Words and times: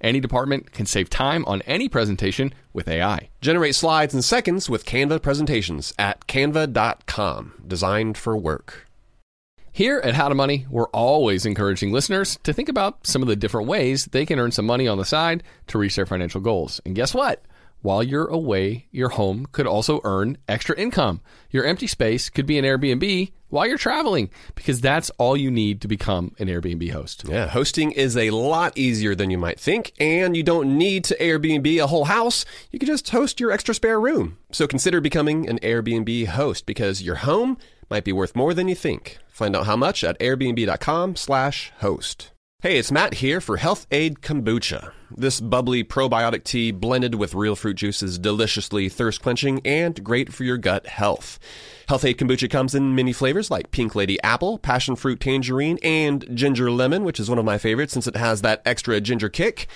Any 0.00 0.20
department 0.20 0.72
can 0.72 0.86
save 0.86 1.10
time 1.10 1.44
on 1.46 1.62
any 1.62 1.88
presentation 1.88 2.52
with 2.72 2.88
AI. 2.88 3.30
Generate 3.40 3.74
slides 3.74 4.14
in 4.14 4.22
seconds 4.22 4.68
with 4.68 4.84
Canva 4.84 5.22
presentations 5.22 5.92
at 5.98 6.26
canva.com, 6.26 7.64
designed 7.66 8.18
for 8.18 8.36
work. 8.36 8.86
Here 9.72 10.00
at 10.02 10.14
How 10.14 10.30
to 10.30 10.34
Money, 10.34 10.66
we're 10.70 10.88
always 10.88 11.44
encouraging 11.44 11.92
listeners 11.92 12.38
to 12.44 12.54
think 12.54 12.70
about 12.70 13.06
some 13.06 13.20
of 13.20 13.28
the 13.28 13.36
different 13.36 13.68
ways 13.68 14.06
they 14.06 14.24
can 14.24 14.38
earn 14.38 14.50
some 14.50 14.64
money 14.64 14.88
on 14.88 14.96
the 14.96 15.04
side 15.04 15.42
to 15.66 15.76
reach 15.78 15.96
their 15.96 16.06
financial 16.06 16.40
goals. 16.40 16.80
And 16.86 16.94
guess 16.94 17.12
what? 17.12 17.44
While 17.86 18.02
you're 18.02 18.26
away, 18.26 18.88
your 18.90 19.10
home 19.10 19.46
could 19.52 19.64
also 19.64 20.00
earn 20.02 20.36
extra 20.48 20.76
income. 20.76 21.20
Your 21.52 21.64
empty 21.64 21.86
space 21.86 22.28
could 22.28 22.44
be 22.44 22.58
an 22.58 22.64
Airbnb 22.64 23.30
while 23.48 23.64
you're 23.64 23.78
traveling 23.78 24.28
because 24.56 24.80
that's 24.80 25.08
all 25.18 25.36
you 25.36 25.52
need 25.52 25.80
to 25.82 25.86
become 25.86 26.34
an 26.40 26.48
Airbnb 26.48 26.90
host. 26.90 27.22
Yeah, 27.28 27.46
hosting 27.46 27.92
is 27.92 28.16
a 28.16 28.30
lot 28.30 28.76
easier 28.76 29.14
than 29.14 29.30
you 29.30 29.38
might 29.38 29.60
think, 29.60 29.92
and 30.00 30.36
you 30.36 30.42
don't 30.42 30.76
need 30.76 31.04
to 31.04 31.16
Airbnb 31.18 31.80
a 31.80 31.86
whole 31.86 32.06
house. 32.06 32.44
You 32.72 32.80
can 32.80 32.88
just 32.88 33.08
host 33.10 33.38
your 33.38 33.52
extra 33.52 33.72
spare 33.72 34.00
room. 34.00 34.38
So 34.50 34.66
consider 34.66 35.00
becoming 35.00 35.48
an 35.48 35.60
Airbnb 35.60 36.26
host 36.26 36.66
because 36.66 37.02
your 37.02 37.14
home 37.14 37.56
might 37.88 38.02
be 38.02 38.12
worth 38.12 38.34
more 38.34 38.52
than 38.52 38.66
you 38.66 38.74
think. 38.74 39.18
Find 39.28 39.54
out 39.54 39.66
how 39.66 39.76
much 39.76 40.02
at 40.02 40.18
airbnb.com/host. 40.18 42.30
Hey, 42.66 42.78
it's 42.78 42.90
Matt 42.90 43.14
here 43.14 43.40
for 43.40 43.58
Health-Ade 43.58 44.22
Kombucha. 44.22 44.90
This 45.08 45.40
bubbly 45.40 45.84
probiotic 45.84 46.42
tea 46.42 46.72
blended 46.72 47.14
with 47.14 47.32
real 47.32 47.54
fruit 47.54 47.76
juice 47.76 48.02
is 48.02 48.18
deliciously 48.18 48.88
thirst 48.88 49.22
quenching 49.22 49.60
and 49.64 50.02
great 50.02 50.32
for 50.32 50.42
your 50.42 50.56
gut 50.56 50.84
health. 50.88 51.38
Health-Ade 51.86 52.18
Kombucha 52.18 52.50
comes 52.50 52.74
in 52.74 52.96
many 52.96 53.12
flavors 53.12 53.52
like 53.52 53.70
Pink 53.70 53.94
Lady 53.94 54.20
Apple, 54.24 54.58
Passion 54.58 54.96
Fruit 54.96 55.20
Tangerine, 55.20 55.78
and 55.84 56.26
Ginger 56.34 56.68
Lemon, 56.68 57.04
which 57.04 57.20
is 57.20 57.30
one 57.30 57.38
of 57.38 57.44
my 57.44 57.56
favorites 57.56 57.92
since 57.92 58.08
it 58.08 58.16
has 58.16 58.42
that 58.42 58.62
extra 58.66 59.00
ginger 59.00 59.28
kick. 59.28 59.68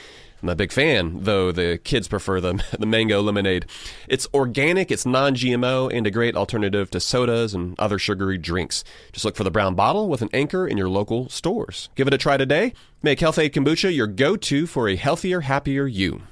I'm 0.43 0.49
a 0.49 0.57
big 0.57 0.73
fan, 0.73 1.25
though 1.25 1.53
the 1.53 1.79
kids 1.79 2.09
prefer 2.09 2.41
the, 2.41 2.65
the 2.79 2.87
mango 2.87 3.21
lemonade. 3.21 3.67
It's 4.09 4.27
organic, 4.33 4.91
it's 4.91 5.05
non 5.05 5.35
GMO, 5.35 5.95
and 5.95 6.07
a 6.07 6.11
great 6.11 6.35
alternative 6.35 6.91
to 6.91 7.01
sodas 7.01 7.53
and 7.55 7.79
other 7.79 7.99
sugary 7.99 8.39
drinks. 8.39 8.83
Just 9.13 9.25
look 9.25 9.37
for 9.37 9.45
the 9.45 9.51
brown 9.51 9.75
bottle 9.75 10.09
with 10.09 10.23
an 10.23 10.31
anchor 10.33 10.67
in 10.67 10.79
your 10.79 10.89
local 10.89 11.29
stores. 11.29 11.91
Give 11.95 12.07
it 12.07 12.15
a 12.15 12.19
try 12.19 12.37
today. 12.37 12.73
Make 13.03 13.21
Health-Ade 13.21 13.53
Kombucha 13.53 13.95
your 13.95 14.07
go 14.07 14.37
to 14.37 14.67
for 14.67 14.89
a 14.89 14.97
healthier, 14.97 15.43
happier 15.43 15.87
you. 15.87 16.23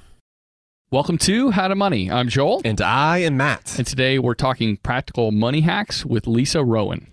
Welcome 0.91 1.19
to 1.19 1.51
How 1.51 1.67
to 1.67 1.75
Money. 1.75 2.09
I'm 2.09 2.29
Joel. 2.29 2.63
And 2.65 2.81
I 2.81 3.19
am 3.19 3.37
Matt. 3.37 3.77
And 3.77 3.85
today 3.85 4.17
we're 4.17 4.33
talking 4.33 4.77
practical 4.77 5.31
money 5.31 5.61
hacks 5.61 6.03
with 6.03 6.25
Lisa 6.25 6.63
Rowan. 6.63 7.11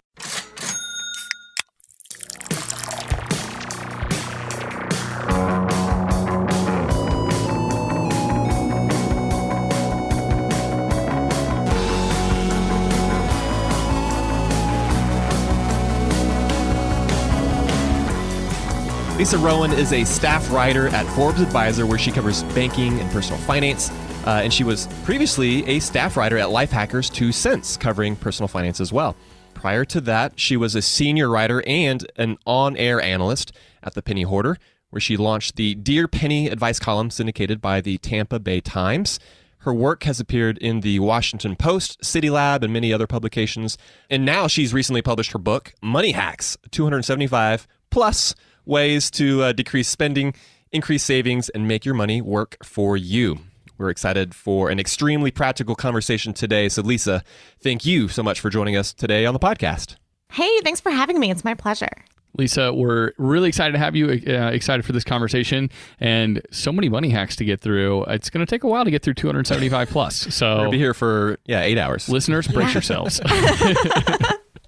Lisa 19.16 19.38
Rowan 19.38 19.72
is 19.72 19.94
a 19.94 20.04
staff 20.04 20.52
writer 20.52 20.88
at 20.88 21.06
Forbes 21.14 21.40
Advisor, 21.40 21.86
where 21.86 21.96
she 21.96 22.12
covers 22.12 22.42
banking 22.52 23.00
and 23.00 23.10
personal 23.10 23.40
finance. 23.40 23.90
Uh, 24.26 24.42
and 24.44 24.52
she 24.52 24.62
was 24.62 24.88
previously 25.04 25.66
a 25.66 25.80
staff 25.80 26.18
writer 26.18 26.36
at 26.36 26.48
Lifehackers 26.48 27.10
2 27.10 27.32
Cents, 27.32 27.78
covering 27.78 28.14
personal 28.14 28.46
finance 28.46 28.78
as 28.78 28.92
well. 28.92 29.16
Prior 29.54 29.86
to 29.86 30.02
that, 30.02 30.38
she 30.38 30.54
was 30.54 30.74
a 30.74 30.82
senior 30.82 31.30
writer 31.30 31.64
and 31.66 32.06
an 32.16 32.36
on 32.44 32.76
air 32.76 33.00
analyst 33.00 33.52
at 33.82 33.94
The 33.94 34.02
Penny 34.02 34.20
Hoarder, 34.20 34.58
where 34.90 35.00
she 35.00 35.16
launched 35.16 35.56
the 35.56 35.74
Dear 35.74 36.08
Penny 36.08 36.48
advice 36.48 36.78
column 36.78 37.08
syndicated 37.08 37.62
by 37.62 37.80
the 37.80 37.96
Tampa 37.96 38.38
Bay 38.38 38.60
Times. 38.60 39.18
Her 39.60 39.72
work 39.72 40.02
has 40.02 40.20
appeared 40.20 40.58
in 40.58 40.80
the 40.80 40.98
Washington 40.98 41.56
Post, 41.56 42.02
CityLab, 42.02 42.62
and 42.62 42.70
many 42.70 42.92
other 42.92 43.06
publications. 43.06 43.78
And 44.10 44.26
now 44.26 44.46
she's 44.46 44.74
recently 44.74 45.00
published 45.00 45.32
her 45.32 45.38
book, 45.38 45.72
Money 45.80 46.12
Hacks 46.12 46.58
275 46.70 47.66
plus 47.88 48.34
ways 48.66 49.10
to 49.12 49.42
uh, 49.42 49.52
decrease 49.52 49.88
spending, 49.88 50.34
increase 50.72 51.04
savings, 51.04 51.48
and 51.48 51.66
make 51.66 51.84
your 51.84 51.94
money 51.94 52.20
work 52.20 52.56
for 52.64 52.96
you. 52.96 53.38
We're 53.78 53.90
excited 53.90 54.34
for 54.34 54.70
an 54.70 54.78
extremely 54.78 55.30
practical 55.30 55.74
conversation 55.74 56.32
today. 56.32 56.68
So, 56.68 56.82
Lisa, 56.82 57.22
thank 57.60 57.84
you 57.84 58.08
so 58.08 58.22
much 58.22 58.40
for 58.40 58.50
joining 58.50 58.76
us 58.76 58.92
today 58.92 59.26
on 59.26 59.34
the 59.34 59.40
podcast. 59.40 59.96
Hey, 60.32 60.60
thanks 60.62 60.80
for 60.80 60.90
having 60.90 61.20
me. 61.20 61.30
It's 61.30 61.44
my 61.44 61.54
pleasure. 61.54 61.90
Lisa, 62.38 62.72
we're 62.72 63.12
really 63.16 63.48
excited 63.48 63.72
to 63.72 63.78
have 63.78 63.96
you. 63.96 64.08
Uh, 64.08 64.50
excited 64.50 64.84
for 64.84 64.92
this 64.92 65.04
conversation, 65.04 65.70
and 66.00 66.42
so 66.50 66.70
many 66.70 66.88
money 66.88 67.08
hacks 67.08 67.36
to 67.36 67.44
get 67.44 67.60
through. 67.60 68.04
It's 68.04 68.28
going 68.28 68.44
to 68.44 68.50
take 68.50 68.62
a 68.62 68.66
while 68.66 68.84
to 68.84 68.90
get 68.90 69.02
through 69.02 69.14
275 69.14 69.88
plus. 69.88 70.34
So 70.34 70.46
we're 70.46 70.56
gonna 70.56 70.70
be 70.70 70.78
here 70.78 70.94
for 70.94 71.38
yeah 71.46 71.62
eight 71.62 71.78
hours. 71.78 72.08
Listeners, 72.08 72.46
brace 72.46 72.68
yeah. 72.68 72.74
yourselves. 72.74 73.20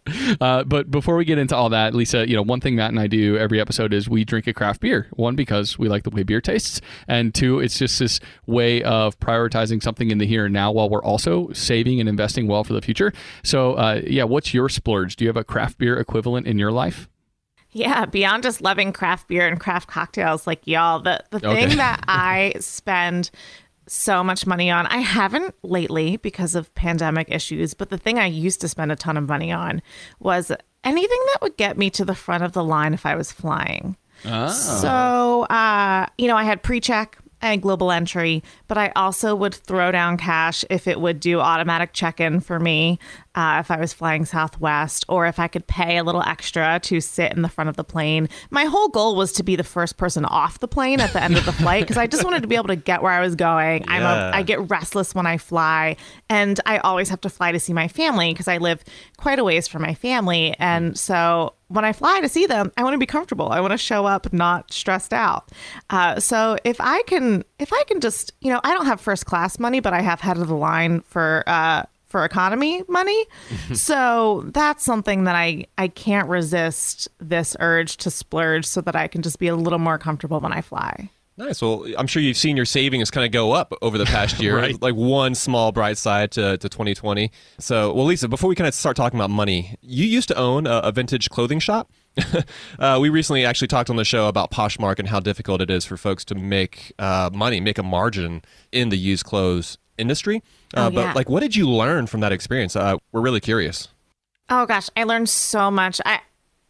Uh, 0.41 0.63
but 0.63 0.91
before 0.91 1.17
we 1.17 1.25
get 1.25 1.39
into 1.39 1.57
all 1.57 1.69
that, 1.69 1.95
Lisa, 1.95 2.29
you 2.29 2.37
know, 2.37 2.43
one 2.43 2.61
thing 2.61 2.77
Matt 2.77 2.91
and 2.91 3.01
I 3.01 3.07
do 3.07 3.37
every 3.37 3.61
episode 3.61 3.93
is 3.93 4.09
we 4.09 4.25
drink 4.25 4.47
a 4.47 4.53
craft 4.53 4.81
beer. 4.81 5.09
One, 5.13 5.35
because 5.35 5.79
we 5.79 5.89
like 5.89 6.05
the 6.05 6.11
way 6.11 6.23
beer 6.23 6.41
tastes, 6.41 6.81
and 7.09 7.35
two, 7.35 7.59
it's 7.61 7.79
just 7.79 7.99
this 7.99 8.21
way 8.47 8.83
of 8.83 9.19
prioritizing 9.19 9.83
something 9.83 10.11
in 10.11 10.19
the 10.19 10.27
here 10.27 10.45
and 10.45 10.55
now 10.55 10.71
while 10.71 10.89
we're 10.89 11.03
also 11.03 11.51
saving 11.53 11.99
and 11.99 12.09
investing 12.09 12.47
well 12.47 12.63
for 12.63 12.73
the 12.73 12.83
future. 12.83 13.13
So, 13.43 13.75
uh, 13.75 14.03
yeah, 14.07 14.25
what's 14.25 14.55
your 14.55 14.69
splurge? 14.69 15.17
Do 15.17 15.25
you 15.25 15.29
have 15.29 15.37
a 15.37 15.45
craft 15.45 15.79
beer 15.79 15.99
equivalent 15.99 16.47
in 16.47 16.59
your 16.59 16.71
life? 16.71 17.09
Yeah, 17.71 18.07
beyond 18.07 18.43
just 18.43 18.61
loving 18.63 18.93
craft 18.93 19.29
beer 19.29 19.47
and 19.47 19.61
craft 19.61 19.89
cocktails 19.89 20.47
like 20.47 20.67
y'all, 20.67 21.01
the, 21.01 21.23
the 21.31 21.47
okay. 21.47 21.67
thing 21.67 21.77
that 21.77 22.03
I 22.09 22.55
spend 22.61 23.31
so 23.91 24.23
much 24.23 24.47
money 24.47 24.71
on. 24.71 24.87
I 24.87 24.99
haven't 24.99 25.55
lately 25.63 26.17
because 26.17 26.55
of 26.55 26.75
pandemic 26.75 27.31
issues, 27.31 27.75
but 27.75 27.91
the 27.91 27.99
thing 27.99 28.19
I 28.19 28.27
used 28.27 28.61
to 28.61 28.69
spend 28.69 28.93
a 28.93 28.97
ton 28.97 29.17
of 29.17 29.29
money 29.29 29.53
on 29.53 29.83
was 30.21 30.51
anything 30.85 31.21
that 31.33 31.43
would 31.43 31.57
get 31.57 31.79
me 31.79 31.91
to 31.91 32.05
the 32.05 32.15
front 32.15 32.45
of 32.45 32.53
the 32.53 32.65
line 32.65 32.95
if 32.95 33.07
I 33.07 33.17
was 33.17 33.33
flying. 33.33 33.97
Oh. 34.25 34.49
So, 34.49 35.43
uh, 35.45 36.07
you 36.19 36.27
know, 36.27 36.37
I 36.37 36.45
had 36.45 36.63
pre 36.63 36.81
check 36.81 37.19
and 37.41 37.63
global 37.63 37.91
entry, 37.91 38.43
but 38.67 38.79
I 38.79 38.93
also 38.97 39.35
would 39.35 39.55
throw 39.55 39.93
down 39.93 40.17
cash 40.17 40.65
if 40.71 40.87
it 40.87 41.01
would 41.01 41.21
do 41.21 41.41
automatic 41.41 41.93
check 41.93 42.21
in 42.21 42.41
for 42.41 42.59
me 42.59 42.99
uh, 43.35 43.59
if 43.61 43.71
I 43.71 43.79
was 43.79 43.93
flying 43.93 44.25
Southwest 44.25 45.05
or 45.09 45.27
if 45.27 45.39
I 45.39 45.47
could 45.47 45.67
pay 45.69 45.97
a 45.97 46.03
little 46.03 46.23
extra 46.23 46.81
to 46.81 47.01
sit 47.01 47.33
in 47.33 47.43
the 47.43 47.49
front 47.49 47.71
of 47.71 47.77
the 47.77 47.85
plane. 47.85 48.29
My 48.51 48.65
whole 48.65 48.89
goal 48.89 49.15
was 49.15 49.33
to 49.35 49.45
be 49.45 49.55
the 49.55 49.63
first 49.63 49.97
person 49.97 50.25
off 50.25 50.59
the 50.59 50.67
plane 50.67 51.01
at 51.01 51.13
the 51.13 51.23
end 51.23 51.37
of 51.37 51.47
the 51.47 51.53
flight 51.53 51.85
because 51.85 51.97
I 51.97 52.09
just 52.09 52.25
wanted 52.25 52.43
to 52.43 52.49
be 52.49 52.57
able 52.57 52.69
to 52.69 52.77
get 52.77 53.01
where 53.01 53.13
I 53.13 53.21
was 53.21 53.37
going. 53.37 53.83
Yeah. 53.83 53.93
I'm 53.93 54.03
a, 54.03 54.37
I 54.37 54.43
get 54.43 54.69
restless 54.69 55.15
when 55.15 55.27
I 55.27 55.39
fly, 55.39 55.97
and 56.29 56.59
I 56.67 56.79
always 56.79 57.09
have 57.11 57.21
to 57.21 57.31
fly 57.31 57.53
to 57.53 57.61
see 57.61 57.73
my 57.73 57.87
family 57.87 58.33
because 58.33 58.49
I 58.49 58.59
live 58.59 58.83
quite 59.17 59.39
a 59.39 59.45
ways 59.45 59.69
from 59.69 59.83
my 59.83 59.95
family. 59.95 60.57
And 60.59 60.99
so 60.99 61.55
when 61.69 61.85
I 61.85 61.93
fly 61.93 62.21
to 62.21 62.29
see 62.29 62.47
them, 62.47 62.73
I 62.77 62.83
want 62.83 62.95
to 62.95 62.99
be 62.99 63.07
comfortable. 63.07 63.51
I 63.51 63.61
want 63.61 63.73
to 63.73 63.79
show 63.79 64.07
up 64.07 64.33
not 64.33 64.73
stressed 64.73 65.13
out. 65.13 65.51
Uh, 65.91 66.19
so 66.19 66.59
if 66.65 66.81
I 66.81 67.03
can, 67.03 67.45
if 67.59 67.73
I 67.73 67.83
can 67.85 68.01
just, 68.01 68.33
you 68.41 68.53
know, 68.53 68.61
I 68.65 68.75
don't 68.75 68.87
have 68.87 69.01
first 69.01 69.27
class 69.27 69.59
money, 69.59 69.81
but 69.81 69.93
I 69.93 70.01
have 70.01 70.21
head 70.21 70.39
of 70.39 70.49
the 70.49 70.57
line 70.57 71.03
for 71.03 71.45
uh, 71.47 71.85
for 72.07 72.25
economy 72.25 72.83
money. 72.89 73.27
so 73.75 74.45
that's 74.47 74.83
something 74.85 75.25
that 75.25 75.37
I 75.37 75.67
I 75.77 75.89
can't 75.89 76.29
resist 76.29 77.09
this 77.19 77.57
urge 77.61 77.99
to 77.99 78.11
splurge 78.11 78.65
so 78.65 78.81
that 78.81 78.97
I 78.97 79.07
can 79.07 79.23
just 79.23 79.39
be 79.39 79.49
a 79.49 79.57
little 79.57 79.79
more 79.79 79.99
comfortable 79.99 80.41
when 80.41 80.53
I 80.53 80.63
fly. 80.63 81.11
Nice. 81.39 81.63
Well, 81.63 81.87
I'm 81.97 82.09
sure 82.09 82.21
you've 82.21 82.37
seen 82.37 82.57
your 82.57 82.67
savings 82.67 83.13
kind 83.13 83.25
of 83.25 83.31
go 83.31 83.53
up 83.53 83.73
over 83.81 83.97
the 83.97 84.05
past 84.07 84.39
year, 84.43 84.57
right. 84.57 84.83
like 84.83 84.97
one 84.97 85.37
small 85.37 85.71
bright 85.71 85.97
side 85.97 86.33
to, 86.33 86.59
to 86.59 86.69
2020. 86.69 87.31
So, 87.61 87.95
well, 87.95 88.07
Lisa, 88.07 88.27
before 88.27 88.49
we 88.49 88.57
kind 88.57 88.67
of 88.67 88.75
start 88.75 88.97
talking 88.97 89.21
about 89.21 89.31
money, 89.31 89.77
you 89.81 90.05
used 90.05 90.27
to 90.29 90.37
own 90.37 90.67
a, 90.67 90.79
a 90.79 90.91
vintage 90.91 91.31
clothing 91.31 91.61
shop. 91.61 91.93
uh, 92.81 92.99
we 93.01 93.09
recently 93.09 93.45
actually 93.45 93.69
talked 93.69 93.89
on 93.89 93.95
the 93.95 94.05
show 94.05 94.27
about 94.27 94.51
Poshmark 94.51 94.99
and 94.99 95.07
how 95.07 95.21
difficult 95.21 95.61
it 95.61 95.71
is 95.71 95.85
for 95.85 95.97
folks 95.97 96.25
to 96.25 96.35
make 96.35 96.93
uh, 96.99 97.31
money, 97.33 97.61
make 97.61 97.79
a 97.79 97.85
margin 97.85 98.43
in 98.73 98.89
the 98.89 98.99
used 98.99 99.25
clothes 99.25 99.79
industry. 99.97 100.43
Uh, 100.75 100.89
Oh, 100.89 100.91
but, 100.91 101.15
like, 101.15 101.29
what 101.29 101.41
did 101.41 101.55
you 101.55 101.71
learn 101.71 102.09
from 102.09 102.19
that 102.21 102.33
experience? 102.33 102.75
Uh, 102.75 102.97
we're 103.13 103.21
really 103.21 103.41
curious. 103.41 103.87
Oh 104.51 104.67
gosh, 104.67 104.89
I 104.97 105.05
learned 105.05 105.29
so 105.29 105.71
much. 105.71 106.01
I 106.05 106.21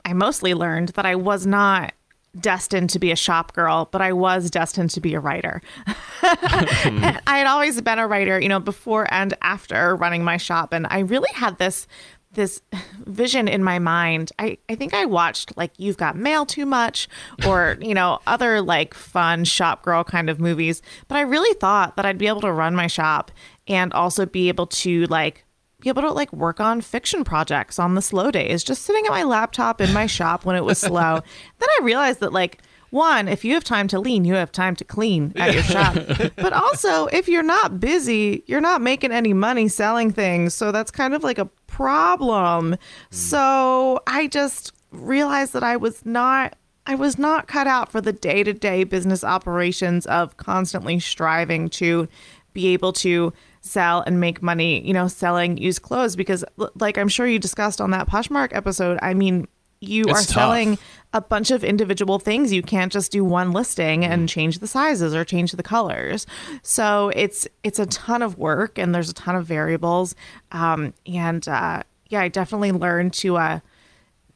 I 0.04 0.12
mostly 0.12 0.52
learned 0.52 0.90
that 0.90 1.06
I 1.06 1.14
was 1.14 1.46
not 1.46 1.92
destined 2.38 2.90
to 2.90 2.98
be 2.98 3.10
a 3.10 3.16
shop 3.16 3.52
girl, 3.54 3.88
but 3.90 4.00
I 4.00 4.12
was 4.12 4.50
destined 4.50 4.90
to 4.90 5.00
be 5.00 5.14
a 5.14 5.20
writer. 5.20 5.62
I 6.22 7.20
had 7.26 7.46
always 7.46 7.80
been 7.80 7.98
a 7.98 8.06
writer, 8.06 8.40
you 8.40 8.48
know, 8.48 8.60
before 8.60 9.06
and 9.12 9.34
after 9.42 9.96
running 9.96 10.24
my 10.24 10.36
shop, 10.36 10.72
and 10.72 10.86
I 10.90 11.00
really 11.00 11.30
had 11.34 11.58
this 11.58 11.86
this 12.32 12.60
vision 13.06 13.48
in 13.48 13.64
my 13.64 13.78
mind. 13.78 14.32
I, 14.38 14.58
I 14.68 14.74
think 14.74 14.92
I 14.94 15.06
watched 15.06 15.56
like 15.56 15.72
You've 15.78 15.96
Got 15.96 16.16
Mail 16.16 16.44
too 16.44 16.66
much 16.66 17.08
or, 17.46 17.78
you 17.80 17.94
know, 17.94 18.20
other 18.26 18.60
like 18.60 18.94
fun 18.94 19.44
shop 19.44 19.82
girl 19.82 20.04
kind 20.04 20.28
of 20.28 20.38
movies. 20.38 20.82
But 21.08 21.16
I 21.16 21.22
really 21.22 21.54
thought 21.58 21.96
that 21.96 22.04
I'd 22.04 22.18
be 22.18 22.28
able 22.28 22.42
to 22.42 22.52
run 22.52 22.76
my 22.76 22.86
shop 22.86 23.30
and 23.66 23.92
also 23.92 24.26
be 24.26 24.48
able 24.48 24.66
to 24.66 25.06
like 25.06 25.44
be 25.80 25.88
able 25.88 26.02
to 26.02 26.10
like 26.10 26.32
work 26.32 26.58
on 26.58 26.80
fiction 26.80 27.22
projects 27.22 27.78
on 27.78 27.94
the 27.94 28.02
slow 28.02 28.32
days, 28.32 28.64
just 28.64 28.82
sitting 28.82 29.06
at 29.06 29.10
my 29.10 29.22
laptop 29.22 29.80
in 29.80 29.92
my 29.92 30.06
shop 30.06 30.44
when 30.44 30.56
it 30.56 30.64
was 30.64 30.78
slow. 30.78 31.20
then 31.58 31.68
I 31.78 31.84
realized 31.84 32.18
that 32.20 32.32
like 32.32 32.60
one, 32.90 33.28
if 33.28 33.44
you 33.44 33.54
have 33.54 33.62
time 33.62 33.86
to 33.88 34.00
lean, 34.00 34.24
you 34.24 34.34
have 34.34 34.50
time 34.50 34.74
to 34.74 34.84
clean 34.84 35.32
at 35.36 35.54
your 35.54 35.62
shop. 35.62 35.94
but 36.36 36.52
also, 36.52 37.06
if 37.06 37.28
you're 37.28 37.42
not 37.44 37.78
busy, 37.78 38.42
you're 38.46 38.62
not 38.62 38.80
making 38.80 39.12
any 39.12 39.32
money 39.34 39.68
selling 39.68 40.10
things. 40.10 40.54
So 40.54 40.72
that's 40.72 40.90
kind 40.90 41.14
of 41.14 41.22
like 41.22 41.38
a 41.38 41.44
problem. 41.66 42.72
Hmm. 42.72 42.76
So 43.10 44.00
I 44.06 44.26
just 44.26 44.72
realized 44.90 45.52
that 45.52 45.62
I 45.62 45.76
was 45.76 46.04
not 46.04 46.56
I 46.86 46.94
was 46.94 47.18
not 47.18 47.46
cut 47.46 47.66
out 47.66 47.92
for 47.92 48.00
the 48.00 48.14
day-to-day 48.14 48.84
business 48.84 49.22
operations 49.22 50.06
of 50.06 50.38
constantly 50.38 50.98
striving 50.98 51.68
to 51.68 52.08
be 52.54 52.68
able 52.68 52.94
to 52.94 53.34
sell 53.68 54.02
and 54.06 54.18
make 54.20 54.42
money, 54.42 54.86
you 54.86 54.92
know, 54.92 55.08
selling 55.08 55.56
used 55.58 55.82
clothes 55.82 56.16
because 56.16 56.44
like 56.76 56.98
I'm 56.98 57.08
sure 57.08 57.26
you 57.26 57.38
discussed 57.38 57.80
on 57.80 57.90
that 57.92 58.08
Poshmark 58.08 58.48
episode, 58.52 58.98
I 59.02 59.14
mean, 59.14 59.46
you 59.80 60.04
It's 60.08 60.10
are 60.10 60.14
tough. 60.14 60.26
selling 60.26 60.78
a 61.12 61.20
bunch 61.20 61.52
of 61.52 61.62
individual 61.62 62.18
things. 62.18 62.52
You 62.52 62.62
can't 62.62 62.90
just 62.92 63.12
do 63.12 63.24
one 63.24 63.52
listing 63.52 64.04
and 64.04 64.28
change 64.28 64.58
the 64.58 64.66
sizes 64.66 65.14
or 65.14 65.24
change 65.24 65.52
the 65.52 65.62
colors. 65.62 66.26
So 66.62 67.12
it's 67.14 67.46
it's 67.62 67.78
a 67.78 67.86
ton 67.86 68.22
of 68.22 68.38
work 68.38 68.78
and 68.78 68.92
there's 68.94 69.08
a 69.08 69.14
ton 69.14 69.36
of 69.36 69.46
variables. 69.46 70.16
Um, 70.50 70.94
and 71.06 71.46
uh, 71.46 71.84
yeah, 72.08 72.22
I 72.22 72.28
definitely 72.28 72.72
learned 72.72 73.12
to 73.14 73.36
uh, 73.36 73.60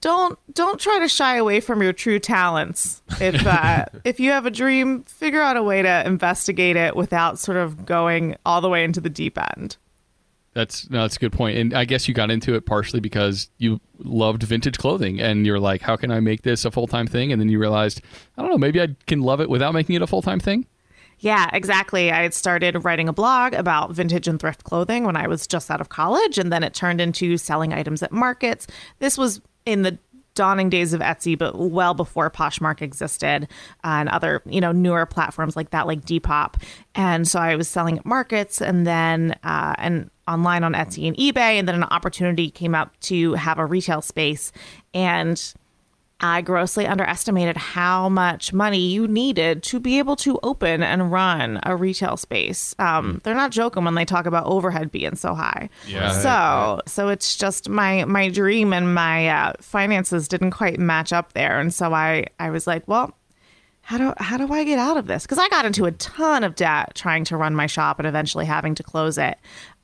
don't 0.02 0.38
don't 0.52 0.78
try 0.78 0.98
to 0.98 1.08
shy 1.08 1.36
away 1.36 1.60
from 1.60 1.80
your 1.80 1.94
true 1.94 2.18
talents. 2.18 3.00
If 3.20 3.46
uh, 3.46 3.86
if 4.04 4.20
you 4.20 4.32
have 4.32 4.44
a 4.44 4.50
dream, 4.50 5.04
figure 5.04 5.40
out 5.40 5.56
a 5.56 5.62
way 5.62 5.80
to 5.80 6.06
investigate 6.06 6.76
it 6.76 6.94
without 6.94 7.38
sort 7.38 7.56
of 7.56 7.86
going 7.86 8.36
all 8.44 8.60
the 8.60 8.68
way 8.68 8.84
into 8.84 9.00
the 9.00 9.08
deep 9.08 9.38
end. 9.56 9.78
That's 10.54 10.90
no, 10.90 11.02
that's 11.02 11.16
a 11.16 11.20
good 11.20 11.32
point. 11.32 11.56
And 11.56 11.72
I 11.72 11.86
guess 11.86 12.08
you 12.08 12.14
got 12.14 12.30
into 12.30 12.54
it 12.54 12.66
partially 12.66 13.00
because 13.00 13.48
you 13.56 13.80
loved 13.98 14.42
vintage 14.42 14.76
clothing 14.76 15.20
and 15.20 15.46
you're 15.46 15.60
like, 15.60 15.80
how 15.80 15.96
can 15.96 16.10
I 16.10 16.20
make 16.20 16.42
this 16.42 16.64
a 16.64 16.70
full 16.70 16.88
time 16.88 17.06
thing? 17.06 17.32
And 17.32 17.40
then 17.40 17.48
you 17.48 17.58
realized, 17.58 18.02
I 18.36 18.42
don't 18.42 18.50
know, 18.50 18.58
maybe 18.58 18.82
I 18.82 18.88
can 19.06 19.22
love 19.22 19.40
it 19.40 19.48
without 19.48 19.72
making 19.72 19.96
it 19.96 20.02
a 20.02 20.06
full 20.06 20.20
time 20.20 20.40
thing. 20.40 20.66
Yeah, 21.20 21.48
exactly. 21.52 22.10
I 22.10 22.22
had 22.22 22.34
started 22.34 22.84
writing 22.84 23.08
a 23.08 23.12
blog 23.12 23.54
about 23.54 23.92
vintage 23.92 24.26
and 24.26 24.40
thrift 24.40 24.64
clothing 24.64 25.04
when 25.04 25.16
I 25.16 25.28
was 25.28 25.46
just 25.46 25.70
out 25.70 25.80
of 25.80 25.88
college, 25.88 26.36
and 26.36 26.52
then 26.52 26.64
it 26.64 26.74
turned 26.74 27.00
into 27.00 27.36
selling 27.36 27.72
items 27.72 28.02
at 28.02 28.10
markets. 28.10 28.66
This 28.98 29.16
was 29.16 29.40
in 29.66 29.82
the 29.82 29.98
dawning 30.34 30.70
days 30.70 30.92
of 30.92 31.00
Etsy, 31.00 31.36
but 31.36 31.58
well 31.58 31.94
before 31.94 32.30
Poshmark 32.30 32.80
existed 32.80 33.44
uh, 33.84 33.88
and 33.88 34.08
other, 34.08 34.42
you 34.46 34.60
know, 34.60 34.72
newer 34.72 35.04
platforms 35.06 35.56
like 35.56 35.70
that, 35.70 35.86
like 35.86 36.04
Depop. 36.04 36.54
And 36.94 37.28
so 37.28 37.38
I 37.38 37.56
was 37.56 37.68
selling 37.68 37.98
at 37.98 38.06
markets 38.06 38.60
and 38.62 38.86
then 38.86 39.36
uh, 39.44 39.74
and 39.78 40.10
online 40.28 40.64
on 40.64 40.72
Etsy 40.72 41.06
and 41.06 41.16
eBay, 41.16 41.58
and 41.58 41.66
then 41.66 41.74
an 41.74 41.84
opportunity 41.84 42.50
came 42.50 42.74
up 42.74 42.98
to 43.00 43.34
have 43.34 43.58
a 43.58 43.66
retail 43.66 44.00
space 44.00 44.52
and 44.94 45.54
I 46.22 46.40
grossly 46.40 46.86
underestimated 46.86 47.56
how 47.56 48.08
much 48.08 48.52
money 48.52 48.78
you 48.78 49.08
needed 49.08 49.62
to 49.64 49.80
be 49.80 49.98
able 49.98 50.14
to 50.16 50.38
open 50.42 50.82
and 50.82 51.10
run 51.10 51.58
a 51.64 51.74
retail 51.74 52.16
space. 52.16 52.74
Um, 52.78 53.20
They're 53.24 53.34
not 53.34 53.50
joking 53.50 53.84
when 53.84 53.94
they 53.94 54.04
talk 54.04 54.26
about 54.26 54.46
overhead 54.46 54.92
being 54.92 55.16
so 55.16 55.34
high. 55.34 55.68
Yeah. 55.86 56.12
So, 56.12 56.80
so 56.86 57.08
it's 57.08 57.36
just 57.36 57.68
my 57.68 58.04
my 58.04 58.28
dream 58.28 58.72
and 58.72 58.94
my 58.94 59.28
uh, 59.28 59.52
finances 59.60 60.28
didn't 60.28 60.52
quite 60.52 60.78
match 60.78 61.12
up 61.12 61.32
there, 61.32 61.58
and 61.58 61.74
so 61.74 61.92
I 61.92 62.26
I 62.38 62.50
was 62.50 62.66
like, 62.66 62.86
well, 62.86 63.16
how 63.82 63.98
do 63.98 64.14
how 64.18 64.36
do 64.36 64.52
I 64.52 64.62
get 64.62 64.78
out 64.78 64.96
of 64.96 65.08
this? 65.08 65.24
Because 65.24 65.38
I 65.38 65.48
got 65.48 65.64
into 65.64 65.86
a 65.86 65.92
ton 65.92 66.44
of 66.44 66.54
debt 66.54 66.94
trying 66.94 67.24
to 67.24 67.36
run 67.36 67.54
my 67.54 67.66
shop 67.66 67.98
and 67.98 68.06
eventually 68.06 68.46
having 68.46 68.76
to 68.76 68.82
close 68.82 69.18
it. 69.18 69.38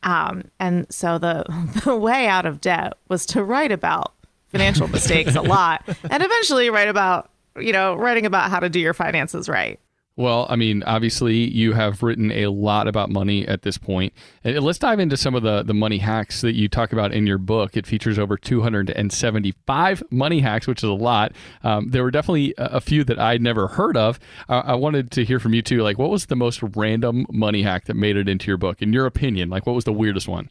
Um, 0.05 0.45
and 0.61 0.87
so 0.89 1.19
the 1.19 1.45
the 1.85 1.97
way 1.97 2.29
out 2.29 2.47
of 2.47 2.61
debt 2.61 2.95
was 3.09 3.27
to 3.27 3.43
write 3.43 3.73
about 3.73 4.15
financial 4.49 4.89
mistakes 4.99 5.35
a 5.35 5.43
lot, 5.43 5.83
and 5.87 6.23
eventually 6.23 6.71
write 6.71 6.89
about 6.89 7.31
you 7.59 7.73
know 7.73 7.95
writing 7.95 8.27
about 8.27 8.51
how 8.51 8.61
to 8.61 8.69
do 8.69 8.81
your 8.81 8.95
finances 8.95 9.49
right. 9.49 9.81
Well, 10.19 10.49
I 10.51 10.57
mean, 10.57 10.83
obviously, 10.83 11.49
you 11.49 11.75
have 11.75 12.03
written 12.03 12.33
a 12.33 12.49
lot 12.49 12.89
about 12.89 13.09
money 13.09 13.47
at 13.47 13.63
this 13.63 13.79
point. 13.79 14.13
And 14.43 14.65
let's 14.65 14.81
dive 14.81 14.99
into 14.99 15.17
some 15.17 15.37
of 15.37 15.45
the, 15.45 15.63
the 15.63 15.75
money 15.75 15.99
hacks 15.99 16.41
that 16.41 16.57
you 16.57 16.69
talk 16.69 16.93
about 16.93 17.13
in 17.13 17.25
your 17.25 17.39
book. 17.39 17.77
It 17.77 17.87
features 17.87 18.19
over 18.19 18.37
275 18.37 20.03
money 20.11 20.41
hacks, 20.41 20.67
which 20.67 20.83
is 20.83 20.89
a 20.89 20.93
lot. 20.93 21.31
Um, 21.63 21.91
there 21.91 22.03
were 22.03 22.11
definitely 22.11 22.53
a, 22.59 22.65
a 22.65 22.81
few 22.81 23.05
that 23.05 23.21
I'd 23.21 23.41
never 23.41 23.69
heard 23.69 23.97
of. 23.97 24.19
Uh, 24.49 24.63
I 24.65 24.75
wanted 24.75 25.13
to 25.13 25.25
hear 25.25 25.39
from 25.39 25.55
you 25.55 25.63
too. 25.63 25.83
Like, 25.83 25.99
what 25.99 26.11
was 26.11 26.27
the 26.27 26.35
most 26.35 26.65
random 26.75 27.25
money 27.31 27.63
hack 27.63 27.85
that 27.85 27.95
made 27.95 28.17
it 28.17 28.29
into 28.29 28.49
your 28.49 28.57
book? 28.57 28.83
In 28.83 28.93
your 28.93 29.07
opinion, 29.07 29.51
like, 29.51 29.67
what 29.69 29.77
was 29.77 29.85
the 29.85 29.93
weirdest 29.93 30.27
one? 30.27 30.51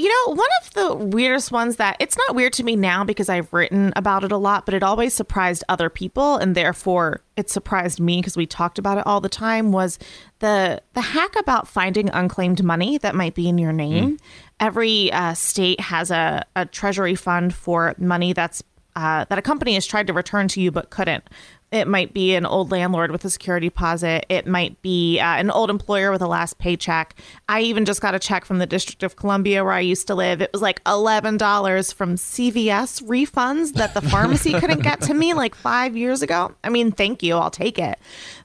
You 0.00 0.08
know, 0.08 0.34
one 0.34 0.48
of 0.62 0.72
the 0.72 0.94
weirdest 0.94 1.52
ones 1.52 1.76
that 1.76 1.98
it's 2.00 2.16
not 2.16 2.34
weird 2.34 2.54
to 2.54 2.64
me 2.64 2.74
now 2.74 3.04
because 3.04 3.28
I've 3.28 3.52
written 3.52 3.92
about 3.96 4.24
it 4.24 4.32
a 4.32 4.38
lot, 4.38 4.64
but 4.64 4.72
it 4.72 4.82
always 4.82 5.12
surprised 5.12 5.62
other 5.68 5.90
people 5.90 6.36
and 6.36 6.54
therefore 6.54 7.20
it 7.36 7.50
surprised 7.50 8.00
me 8.00 8.16
because 8.16 8.34
we 8.34 8.46
talked 8.46 8.78
about 8.78 8.96
it 8.96 9.06
all 9.06 9.20
the 9.20 9.28
time 9.28 9.72
was 9.72 9.98
the 10.38 10.80
the 10.94 11.02
hack 11.02 11.36
about 11.38 11.68
finding 11.68 12.08
unclaimed 12.14 12.64
money 12.64 12.96
that 12.96 13.14
might 13.14 13.34
be 13.34 13.46
in 13.46 13.58
your 13.58 13.74
name. 13.74 14.16
Every 14.58 15.12
uh, 15.12 15.34
state 15.34 15.80
has 15.80 16.10
a, 16.10 16.46
a 16.56 16.64
treasury 16.64 17.14
fund 17.14 17.54
for 17.54 17.94
money 17.98 18.32
that's 18.32 18.62
uh, 18.96 19.26
that 19.28 19.38
a 19.38 19.42
company 19.42 19.74
has 19.74 19.84
tried 19.84 20.06
to 20.06 20.14
return 20.14 20.48
to 20.48 20.62
you 20.62 20.70
but 20.70 20.88
couldn't. 20.88 21.28
It 21.72 21.86
might 21.86 22.12
be 22.12 22.34
an 22.34 22.46
old 22.46 22.72
landlord 22.72 23.12
with 23.12 23.24
a 23.24 23.30
security 23.30 23.68
deposit. 23.68 24.26
It 24.28 24.46
might 24.46 24.80
be 24.82 25.20
uh, 25.20 25.36
an 25.36 25.50
old 25.50 25.70
employer 25.70 26.10
with 26.10 26.20
a 26.20 26.26
last 26.26 26.58
paycheck. 26.58 27.14
I 27.48 27.60
even 27.60 27.84
just 27.84 28.00
got 28.00 28.14
a 28.14 28.18
check 28.18 28.44
from 28.44 28.58
the 28.58 28.66
District 28.66 29.02
of 29.04 29.16
Columbia 29.16 29.62
where 29.62 29.72
I 29.72 29.80
used 29.80 30.08
to 30.08 30.14
live. 30.14 30.42
It 30.42 30.50
was 30.52 30.62
like 30.62 30.82
$11 30.84 31.94
from 31.94 32.16
CVS 32.16 33.02
refunds 33.04 33.74
that 33.74 33.94
the 33.94 34.02
pharmacy 34.02 34.52
couldn't 34.60 34.82
get 34.82 35.00
to 35.02 35.14
me 35.14 35.32
like 35.32 35.54
five 35.54 35.96
years 35.96 36.22
ago. 36.22 36.54
I 36.64 36.70
mean, 36.70 36.90
thank 36.90 37.22
you. 37.22 37.36
I'll 37.36 37.50
take 37.50 37.78
it. 37.78 37.98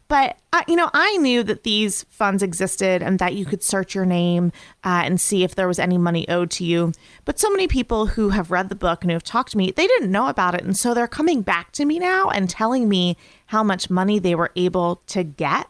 But 0.07 0.37
uh, 0.53 0.61
you 0.67 0.75
know, 0.75 0.89
I 0.93 1.17
knew 1.17 1.43
that 1.43 1.63
these 1.63 2.03
funds 2.09 2.43
existed 2.43 3.01
and 3.01 3.19
that 3.19 3.33
you 3.33 3.45
could 3.45 3.63
search 3.63 3.95
your 3.95 4.05
name 4.05 4.51
uh, 4.83 5.01
and 5.03 5.19
see 5.19 5.43
if 5.43 5.55
there 5.55 5.67
was 5.67 5.79
any 5.79 5.97
money 5.97 6.27
owed 6.29 6.51
to 6.51 6.65
you. 6.65 6.93
But 7.25 7.39
so 7.39 7.49
many 7.49 7.67
people 7.67 8.05
who 8.07 8.29
have 8.29 8.51
read 8.51 8.69
the 8.69 8.75
book 8.75 9.01
and 9.01 9.11
who 9.11 9.15
have 9.15 9.23
talked 9.23 9.51
to 9.51 9.57
me, 9.57 9.71
they 9.71 9.87
didn't 9.87 10.11
know 10.11 10.27
about 10.27 10.55
it, 10.55 10.63
and 10.63 10.77
so 10.77 10.93
they're 10.93 11.07
coming 11.07 11.41
back 11.41 11.71
to 11.73 11.85
me 11.85 11.99
now 11.99 12.29
and 12.29 12.49
telling 12.49 12.87
me 12.87 13.17
how 13.47 13.63
much 13.63 13.89
money 13.89 14.19
they 14.19 14.35
were 14.35 14.51
able 14.55 15.01
to 15.07 15.23
get. 15.23 15.67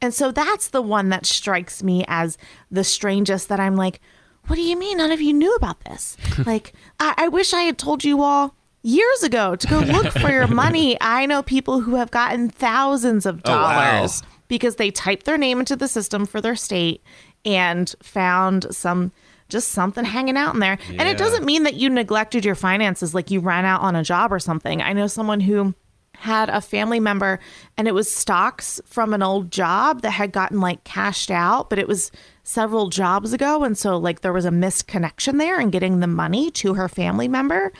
And 0.00 0.14
so 0.14 0.30
that's 0.30 0.68
the 0.68 0.82
one 0.82 1.08
that 1.08 1.26
strikes 1.26 1.82
me 1.82 2.04
as 2.06 2.38
the 2.70 2.84
strangest. 2.84 3.48
That 3.48 3.58
I'm 3.58 3.76
like, 3.76 4.00
what 4.46 4.56
do 4.56 4.62
you 4.62 4.78
mean 4.78 4.98
none 4.98 5.12
of 5.12 5.20
you 5.20 5.32
knew 5.32 5.54
about 5.54 5.80
this? 5.84 6.16
like, 6.46 6.72
I, 7.00 7.14
I 7.16 7.28
wish 7.28 7.52
I 7.52 7.62
had 7.62 7.78
told 7.78 8.04
you 8.04 8.22
all 8.22 8.54
years 8.88 9.22
ago 9.22 9.54
to 9.56 9.66
go 9.66 9.78
look 9.80 10.12
for 10.20 10.30
your 10.30 10.46
money. 10.46 10.96
I 11.00 11.26
know 11.26 11.42
people 11.42 11.80
who 11.80 11.94
have 11.96 12.10
gotten 12.10 12.48
thousands 12.48 13.26
of 13.26 13.40
Oh, 13.44 13.52
wow. 13.52 13.96
dollars 13.98 14.22
because 14.48 14.76
they 14.76 14.90
typed 14.90 15.26
their 15.26 15.38
name 15.38 15.60
into 15.60 15.76
the 15.76 15.88
system 15.88 16.24
for 16.26 16.40
their 16.40 16.56
state 16.56 17.02
and 17.44 17.94
found 18.02 18.66
some 18.70 19.12
just 19.48 19.68
something 19.68 20.04
hanging 20.04 20.36
out 20.36 20.52
in 20.54 20.60
there. 20.60 20.78
And 20.90 21.02
it 21.08 21.16
doesn't 21.16 21.44
mean 21.44 21.62
that 21.62 21.74
you 21.74 21.88
neglected 21.88 22.44
your 22.44 22.54
finances 22.54 23.14
like 23.14 23.30
you 23.30 23.40
ran 23.40 23.64
out 23.64 23.80
on 23.80 23.96
a 23.96 24.04
job 24.04 24.30
or 24.32 24.38
something. 24.38 24.82
I 24.82 24.92
know 24.92 25.06
someone 25.06 25.40
who 25.40 25.74
had 26.16 26.50
a 26.50 26.60
family 26.60 27.00
member 27.00 27.38
and 27.76 27.86
it 27.88 27.94
was 27.94 28.12
stocks 28.12 28.80
from 28.84 29.14
an 29.14 29.22
old 29.22 29.50
job 29.50 30.02
that 30.02 30.10
had 30.10 30.32
gotten 30.32 30.60
like 30.60 30.84
cashed 30.84 31.30
out, 31.30 31.70
but 31.70 31.78
it 31.78 31.88
was 31.88 32.10
several 32.42 32.88
jobs 32.90 33.32
ago. 33.32 33.64
And 33.64 33.76
so, 33.78 33.96
like, 33.96 34.20
there 34.20 34.32
was 34.32 34.44
a 34.44 34.50
missed 34.50 34.86
connection 34.86 35.38
there 35.38 35.60
in 35.60 35.70
getting 35.70 36.00
the 36.00 36.06
money 36.06 36.50
to 36.52 36.74
her 36.74 36.88
family 36.88 37.28
member. 37.28 37.72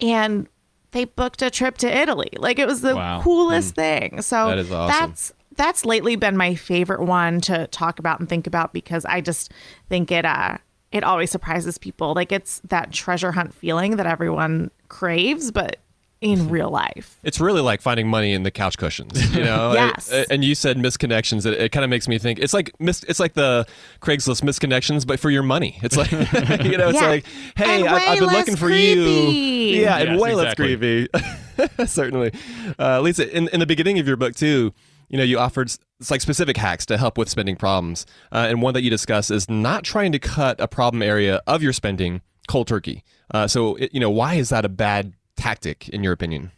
And 0.00 0.46
they 0.94 1.04
booked 1.04 1.42
a 1.42 1.50
trip 1.50 1.76
to 1.78 1.94
Italy. 1.94 2.30
Like, 2.38 2.58
it 2.58 2.66
was 2.66 2.80
the 2.80 2.96
Wow. 2.96 3.20
coolest 3.22 3.74
thing. 3.74 4.22
So, 4.22 4.48
That 4.48 4.58
is 4.58 4.72
awesome. 4.72 5.10
that's 5.10 5.32
that's 5.56 5.84
lately 5.84 6.16
been 6.16 6.36
my 6.36 6.54
favorite 6.56 7.02
one 7.02 7.40
to 7.42 7.66
talk 7.68 7.98
about 8.00 8.18
and 8.18 8.28
think 8.28 8.46
about 8.48 8.72
because 8.72 9.04
I 9.04 9.20
just 9.20 9.52
think 9.88 10.10
it 10.10 10.24
uh 10.24 10.56
it 10.90 11.04
always 11.04 11.30
surprises 11.30 11.76
people. 11.78 12.14
Like 12.14 12.32
it's 12.32 12.60
that 12.68 12.92
treasure 12.92 13.32
hunt 13.32 13.52
feeling 13.54 13.96
that 13.96 14.06
everyone 14.06 14.70
craves, 14.88 15.50
but 15.52 15.76
in 16.24 16.48
real 16.48 16.70
life. 16.70 17.18
It's 17.22 17.38
really 17.38 17.60
like 17.60 17.80
finding 17.82 18.08
money 18.08 18.32
in 18.32 18.42
the 18.42 18.50
couch 18.50 18.78
cushions, 18.78 19.34
you 19.36 19.44
know. 19.44 19.72
Yes. 19.74 20.10
I- 20.12 20.24
and 20.30 20.42
you 20.42 20.54
said 20.54 20.76
misconnections. 20.78 21.44
It, 21.46 21.54
it 21.60 21.72
kind 21.72 21.84
of 21.84 21.90
makes 21.90 22.08
me 22.08 22.18
think 22.18 22.38
it's 22.38 22.54
like 22.54 22.72
mis- 22.80 23.04
it's 23.04 23.20
like 23.20 23.34
the 23.34 23.66
Craigslist 24.00 24.42
misconnections, 24.42 25.06
but 25.06 25.20
for 25.20 25.30
your 25.30 25.42
money. 25.42 25.78
It's 25.82 25.96
like 25.96 26.10
you 26.64 26.78
know, 26.78 26.88
it's 26.88 27.00
Yeah. 27.00 27.06
like, 27.08 27.26
hey, 27.56 27.86
I, 27.86 27.94
I've 28.12 28.18
been 28.18 28.28
looking 28.30 28.56
for 28.56 28.66
creepy. 28.66 29.00
you. 29.00 29.80
Yeah, 29.82 29.98
and 29.98 30.12
Yes, 30.12 30.20
way 30.20 30.34
less 30.34 30.54
creepy. 30.54 31.08
Certainly, 31.86 32.32
uh, 32.78 33.00
Lisa. 33.00 33.30
In, 33.36 33.48
in 33.48 33.60
the 33.60 33.66
beginning 33.66 33.98
of 33.98 34.06
your 34.06 34.16
book 34.16 34.34
too, 34.34 34.72
you 35.08 35.18
know, 35.18 35.24
you 35.24 35.38
offered 35.38 35.70
it's 36.00 36.10
like 36.10 36.20
specific 36.20 36.56
hacks 36.56 36.84
to 36.86 36.96
help 36.96 37.16
with 37.18 37.28
spending 37.28 37.56
problems, 37.56 38.06
uh, 38.32 38.46
and 38.48 38.62
one 38.62 38.74
that 38.74 38.82
you 38.82 38.90
discuss 38.90 39.30
is 39.30 39.48
not 39.48 39.84
trying 39.84 40.10
to 40.12 40.18
cut 40.18 40.58
a 40.60 40.66
problem 40.68 41.02
area 41.02 41.40
of 41.46 41.62
your 41.62 41.72
spending 41.72 42.22
cold 42.48 42.66
turkey. 42.66 43.04
Uh, 43.32 43.46
so, 43.46 43.76
it, 43.76 43.92
you 43.94 44.00
know, 44.00 44.10
why 44.10 44.34
is 44.34 44.48
that 44.50 44.64
a 44.64 44.68
bad 44.68 45.12
tactic 45.36 45.88
in 45.88 46.02
your 46.02 46.12
opinion? 46.12 46.50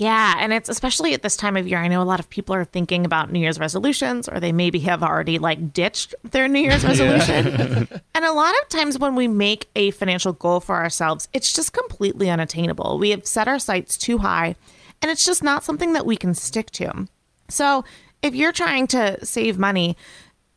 Yeah, 0.00 0.36
and 0.38 0.50
it's 0.54 0.70
especially 0.70 1.12
at 1.12 1.20
this 1.20 1.36
time 1.36 1.58
of 1.58 1.68
year. 1.68 1.76
I 1.76 1.86
know 1.86 2.00
a 2.00 2.04
lot 2.04 2.20
of 2.20 2.30
people 2.30 2.54
are 2.54 2.64
thinking 2.64 3.04
about 3.04 3.30
New 3.30 3.38
Year's 3.38 3.60
resolutions, 3.60 4.30
or 4.30 4.40
they 4.40 4.50
maybe 4.50 4.78
have 4.80 5.02
already 5.02 5.38
like 5.38 5.74
ditched 5.74 6.14
their 6.30 6.48
New 6.48 6.60
Year's 6.60 6.84
resolution. 6.86 7.46
and 8.14 8.24
a 8.24 8.32
lot 8.32 8.54
of 8.62 8.68
times 8.70 8.98
when 8.98 9.14
we 9.14 9.28
make 9.28 9.68
a 9.76 9.90
financial 9.90 10.32
goal 10.32 10.60
for 10.60 10.76
ourselves, 10.76 11.28
it's 11.34 11.52
just 11.52 11.74
completely 11.74 12.30
unattainable. 12.30 12.98
We 12.98 13.10
have 13.10 13.26
set 13.26 13.46
our 13.46 13.58
sights 13.58 13.98
too 13.98 14.18
high, 14.18 14.56
and 15.02 15.10
it's 15.10 15.24
just 15.24 15.42
not 15.42 15.64
something 15.64 15.92
that 15.92 16.06
we 16.06 16.16
can 16.16 16.32
stick 16.32 16.70
to. 16.72 17.06
So 17.50 17.84
if 18.22 18.34
you're 18.34 18.52
trying 18.52 18.86
to 18.88 19.22
save 19.24 19.58
money, 19.58 19.98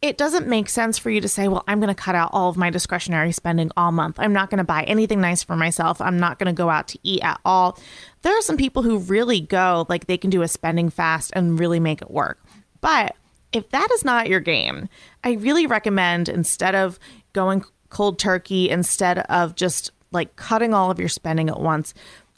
it 0.04 0.18
doesn't 0.18 0.50
make 0.50 0.68
sense 0.68 0.98
for 0.98 1.10
you 1.10 1.22
to 1.22 1.30
say, 1.30 1.48
well, 1.48 1.64
I'm 1.66 1.80
going 1.80 1.88
to 1.88 1.96
cut 1.96 2.14
out 2.14 2.32
all 2.34 2.50
of 2.50 2.58
my 2.58 2.70
discretionary 2.70 3.32
spending 3.32 3.72
all 3.78 3.94
month. 3.94 4.20
I'm 4.20 4.34
not 4.34 4.50
going 4.50 4.58
to 4.58 4.66
buy 4.66 4.84
anything 4.84 5.22
nice 5.22 5.44
for 5.44 5.56
myself. 5.56 6.02
I'm 6.02 6.20
not 6.20 6.40
going 6.40 6.54
to 6.54 6.58
go 6.58 6.70
out 6.70 6.90
to 6.90 7.00
eat 7.04 7.24
at 7.24 7.40
all. 7.46 7.80
There 8.22 8.38
are 8.38 8.42
some 8.42 8.58
people 8.58 8.84
who 8.84 9.00
really 9.00 9.40
go, 9.40 9.86
like, 9.88 10.08
they 10.08 10.18
can 10.18 10.30
do 10.30 10.42
a 10.42 10.48
spending 10.50 10.90
fast 10.90 11.32
and 11.38 11.58
really 11.58 11.80
make 11.80 12.02
it 12.02 12.12
work. 12.12 12.44
But 12.82 13.16
if 13.54 13.70
that 13.70 13.88
is 13.94 14.04
not 14.04 14.28
your 14.28 14.42
game, 14.42 14.90
I 15.24 15.34
really 15.34 15.68
recommend 15.68 16.28
instead 16.28 16.76
of 16.76 17.00
going 17.32 17.64
cold 17.88 18.20
turkey, 18.20 18.70
instead 18.70 19.20
of 19.20 19.56
just 19.56 19.92
like 20.12 20.36
cutting 20.36 20.74
all 20.74 20.92
of 20.92 21.00
your 21.00 21.08
spending 21.08 21.48
at 21.48 21.62
once, 21.62 21.94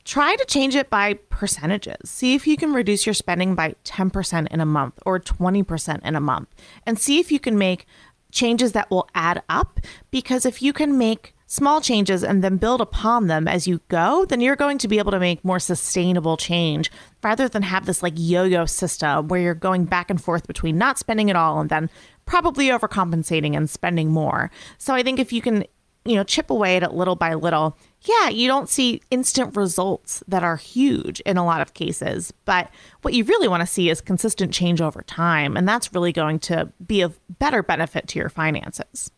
try 0.06 0.36
to 0.36 0.46
change 0.46 0.76
it 0.76 0.90
by 0.90 1.16
percentages. 1.30 2.10
See 2.10 2.36
if 2.36 2.48
you 2.48 2.56
can 2.56 2.74
reduce 2.74 3.06
your 3.06 3.14
spending 3.14 3.56
by 3.56 3.76
10% 3.84 4.48
in 4.48 4.62
a 4.62 4.66
month 4.66 5.00
or 5.06 5.20
20% 5.20 6.06
in 6.06 6.16
a 6.16 6.22
month 6.22 6.48
and 6.86 7.00
see 7.00 7.20
if 7.20 7.32
you 7.32 7.40
can 7.40 7.58
make 7.58 7.86
changes 8.32 8.74
that 8.74 8.90
will 8.92 9.10
add 9.16 9.42
up. 9.50 9.80
Because 10.12 10.46
if 10.46 10.62
you 10.62 10.74
can 10.74 10.98
make 10.98 11.34
small 11.48 11.80
changes 11.80 12.24
and 12.24 12.44
then 12.44 12.58
build 12.58 12.82
upon 12.82 13.28
them 13.28 13.48
as 13.48 13.68
you 13.68 13.80
go, 13.88 14.26
then 14.26 14.42
you're 14.42 14.56
going 14.56 14.78
to 14.80 14.88
be 14.88 15.00
able 15.00 15.12
to 15.12 15.20
make 15.20 15.44
more 15.46 15.60
sustainable 15.60 16.38
change 16.38 16.92
rather 17.24 17.48
than 17.48 17.64
have 17.64 17.86
this 17.86 18.04
like 18.04 18.14
yo 18.16 18.44
yo 18.44 18.66
system 18.66 19.28
where 19.28 19.42
you're 19.42 19.54
going 19.54 19.86
back 19.86 20.10
and 20.10 20.22
forth 20.22 20.48
between 20.48 20.78
not 20.78 20.98
spending 21.00 21.30
at 21.30 21.36
all 21.36 21.60
and 21.60 21.70
then 21.70 21.90
probably 22.26 22.68
overcompensating 22.68 23.56
and 23.56 23.70
spending 23.70 24.10
more. 24.10 24.52
So 24.78 24.94
I 24.94 25.04
think 25.04 25.20
if 25.20 25.32
you 25.32 25.42
can 25.42 25.64
you 26.06 26.16
know, 26.16 26.24
chip 26.24 26.50
away 26.50 26.78
at 26.78 26.84
it 26.84 26.94
little 26.94 27.16
by 27.16 27.34
little, 27.34 27.78
yeah, 28.02 28.30
you 28.30 28.48
don't 28.48 28.70
see 28.70 29.02
instant 29.10 29.56
results 29.56 30.24
that 30.28 30.44
are 30.44 30.56
huge 30.56 31.20
in 31.22 31.38
a 31.38 31.46
lot 31.46 31.62
of 31.62 31.74
cases. 31.74 32.32
But 32.46 32.70
what 33.02 33.16
you 33.16 33.24
really 33.24 33.48
want 33.48 33.62
to 33.62 33.68
see 33.68 33.90
is 33.90 34.02
consistent 34.02 34.54
change 34.54 34.82
over 34.82 35.02
time. 35.02 35.58
And 35.58 35.68
that's 35.68 35.94
really 35.94 36.14
going 36.14 36.40
to 36.40 36.72
be 36.86 37.02
of 37.02 37.20
better 37.40 37.64
benefit 37.64 38.08
to 38.10 38.20
your 38.20 38.30
finances. 38.30 39.12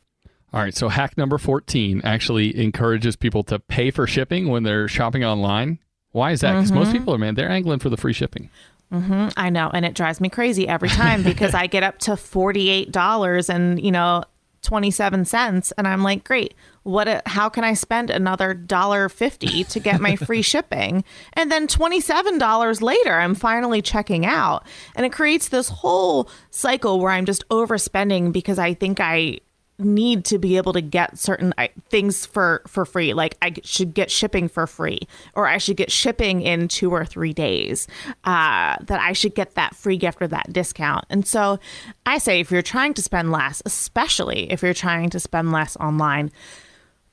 All 0.54 0.62
right, 0.62 0.74
so 0.74 0.88
hack 0.88 1.18
number 1.18 1.38
14 1.38 2.02
actually 2.06 2.58
encourages 2.58 3.18
people 3.18 3.44
to 3.44 3.60
pay 3.60 3.92
for 3.92 4.08
shipping 4.08 4.48
when 4.48 4.64
they're 4.64 4.88
shopping 4.88 5.26
online. 5.26 5.80
Why 6.12 6.32
is 6.32 6.40
that? 6.40 6.54
Because 6.54 6.72
most 6.72 6.88
mm-hmm. 6.88 7.00
people 7.00 7.14
are, 7.14 7.18
man, 7.18 7.36
they're 7.36 7.50
angling 7.50 7.80
for 7.80 7.90
the 7.90 7.98
free 7.98 8.14
shipping. 8.14 8.50
Mm-hmm, 8.94 9.28
I 9.36 9.50
know. 9.50 9.70
And 9.74 9.86
it 9.86 9.94
drives 9.94 10.22
me 10.22 10.30
crazy 10.30 10.66
every 10.66 10.88
time 10.88 11.22
because 11.22 11.54
I 11.54 11.68
get 11.68 11.84
up 11.84 12.00
to 12.00 12.12
$48 12.12 13.50
and, 13.50 13.84
you 13.84 13.92
know, 13.92 14.24
27 14.62 15.26
cents 15.26 15.72
and 15.78 15.88
I'm 15.88 16.04
like, 16.04 16.24
"Great. 16.24 16.54
What 16.88 17.28
how 17.28 17.50
can 17.50 17.66
I 17.66 17.74
spend 17.74 18.10
another 18.10 18.54
dollar 18.54 19.10
50 19.10 19.66
to 19.66 19.80
get 19.80 20.00
my 20.00 20.16
free 20.16 20.42
shipping?" 20.54 21.04
And 21.34 21.52
then 21.52 21.68
$27 21.68 22.82
later, 22.82 23.14
I'm 23.14 23.36
finally 23.36 23.82
checking 23.82 24.26
out. 24.26 24.66
And 24.96 25.06
it 25.06 25.12
creates 25.12 25.50
this 25.50 25.68
whole 25.68 26.30
cycle 26.50 27.00
where 27.02 27.12
I'm 27.12 27.26
just 27.26 27.48
overspending 27.50 28.32
because 28.32 28.58
I 28.58 28.74
think 28.74 29.02
I 29.02 29.40
need 29.80 30.26
to 30.26 30.40
be 30.40 30.58
able 30.58 30.74
to 30.74 30.82
get 30.82 31.20
certain 31.20 31.54
things 31.90 32.26
for 32.26 32.64
for 32.66 32.84
free 32.84 33.14
like 33.14 33.38
i 33.44 33.54
should 33.64 33.94
get 33.94 34.10
shipping 34.10 34.50
for 34.50 34.66
free 34.66 35.00
or 35.36 35.46
i 35.46 35.60
should 35.60 35.78
get 35.78 35.92
shipping 35.92 36.42
in 36.42 36.68
two 36.68 36.90
or 36.90 37.06
three 37.06 37.32
days 37.32 37.88
uh, 38.24 38.76
that 38.82 39.00
i 39.00 39.14
should 39.14 39.36
get 39.36 39.54
that 39.54 39.76
free 39.76 39.98
gift 39.98 40.20
or 40.20 40.28
that 40.28 40.52
discount 40.52 41.06
and 41.12 41.28
so 41.28 41.60
i 42.08 42.18
say 42.18 42.40
if 42.40 42.50
you're 42.50 42.64
trying 42.64 42.92
to 42.94 43.04
spend 43.04 43.32
less 43.32 43.62
especially 43.66 44.52
if 44.52 44.64
you're 44.64 44.74
trying 44.74 45.12
to 45.12 45.20
spend 45.20 45.52
less 45.52 45.78
online 45.78 46.32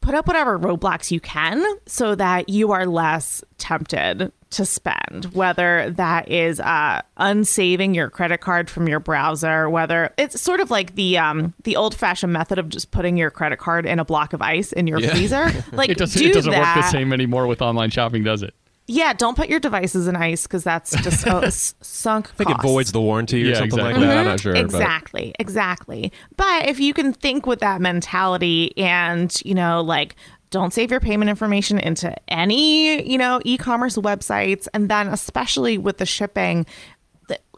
put 0.05 0.15
up 0.15 0.27
whatever 0.27 0.59
roadblocks 0.59 1.11
you 1.11 1.19
can 1.19 1.65
so 1.87 2.15
that 2.15 2.49
you 2.51 2.73
are 2.73 2.87
less 2.87 3.43
tempted 3.57 4.31
to 4.51 4.65
spend 4.65 5.25
whether 5.33 5.91
that 5.91 6.31
is 6.31 6.61
uh, 6.61 7.01
unsaving 7.17 7.95
your 7.95 8.11
credit 8.11 8.39
card 8.39 8.69
from 8.69 8.87
your 8.87 9.01
browser 9.01 9.69
whether 9.69 10.13
it's 10.19 10.41
sort 10.41 10.61
of 10.61 10.71
like 10.71 10.95
the 10.95 11.17
um, 11.19 11.55
the 11.65 11.75
old 11.75 11.95
fashioned 11.95 12.33
method 12.33 12.59
of 12.59 12.69
just 12.69 12.91
putting 12.91 13.17
your 13.17 13.31
credit 13.31 13.59
card 13.59 13.87
in 13.87 13.99
a 13.99 14.05
block 14.05 14.33
of 14.33 14.43
ice 14.43 14.73
in 14.73 14.87
your 14.87 15.01
freezer. 15.01 15.51
Like 15.73 15.91
It 15.91 15.99
doesn't, 15.99 16.21
do 16.21 16.29
it 16.29 16.35
doesn't 16.35 16.53
that 16.53 16.77
work 16.77 16.85
the 16.85 16.91
same 16.91 17.13
anymore 17.13 17.47
with 17.47 17.63
online 17.63 17.91
shopping, 17.91 18.23
does 18.23 18.43
it? 18.43 18.55
Yeah 18.87 19.13
don't 19.13 19.37
put 19.37 19.49
your 19.49 19.61
devices 19.61 20.07
in 20.09 20.17
ice 20.17 20.43
because 20.45 20.65
that's 20.65 20.91
just 21.03 21.27
oh, 21.27 21.39
a 21.41 21.47
s- 21.47 21.75
sunk 21.81 22.31
I 22.33 22.45
think 22.45 22.51
it 22.51 22.63
voids 22.63 22.93
the 22.93 23.01
warranty 23.01 23.43
or 23.43 23.47
Yeah, 23.47 23.55
something 23.59 23.79
exactly. 23.79 24.01
like 24.07 24.09
that. 24.09 24.11
I'm 24.11 24.19
mm-hmm. 24.19 24.29
not 24.29 24.41
sure. 24.41 24.53
but- 24.53 24.61
Exactly, 24.61 25.35
exactly. 25.39 26.13
But 26.37 26.67
if 26.67 26.81
you 26.81 26.93
can 26.95 27.13
think 27.13 27.47
with 27.47 27.61
that 27.61 27.81
mentality 27.81 28.77
and, 28.77 29.35
you 29.45 29.55
know, 29.55 29.81
like 29.81 30.17
don't 30.51 30.73
save 30.73 30.91
your 30.91 31.01
payment 31.01 31.29
information 31.31 31.79
into 31.79 32.15
any, 32.31 33.11
you 33.11 33.19
know, 33.19 33.41
e-commerce 33.45 33.97
websites 33.97 34.69
and 34.75 34.89
then 34.89 35.09
especially 35.09 35.79
with 35.79 35.99
the 35.99 36.07
shipping, 36.07 36.67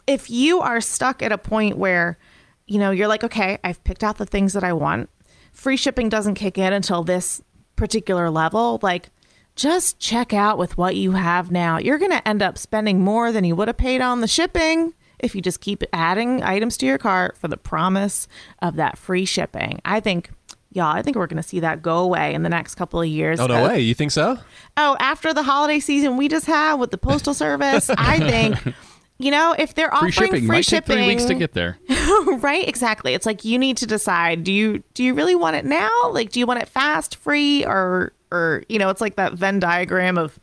if 0.07 0.29
you 0.29 0.61
are 0.61 0.79
stuck 0.81 1.21
at 1.21 1.31
a 1.31 1.37
point 1.37 1.77
where, 1.77 2.17
you 2.65 2.79
know, 2.79 2.91
you're 2.91 3.09
like, 3.09 3.23
okay, 3.25 3.59
I've 3.63 3.83
picked 3.83 4.03
out 4.03 4.17
the 4.17 4.25
things 4.25 4.53
that 4.53 4.63
I 4.63 4.73
want. 4.73 5.09
Free 5.51 5.77
shipping 5.77 6.09
doesn't 6.09 6.35
kick 6.35 6.57
in 6.57 6.71
until 6.73 7.03
this 7.03 7.41
particular 7.75 8.29
level, 8.29 8.79
like 8.81 9.09
just 9.57 9.99
check 9.99 10.33
out 10.33 10.57
with 10.57 10.77
what 10.77 10.95
you 10.95 11.11
have 11.11 11.51
now. 11.51 11.77
You're 11.77 11.97
going 11.97 12.11
to 12.11 12.25
end 12.27 12.41
up 12.41 12.57
spending 12.57 13.01
more 13.01 13.31
than 13.33 13.43
you 13.43 13.55
would 13.55 13.67
have 13.67 13.75
paid 13.77 13.99
on 14.01 14.21
the 14.21 14.27
shipping 14.27 14.93
if 15.19 15.35
you 15.35 15.41
just 15.41 15.59
keep 15.59 15.83
adding 15.91 16.41
items 16.43 16.77
to 16.77 16.85
your 16.85 16.97
cart 16.97 17.37
for 17.37 17.47
the 17.49 17.57
promise 17.57 18.27
of 18.61 18.75
that 18.77 18.97
free 18.97 19.25
shipping. 19.25 19.81
I 19.83 19.99
think, 19.99 20.29
y'all, 20.71 20.95
I 20.95 21.01
think 21.01 21.17
we're 21.17 21.27
going 21.27 21.41
to 21.41 21.47
see 21.47 21.59
that 21.61 21.81
go 21.81 21.97
away 21.97 22.33
in 22.35 22.43
the 22.43 22.49
next 22.49 22.75
couple 22.75 23.01
of 23.01 23.07
years. 23.07 23.39
Oh 23.39 23.47
no 23.47 23.65
Uh, 23.65 23.67
way! 23.69 23.79
You 23.81 23.93
think 23.95 24.11
so? 24.11 24.37
Oh, 24.77 24.95
after 24.99 25.33
the 25.33 25.43
holiday 25.43 25.79
season 25.79 26.17
we 26.17 26.27
just 26.27 26.45
had 26.45 26.75
with 26.75 26.91
the 26.91 26.97
postal 26.99 27.33
service, 27.33 27.89
I 27.89 28.19
think. 28.63 28.75
You 29.19 29.31
know, 29.31 29.55
if 29.57 29.73
they're 29.73 29.89
Free 29.89 29.95
offering 29.97 30.11
shipping 30.11 30.29
free 30.29 30.47
might 30.47 30.55
take 30.57 30.65
shipping, 30.65 30.97
three 30.97 31.07
weeks 31.07 31.25
to 31.25 31.33
get 31.33 31.53
there. 31.53 31.79
right? 32.37 32.67
Exactly. 32.67 33.15
It's 33.15 33.25
like 33.25 33.43
you 33.43 33.57
need 33.57 33.77
to 33.77 33.87
decide: 33.87 34.43
do 34.43 34.53
you 34.53 34.83
do 34.93 35.03
you 35.03 35.13
really 35.13 35.35
want 35.35 35.55
it 35.55 35.65
now? 35.65 36.11
Like, 36.11 36.31
do 36.31 36.39
you 36.39 36.45
want 36.45 36.61
it 36.61 36.69
fast, 36.69 37.15
free, 37.15 37.65
or 37.65 38.13
or 38.31 38.63
you 38.69 38.77
know, 38.77 38.89
it's 38.89 39.01
like 39.01 39.15
that 39.15 39.33
Venn 39.33 39.59
diagram 39.59 40.17
of 40.17 40.39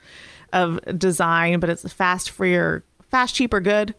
of 0.52 0.80
design, 0.98 1.60
but 1.60 1.70
it's 1.70 1.92
fast, 1.92 2.30
free, 2.30 2.54
or 2.54 2.84
fast, 3.10 3.34
cheap, 3.34 3.52
or 3.52 3.60
good. 3.60 3.94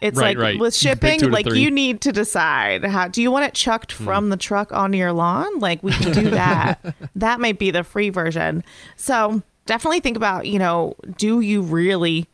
It's 0.00 0.18
Right, 0.18 0.36
like 0.36 0.42
right. 0.42 0.58
with 0.58 0.74
shipping, 0.74 1.30
like 1.30 1.46
three. 1.46 1.60
you 1.60 1.70
need 1.70 2.00
to 2.02 2.12
decide 2.12 2.84
how 2.84 3.08
do 3.08 3.20
you 3.20 3.30
want 3.30 3.44
it 3.44 3.54
chucked 3.54 3.92
hmm. 3.92 4.04
from 4.04 4.30
the 4.30 4.36
truck 4.36 4.72
onto 4.72 4.96
your 4.96 5.12
lawn? 5.12 5.58
Like 5.58 5.82
we 5.82 5.92
can 5.92 6.12
do 6.12 6.30
that. 6.30 6.94
that 7.14 7.38
might 7.38 7.58
be 7.58 7.70
the 7.70 7.84
free 7.84 8.10
version. 8.10 8.64
So 8.96 9.42
definitely 9.66 10.00
think 10.00 10.16
about, 10.16 10.46
you 10.46 10.58
know, 10.58 10.96
do 11.18 11.40
you 11.40 11.60
really 11.60 12.26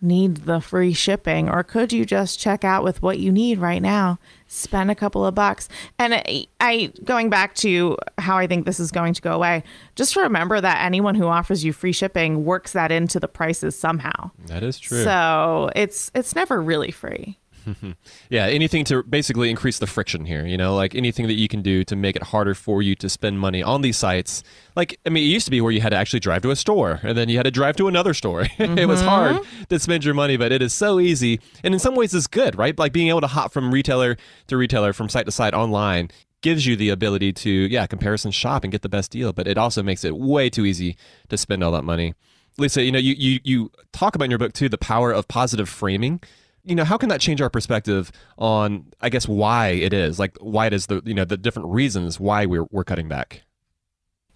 need 0.00 0.36
the 0.38 0.60
free 0.60 0.92
shipping 0.92 1.48
or 1.48 1.62
could 1.62 1.92
you 1.92 2.04
just 2.04 2.38
check 2.38 2.64
out 2.64 2.84
with 2.84 3.00
what 3.02 3.18
you 3.18 3.32
need 3.32 3.58
right 3.58 3.80
now 3.80 4.18
spend 4.46 4.90
a 4.90 4.94
couple 4.94 5.26
of 5.26 5.34
bucks? 5.34 5.68
And 5.98 6.14
I, 6.14 6.46
I 6.60 6.92
going 7.04 7.30
back 7.30 7.54
to 7.56 7.96
how 8.18 8.36
i 8.36 8.46
think 8.46 8.66
this 8.66 8.78
is 8.78 8.92
going 8.92 9.14
to 9.14 9.22
go 9.22 9.32
away 9.32 9.64
just 9.94 10.16
remember 10.16 10.60
that 10.60 10.84
anyone 10.84 11.14
who 11.14 11.26
offers 11.26 11.64
you 11.64 11.72
free 11.72 11.92
shipping 11.92 12.44
works 12.44 12.72
that 12.72 12.92
into 12.92 13.18
the 13.18 13.28
prices 13.28 13.78
somehow. 13.78 14.30
That 14.46 14.62
is 14.62 14.78
true. 14.78 15.02
so 15.02 15.70
it's 15.74 16.10
it's 16.14 16.34
never 16.34 16.60
really 16.60 16.90
free 16.90 17.38
Yeah, 18.30 18.46
anything 18.46 18.84
to 18.86 19.02
basically 19.02 19.50
increase 19.50 19.78
the 19.78 19.86
friction 19.86 20.24
here, 20.24 20.44
you 20.46 20.56
know, 20.56 20.74
like 20.74 20.94
anything 20.94 21.26
that 21.28 21.34
you 21.34 21.48
can 21.48 21.62
do 21.62 21.84
to 21.84 21.94
make 21.94 22.16
it 22.16 22.24
harder 22.24 22.54
for 22.54 22.82
you 22.82 22.94
to 22.96 23.08
spend 23.08 23.38
money 23.38 23.62
on 23.62 23.82
these 23.82 23.96
sites. 23.96 24.42
Like, 24.74 24.98
I 25.06 25.10
mean, 25.10 25.24
it 25.24 25.28
used 25.28 25.44
to 25.46 25.50
be 25.50 25.60
where 25.60 25.72
you 25.72 25.80
had 25.80 25.90
to 25.90 25.96
actually 25.96 26.20
drive 26.20 26.42
to 26.42 26.50
a 26.50 26.56
store 26.56 27.00
and 27.02 27.16
then 27.16 27.28
you 27.28 27.36
had 27.36 27.44
to 27.44 27.50
drive 27.50 27.76
to 27.76 27.88
another 27.88 28.14
store. 28.14 28.46
it 28.58 28.88
was 28.88 29.00
hard 29.00 29.36
mm-hmm. 29.36 29.64
to 29.64 29.78
spend 29.78 30.04
your 30.04 30.14
money, 30.14 30.36
but 30.36 30.52
it 30.52 30.62
is 30.62 30.72
so 30.72 30.98
easy. 30.98 31.40
And 31.62 31.74
in 31.74 31.80
some 31.80 31.94
ways, 31.94 32.14
it's 32.14 32.26
good, 32.26 32.56
right? 32.56 32.76
Like 32.76 32.92
being 32.92 33.08
able 33.08 33.20
to 33.20 33.28
hop 33.28 33.52
from 33.52 33.72
retailer 33.72 34.16
to 34.48 34.56
retailer, 34.56 34.92
from 34.92 35.08
site 35.08 35.26
to 35.26 35.32
site 35.32 35.54
online 35.54 36.10
gives 36.42 36.66
you 36.66 36.76
the 36.76 36.90
ability 36.90 37.32
to, 37.32 37.50
yeah, 37.50 37.86
comparison 37.86 38.30
shop 38.30 38.64
and 38.64 38.70
get 38.70 38.82
the 38.82 38.88
best 38.88 39.10
deal, 39.10 39.32
but 39.32 39.48
it 39.48 39.58
also 39.58 39.82
makes 39.82 40.04
it 40.04 40.16
way 40.16 40.50
too 40.50 40.64
easy 40.64 40.96
to 41.28 41.36
spend 41.36 41.62
all 41.64 41.72
that 41.72 41.84
money. 41.84 42.14
Lisa, 42.58 42.82
you 42.82 42.92
know, 42.92 42.98
you, 42.98 43.14
you, 43.18 43.40
you 43.44 43.70
talk 43.92 44.14
about 44.14 44.24
in 44.26 44.30
your 44.30 44.38
book 44.38 44.52
too 44.52 44.68
the 44.68 44.78
power 44.78 45.12
of 45.12 45.28
positive 45.28 45.68
framing 45.68 46.20
you 46.66 46.74
know 46.74 46.84
how 46.84 46.98
can 46.98 47.08
that 47.08 47.20
change 47.20 47.40
our 47.40 47.48
perspective 47.48 48.12
on 48.36 48.84
i 49.00 49.08
guess 49.08 49.26
why 49.26 49.68
it 49.68 49.92
is 49.92 50.18
like 50.18 50.36
why 50.40 50.66
it 50.66 50.72
is 50.72 50.86
the 50.86 51.00
you 51.04 51.14
know 51.14 51.24
the 51.24 51.36
different 51.36 51.68
reasons 51.68 52.20
why 52.20 52.44
we're, 52.44 52.66
we're 52.70 52.84
cutting 52.84 53.08
back 53.08 53.42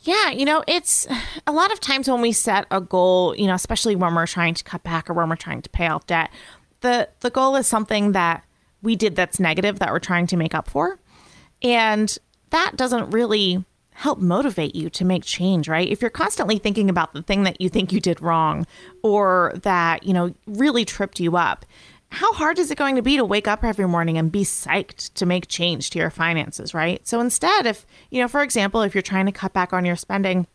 Yeah, 0.02 0.30
you 0.30 0.46
know, 0.46 0.64
it's 0.66 1.06
a 1.46 1.52
lot 1.52 1.70
of 1.72 1.78
times 1.80 2.08
when 2.08 2.22
we 2.22 2.32
set 2.32 2.64
a 2.70 2.80
goal, 2.80 3.36
you 3.36 3.46
know, 3.46 3.54
especially 3.54 3.96
when 3.96 4.14
we're 4.14 4.26
trying 4.26 4.54
to 4.54 4.64
cut 4.64 4.82
back 4.82 5.10
or 5.10 5.12
when 5.12 5.28
we're 5.28 5.36
trying 5.36 5.60
to 5.60 5.68
pay 5.68 5.88
off 5.88 6.06
debt, 6.06 6.30
the 6.80 7.08
the 7.20 7.28
goal 7.28 7.54
is 7.56 7.66
something 7.66 8.12
that 8.12 8.42
we 8.82 8.96
did 8.96 9.14
that's 9.14 9.38
negative 9.38 9.78
that 9.78 9.90
we're 9.92 9.98
trying 9.98 10.26
to 10.28 10.36
make 10.38 10.54
up 10.54 10.70
for. 10.70 10.98
And 11.62 12.16
that 12.48 12.76
doesn't 12.76 13.10
really 13.10 13.64
help 13.92 14.18
motivate 14.18 14.74
you 14.74 14.88
to 14.88 15.04
make 15.04 15.24
change, 15.24 15.68
right? 15.68 15.86
If 15.86 16.00
you're 16.00 16.10
constantly 16.10 16.58
thinking 16.58 16.88
about 16.88 17.12
the 17.12 17.22
thing 17.22 17.42
that 17.42 17.60
you 17.60 17.68
think 17.68 17.92
you 17.92 18.00
did 18.00 18.22
wrong 18.22 18.66
or 19.02 19.52
that, 19.62 20.04
you 20.04 20.14
know, 20.14 20.34
really 20.46 20.86
tripped 20.86 21.20
you 21.20 21.36
up, 21.36 21.66
how 22.10 22.32
hard 22.32 22.58
is 22.58 22.70
it 22.70 22.78
going 22.78 22.96
to 22.96 23.02
be 23.02 23.16
to 23.16 23.24
wake 23.24 23.46
up 23.46 23.62
every 23.62 23.86
morning 23.86 24.18
and 24.18 24.32
be 24.32 24.42
psyched 24.42 25.14
to 25.14 25.26
make 25.26 25.46
change 25.48 25.90
to 25.90 25.98
your 25.98 26.10
finances, 26.10 26.74
right? 26.74 27.06
So 27.06 27.20
instead, 27.20 27.66
if, 27.66 27.86
you 28.10 28.20
know, 28.20 28.28
for 28.28 28.42
example, 28.42 28.82
if 28.82 28.94
you're 28.94 29.02
trying 29.02 29.26
to 29.26 29.32
cut 29.32 29.52
back 29.52 29.72
on 29.72 29.84
your 29.84 29.96
spending, 29.96 30.46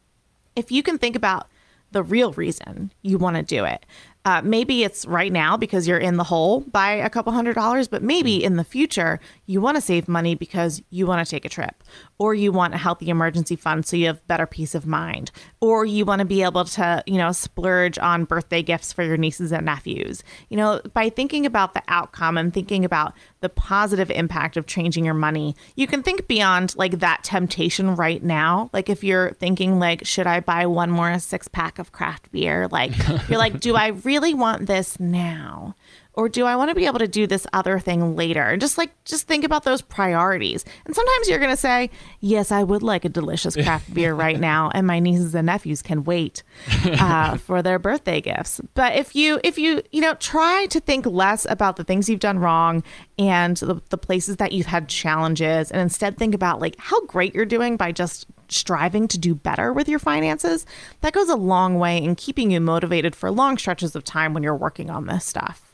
if 0.56 0.72
you 0.72 0.84
can 0.84 0.98
think 0.98 1.16
about 1.16 1.48
the 1.92 2.04
real 2.04 2.34
reason 2.34 2.92
you 3.04 3.18
want 3.18 3.38
to 3.38 3.42
do 3.42 3.64
it, 3.64 3.86
uh, 4.26 4.42
maybe 4.44 4.84
it's 4.84 5.06
right 5.06 5.32
now 5.32 5.56
because 5.56 5.88
you're 5.88 5.98
in 5.98 6.18
the 6.18 6.24
hole 6.26 6.62
by 6.62 6.92
a 6.92 7.10
couple 7.10 7.32
hundred 7.32 7.54
dollars, 7.54 7.88
but 7.88 8.02
maybe 8.02 8.44
in 8.44 8.58
the 8.58 8.64
future 8.64 9.20
you 9.46 9.62
want 9.62 9.76
to 9.76 9.82
save 9.82 10.08
money 10.08 10.36
because 10.36 10.82
you 10.90 11.08
want 11.08 11.26
to 11.26 11.30
take 11.30 11.46
a 11.46 11.50
trip, 11.50 11.84
or 12.18 12.34
you 12.34 12.52
want 12.52 12.74
a 12.74 12.78
healthy 12.78 13.10
emergency 13.10 13.56
fund 13.56 13.86
so 13.86 13.98
you 13.98 14.08
have 14.08 14.26
better 14.28 14.46
peace 14.46 14.74
of 14.74 14.86
mind, 14.86 15.32
or 15.60 15.86
you 15.86 16.06
want 16.06 16.20
to 16.20 16.26
be 16.26 16.44
able 16.44 16.64
to, 16.64 17.04
you 17.06 17.18
know, 17.18 17.32
splurge 17.32 17.98
on 17.98 18.24
birthday 18.24 18.62
gifts 18.62 18.94
for 18.94 19.04
your 19.04 19.18
nieces 19.18 19.52
and 19.52 19.66
nephews. 19.66 20.24
You 20.50 20.58
know, 20.58 20.82
by 20.94 21.10
thinking 21.10 21.46
about 21.46 21.74
the 21.74 21.84
outcome 21.88 22.38
and 22.38 22.54
thinking 22.54 22.86
about 22.86 23.14
the 23.42 23.50
positive 23.50 24.10
impact 24.10 24.56
of 24.58 24.66
changing 24.66 25.04
your 25.04 25.14
money, 25.14 25.56
you 25.76 25.88
can 25.88 26.04
think 26.04 26.28
beyond 26.28 26.76
like 26.78 27.00
that 27.00 27.24
temptation 27.24 27.96
right 27.96 28.24
now. 28.24 28.70
Like 28.72 28.90
if 28.90 29.04
you're 29.04 29.34
thinking 29.34 29.80
like, 29.80 30.06
should 30.06 30.28
I 30.28 30.40
buy 30.40 30.66
one 30.66 30.92
more 30.92 31.20
six 31.20 31.48
pack 31.48 31.80
of 31.80 31.92
craft 31.92 32.32
beer? 32.32 32.68
Like 32.70 32.94
you're 33.30 33.38
like, 33.40 33.60
do 33.60 33.76
I 33.76 33.88
really 33.88 34.34
want 34.34 34.68
this 34.68 35.00
now? 35.00 35.76
Or 36.16 36.30
do 36.30 36.46
I 36.46 36.56
want 36.56 36.70
to 36.70 36.76
be 36.76 36.86
able 36.86 37.00
to 37.00 37.08
do 37.08 37.28
this 37.28 37.46
other 37.54 37.80
thing 37.80 38.16
later? 38.16 38.42
And 38.42 38.62
just 38.62 38.78
like, 38.78 38.92
just 39.04 39.28
think 39.28 39.44
about 39.44 39.64
those 39.64 39.82
priorities. 39.82 40.64
And 40.86 40.96
sometimes 40.96 41.28
you're 41.28 41.40
going 41.40 41.52
to 41.52 41.58
say, 41.58 41.90
yes, 42.22 42.52
I 42.52 42.64
would 42.64 42.82
like 42.82 43.06
a 43.06 43.10
delicious 43.10 43.56
craft 43.56 43.94
beer 43.94 44.14
right 44.16 44.40
now. 44.40 44.72
And 44.74 44.88
my 44.88 45.00
nieces 45.00 45.36
and 45.36 45.46
nephews 45.46 45.82
can 45.82 46.04
wait 46.04 46.44
uh, 46.86 47.38
for 47.46 47.62
their 47.62 47.80
birthday 47.80 48.22
gifts. 48.22 48.62
But 48.74 48.96
if 48.96 49.16
you, 49.16 49.40
if 49.44 49.58
you, 49.58 49.82
you 49.92 50.02
know, 50.02 50.14
try 50.16 50.68
to 50.68 50.80
think 50.80 51.06
less 51.06 51.46
about 51.50 51.76
the 51.76 51.84
things 51.84 52.10
you've 52.10 52.20
done 52.20 52.40
wrong 52.40 52.84
and 53.20 53.58
the, 53.58 53.82
the 53.90 53.98
places 53.98 54.38
that 54.38 54.54
you've 54.54 54.66
had 54.66 54.88
challenges 54.88 55.72
and 55.72 55.82
instead 55.82 56.18
think 56.18 56.34
about 56.34 56.62
like 56.62 56.76
how 56.78 57.06
great 57.06 57.36
you're 57.36 57.46
doing 57.46 57.78
by 57.78 57.92
just 57.92 58.26
striving 58.48 59.08
to 59.08 59.18
do 59.18 59.36
better 59.36 59.74
with 59.74 59.90
your 59.90 60.00
finances, 60.00 60.66
that 61.02 61.14
goes 61.14 61.30
a 61.30 61.36
long 61.36 61.80
way 61.80 62.02
in 62.02 62.16
keeping 62.16 62.52
you 62.52 62.60
motivated 62.60 63.16
for 63.16 63.32
long 63.32 63.58
stretches 63.58 63.96
of 63.96 64.04
time 64.04 64.34
when 64.34 64.44
you're 64.44 64.56
working 64.56 64.90
on 64.90 65.08
this 65.08 65.26
stuff. 65.26 65.65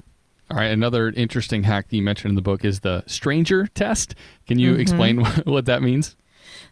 All 0.51 0.57
right, 0.57 0.71
another 0.71 1.09
interesting 1.09 1.63
hack 1.63 1.87
that 1.89 1.95
you 1.95 2.03
mentioned 2.03 2.31
in 2.31 2.35
the 2.35 2.41
book 2.41 2.65
is 2.65 2.81
the 2.81 3.03
stranger 3.07 3.67
test. 3.67 4.15
Can 4.47 4.59
you 4.59 4.71
mm-hmm. 4.71 4.81
explain 4.81 5.25
what 5.45 5.65
that 5.65 5.81
means? 5.81 6.15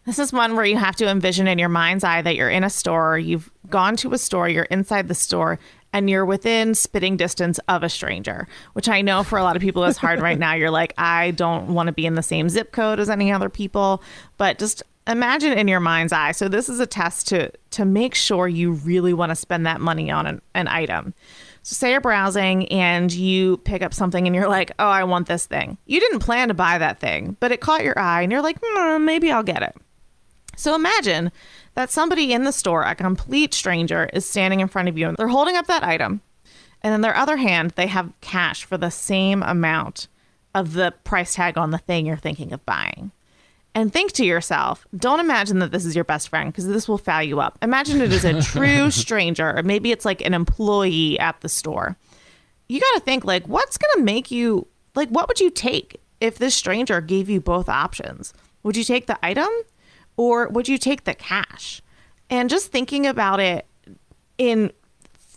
This 0.06 0.18
is 0.18 0.32
one 0.32 0.56
where 0.56 0.64
you 0.64 0.76
have 0.76 0.96
to 0.96 1.08
envision 1.08 1.46
in 1.46 1.58
your 1.58 1.68
mind's 1.68 2.04
eye 2.04 2.22
that 2.22 2.36
you're 2.36 2.50
in 2.50 2.64
a 2.64 2.70
store, 2.70 3.18
you've 3.18 3.50
gone 3.68 3.96
to 3.96 4.12
a 4.12 4.18
store, 4.18 4.48
you're 4.48 4.64
inside 4.64 5.08
the 5.08 5.14
store, 5.14 5.58
and 5.92 6.08
you're 6.08 6.24
within 6.24 6.74
spitting 6.74 7.16
distance 7.16 7.58
of 7.68 7.82
a 7.82 7.88
stranger, 7.88 8.46
which 8.74 8.88
I 8.88 9.02
know 9.02 9.22
for 9.22 9.38
a 9.38 9.42
lot 9.42 9.56
of 9.56 9.62
people 9.62 9.84
is 9.84 9.96
hard 9.96 10.20
right 10.20 10.38
now. 10.38 10.54
You're 10.54 10.70
like, 10.70 10.94
I 10.96 11.32
don't 11.32 11.74
want 11.74 11.88
to 11.88 11.92
be 11.92 12.06
in 12.06 12.14
the 12.14 12.22
same 12.22 12.48
zip 12.48 12.72
code 12.72 13.00
as 13.00 13.10
any 13.10 13.32
other 13.32 13.48
people, 13.48 14.02
but 14.36 14.58
just 14.58 14.82
imagine 15.06 15.52
in 15.52 15.68
your 15.68 15.80
mind's 15.80 16.12
eye. 16.12 16.32
So 16.32 16.48
this 16.48 16.68
is 16.68 16.80
a 16.80 16.86
test 16.86 17.28
to 17.28 17.50
to 17.70 17.84
make 17.84 18.14
sure 18.14 18.48
you 18.48 18.72
really 18.72 19.12
want 19.12 19.30
to 19.30 19.36
spend 19.36 19.66
that 19.66 19.80
money 19.80 20.10
on 20.10 20.26
an, 20.26 20.42
an 20.54 20.68
item. 20.68 21.14
So 21.62 21.74
say 21.74 21.90
you're 21.90 22.00
browsing 22.00 22.66
and 22.68 23.12
you 23.12 23.58
pick 23.58 23.82
up 23.82 23.92
something 23.92 24.26
and 24.26 24.34
you're 24.34 24.48
like, 24.48 24.72
"Oh, 24.78 24.88
I 24.88 25.04
want 25.04 25.28
this 25.28 25.46
thing." 25.46 25.78
You 25.86 26.00
didn't 26.00 26.20
plan 26.20 26.48
to 26.48 26.54
buy 26.54 26.78
that 26.78 27.00
thing, 27.00 27.36
but 27.40 27.52
it 27.52 27.60
caught 27.60 27.84
your 27.84 27.98
eye 27.98 28.22
and 28.22 28.32
you're 28.32 28.42
like, 28.42 28.58
hmm, 28.62 29.04
"Maybe 29.04 29.30
I'll 29.30 29.42
get 29.42 29.62
it." 29.62 29.76
So 30.56 30.74
imagine 30.74 31.32
that 31.74 31.90
somebody 31.90 32.32
in 32.32 32.44
the 32.44 32.52
store, 32.52 32.82
a 32.82 32.94
complete 32.94 33.54
stranger, 33.54 34.10
is 34.12 34.28
standing 34.28 34.60
in 34.60 34.68
front 34.68 34.88
of 34.88 34.98
you 34.98 35.08
and 35.08 35.16
they're 35.16 35.28
holding 35.28 35.56
up 35.56 35.66
that 35.66 35.84
item. 35.84 36.20
And 36.82 36.94
in 36.94 37.00
their 37.02 37.16
other 37.16 37.36
hand, 37.36 37.72
they 37.76 37.86
have 37.86 38.12
cash 38.20 38.64
for 38.64 38.78
the 38.78 38.90
same 38.90 39.42
amount 39.42 40.08
of 40.54 40.72
the 40.72 40.92
price 41.04 41.34
tag 41.34 41.56
on 41.56 41.70
the 41.70 41.78
thing 41.78 42.06
you're 42.06 42.16
thinking 42.16 42.52
of 42.52 42.64
buying. 42.66 43.12
And 43.74 43.92
think 43.92 44.12
to 44.12 44.24
yourself, 44.24 44.86
don't 44.96 45.20
imagine 45.20 45.60
that 45.60 45.70
this 45.70 45.84
is 45.84 45.94
your 45.94 46.04
best 46.04 46.28
friend 46.28 46.50
because 46.50 46.66
this 46.66 46.88
will 46.88 46.98
foul 46.98 47.22
you 47.22 47.40
up. 47.40 47.58
Imagine 47.62 48.00
it 48.00 48.12
is 48.12 48.24
a 48.24 48.42
true 48.42 48.90
stranger, 48.90 49.56
or 49.56 49.62
maybe 49.62 49.92
it's 49.92 50.04
like 50.04 50.20
an 50.22 50.34
employee 50.34 51.18
at 51.20 51.40
the 51.40 51.48
store. 51.48 51.96
You 52.68 52.80
got 52.80 52.94
to 52.94 53.00
think 53.00 53.24
like, 53.24 53.46
what's 53.46 53.78
going 53.78 53.92
to 53.96 54.02
make 54.02 54.30
you 54.30 54.66
like, 54.94 55.08
what 55.10 55.28
would 55.28 55.40
you 55.40 55.50
take 55.50 56.00
if 56.20 56.38
this 56.38 56.54
stranger 56.54 57.00
gave 57.00 57.30
you 57.30 57.40
both 57.40 57.68
options? 57.68 58.34
Would 58.62 58.76
you 58.76 58.84
take 58.84 59.06
the 59.06 59.18
item 59.24 59.48
or 60.16 60.48
would 60.48 60.68
you 60.68 60.76
take 60.78 61.04
the 61.04 61.14
cash? 61.14 61.80
And 62.28 62.50
just 62.50 62.72
thinking 62.72 63.06
about 63.06 63.40
it 63.40 63.66
in 64.38 64.72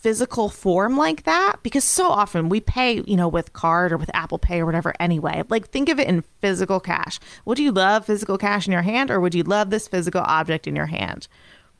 physical 0.03 0.49
form 0.49 0.97
like 0.97 1.23
that 1.23 1.55
because 1.63 1.85
so 1.85 2.09
often 2.09 2.49
we 2.49 2.59
pay, 2.59 3.01
you 3.07 3.15
know, 3.15 3.29
with 3.29 3.53
card 3.53 3.93
or 3.93 3.97
with 3.97 4.11
Apple 4.13 4.37
Pay 4.37 4.59
or 4.59 4.65
whatever 4.65 4.93
anyway. 4.99 5.43
Like 5.47 5.69
think 5.69 5.87
of 5.87 5.97
it 5.97 6.09
in 6.09 6.25
physical 6.41 6.81
cash. 6.81 7.21
Would 7.45 7.57
you 7.57 7.71
love 7.71 8.05
physical 8.05 8.37
cash 8.37 8.67
in 8.67 8.73
your 8.73 8.81
hand 8.81 9.09
or 9.09 9.21
would 9.21 9.33
you 9.33 9.43
love 9.43 9.69
this 9.69 9.87
physical 9.87 10.19
object 10.19 10.67
in 10.67 10.75
your 10.75 10.87
hand? 10.87 11.29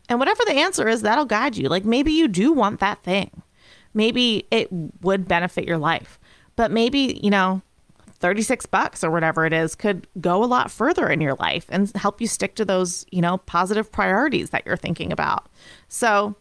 And 0.07 0.19
whatever 0.19 0.41
the 0.45 0.53
answer 0.53 0.87
is, 0.87 1.01
that'll 1.01 1.25
guide 1.25 1.57
you. 1.57 1.67
Like 1.67 1.83
maybe 1.83 2.13
you 2.13 2.29
do 2.29 2.53
want 2.53 2.79
that 2.79 3.03
thing. 3.03 3.43
Maybe 3.93 4.47
it 4.51 4.69
would 5.01 5.27
benefit 5.27 5.67
your 5.67 5.77
life. 5.77 6.17
But 6.55 6.71
maybe, 6.71 7.19
you 7.21 7.29
know, 7.29 7.61
36 8.19 8.65
bucks 8.67 9.03
or 9.03 9.11
whatever 9.11 9.45
it 9.45 9.51
is 9.51 9.75
could 9.75 10.07
go 10.21 10.41
a 10.41 10.45
lot 10.45 10.71
further 10.71 11.09
in 11.09 11.19
your 11.19 11.35
life 11.35 11.65
and 11.67 11.91
help 11.95 12.21
you 12.21 12.27
stick 12.27 12.55
to 12.55 12.63
those, 12.63 13.05
you 13.11 13.21
know, 13.21 13.39
positive 13.39 13.91
priorities 13.91 14.51
that 14.51 14.63
you're 14.65 14.77
thinking 14.77 15.11
about. 15.11 15.49
So, 15.89 16.37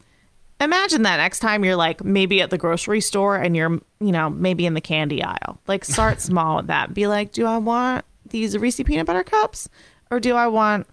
imagine 0.65 1.03
that 1.03 1.17
next 1.17 1.41
time 1.41 1.65
you're 1.65 1.77
like 1.77 2.05
maybe 2.05 2.41
at 2.43 2.51
the 2.51 2.59
grocery 2.59 3.01
store 3.01 3.37
and 3.37 3.57
you're 3.57 3.79
you 4.01 4.13
know 4.13 4.31
maybe 4.31 4.67
in 4.67 4.75
the 4.75 4.81
candy 4.81 5.23
aisle 5.23 5.61
like 5.67 5.85
start 5.85 6.21
small 6.29 6.57
with 6.57 6.67
that 6.67 6.93
be 6.95 7.07
like 7.07 7.33
do 7.33 7.47
i 7.47 7.57
want 7.59 8.05
these 8.29 8.57
reese 8.57 8.81
peanut 8.83 9.07
butter 9.07 9.25
cups 9.25 9.69
or 10.11 10.21
do 10.21 10.35
i 10.35 10.47
want 10.47 10.87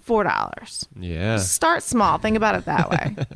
four 0.00 0.22
dollars 0.22 0.86
yeah 0.98 1.36
start 1.36 1.82
small 1.82 2.18
think 2.18 2.36
about 2.36 2.54
it 2.54 2.64
that 2.64 2.90
way 2.90 3.16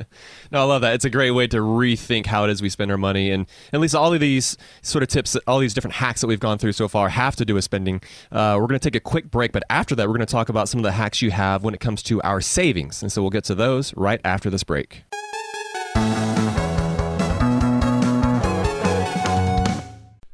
No, 0.51 0.59
I 0.59 0.63
love 0.63 0.81
that. 0.81 0.95
It's 0.95 1.05
a 1.05 1.09
great 1.09 1.31
way 1.31 1.47
to 1.47 1.57
rethink 1.57 2.25
how 2.25 2.43
it 2.43 2.49
is 2.49 2.61
we 2.61 2.67
spend 2.67 2.91
our 2.91 2.97
money. 2.97 3.31
And 3.31 3.45
at 3.71 3.79
least 3.79 3.95
all 3.95 4.13
of 4.13 4.19
these 4.19 4.57
sort 4.81 5.01
of 5.01 5.07
tips, 5.07 5.37
all 5.47 5.59
these 5.59 5.73
different 5.73 5.95
hacks 5.95 6.19
that 6.19 6.27
we've 6.27 6.41
gone 6.41 6.57
through 6.57 6.73
so 6.73 6.89
far 6.89 7.07
have 7.07 7.37
to 7.37 7.45
do 7.45 7.53
with 7.53 7.63
spending. 7.63 8.01
Uh, 8.33 8.57
we're 8.59 8.67
going 8.67 8.77
to 8.77 8.83
take 8.83 8.97
a 8.97 8.99
quick 8.99 9.31
break, 9.31 9.53
but 9.53 9.63
after 9.69 9.95
that, 9.95 10.07
we're 10.09 10.13
going 10.17 10.25
to 10.27 10.31
talk 10.31 10.49
about 10.49 10.67
some 10.67 10.79
of 10.79 10.83
the 10.83 10.91
hacks 10.91 11.21
you 11.21 11.31
have 11.31 11.63
when 11.63 11.73
it 11.73 11.79
comes 11.79 12.03
to 12.03 12.21
our 12.23 12.41
savings. 12.41 13.01
And 13.01 13.09
so 13.09 13.21
we'll 13.21 13.31
get 13.31 13.45
to 13.45 13.55
those 13.55 13.95
right 13.95 14.19
after 14.25 14.49
this 14.49 14.65
break. 14.65 15.03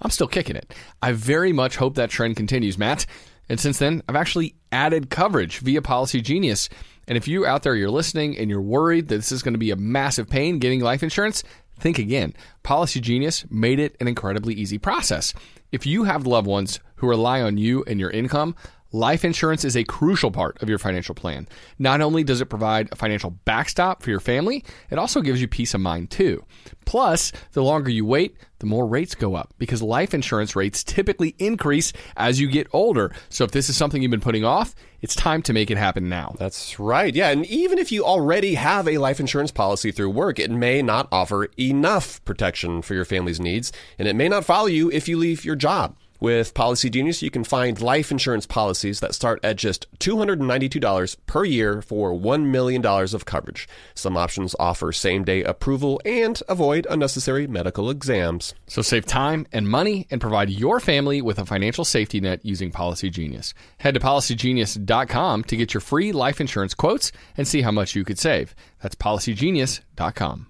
I'm 0.00 0.10
still 0.10 0.28
kicking 0.28 0.56
it. 0.56 0.74
I 1.02 1.12
very 1.12 1.52
much 1.52 1.76
hope 1.76 1.94
that 1.94 2.10
trend 2.10 2.36
continues, 2.36 2.78
Matt. 2.78 3.06
And 3.48 3.58
since 3.58 3.78
then, 3.78 4.02
I've 4.08 4.16
actually 4.16 4.54
added 4.70 5.10
coverage 5.10 5.58
via 5.58 5.82
Policygenius. 5.82 6.68
And 7.08 7.18
if 7.18 7.26
you 7.26 7.44
out 7.44 7.64
there 7.64 7.74
you're 7.74 7.90
listening 7.90 8.38
and 8.38 8.48
you're 8.48 8.60
worried 8.60 9.08
that 9.08 9.16
this 9.16 9.32
is 9.32 9.42
going 9.42 9.54
to 9.54 9.58
be 9.58 9.72
a 9.72 9.76
massive 9.76 10.28
pain 10.28 10.60
getting 10.60 10.80
life 10.80 11.02
insurance, 11.02 11.42
think 11.78 11.98
again. 11.98 12.34
Policygenius 12.62 13.50
made 13.50 13.80
it 13.80 13.96
an 14.00 14.06
incredibly 14.06 14.54
easy 14.54 14.78
process. 14.78 15.34
If 15.72 15.86
you 15.86 16.04
have 16.04 16.26
loved 16.26 16.46
ones 16.46 16.78
who 16.96 17.08
rely 17.08 17.42
on 17.42 17.58
you 17.58 17.82
and 17.86 17.98
your 17.98 18.10
income, 18.10 18.54
Life 18.92 19.24
insurance 19.24 19.64
is 19.64 19.76
a 19.76 19.84
crucial 19.84 20.32
part 20.32 20.60
of 20.60 20.68
your 20.68 20.78
financial 20.78 21.14
plan. 21.14 21.46
Not 21.78 22.00
only 22.00 22.24
does 22.24 22.40
it 22.40 22.46
provide 22.46 22.88
a 22.90 22.96
financial 22.96 23.30
backstop 23.30 24.02
for 24.02 24.10
your 24.10 24.18
family, 24.18 24.64
it 24.90 24.98
also 24.98 25.20
gives 25.20 25.40
you 25.40 25.46
peace 25.46 25.74
of 25.74 25.80
mind 25.80 26.10
too. 26.10 26.44
Plus, 26.86 27.30
the 27.52 27.62
longer 27.62 27.88
you 27.88 28.04
wait, 28.04 28.36
the 28.58 28.66
more 28.66 28.88
rates 28.88 29.14
go 29.14 29.36
up 29.36 29.54
because 29.58 29.80
life 29.80 30.12
insurance 30.12 30.56
rates 30.56 30.82
typically 30.82 31.36
increase 31.38 31.92
as 32.16 32.40
you 32.40 32.48
get 32.50 32.66
older. 32.72 33.14
So 33.28 33.44
if 33.44 33.52
this 33.52 33.68
is 33.68 33.76
something 33.76 34.02
you've 34.02 34.10
been 34.10 34.20
putting 34.20 34.44
off, 34.44 34.74
it's 35.02 35.14
time 35.14 35.42
to 35.42 35.52
make 35.52 35.70
it 35.70 35.78
happen 35.78 36.08
now. 36.08 36.34
That's 36.36 36.80
right. 36.80 37.14
Yeah. 37.14 37.30
And 37.30 37.46
even 37.46 37.78
if 37.78 37.92
you 37.92 38.04
already 38.04 38.54
have 38.56 38.88
a 38.88 38.98
life 38.98 39.20
insurance 39.20 39.52
policy 39.52 39.92
through 39.92 40.10
work, 40.10 40.40
it 40.40 40.50
may 40.50 40.82
not 40.82 41.06
offer 41.12 41.48
enough 41.56 42.24
protection 42.24 42.82
for 42.82 42.94
your 42.94 43.04
family's 43.04 43.38
needs, 43.38 43.72
and 44.00 44.08
it 44.08 44.16
may 44.16 44.28
not 44.28 44.44
follow 44.44 44.66
you 44.66 44.90
if 44.90 45.06
you 45.06 45.16
leave 45.16 45.44
your 45.44 45.56
job. 45.56 45.96
With 46.20 46.52
Policygenius, 46.52 47.22
you 47.22 47.30
can 47.30 47.44
find 47.44 47.80
life 47.80 48.10
insurance 48.10 48.46
policies 48.46 49.00
that 49.00 49.14
start 49.14 49.40
at 49.42 49.56
just 49.56 49.86
$292 50.00 51.16
per 51.24 51.44
year 51.46 51.80
for 51.80 52.12
$1 52.12 52.44
million 52.44 52.84
of 52.84 53.24
coverage. 53.24 53.66
Some 53.94 54.18
options 54.18 54.54
offer 54.58 54.92
same 54.92 55.24
day 55.24 55.42
approval 55.42 55.98
and 56.04 56.40
avoid 56.46 56.86
unnecessary 56.90 57.46
medical 57.46 57.88
exams. 57.88 58.54
So 58.66 58.82
save 58.82 59.06
time 59.06 59.46
and 59.50 59.66
money 59.66 60.06
and 60.10 60.20
provide 60.20 60.50
your 60.50 60.78
family 60.78 61.22
with 61.22 61.38
a 61.38 61.46
financial 61.46 61.86
safety 61.86 62.20
net 62.20 62.44
using 62.44 62.70
Policygenius. 62.70 63.54
Head 63.78 63.94
to 63.94 64.00
policygenius.com 64.00 65.44
to 65.44 65.56
get 65.56 65.72
your 65.72 65.80
free 65.80 66.12
life 66.12 66.38
insurance 66.38 66.74
quotes 66.74 67.12
and 67.38 67.48
see 67.48 67.62
how 67.62 67.70
much 67.70 67.94
you 67.94 68.04
could 68.04 68.18
save. 68.18 68.54
That's 68.82 68.94
policygenius.com. 68.94 70.48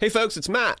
Hey, 0.00 0.08
folks, 0.08 0.36
it's 0.36 0.48
Matt. 0.48 0.80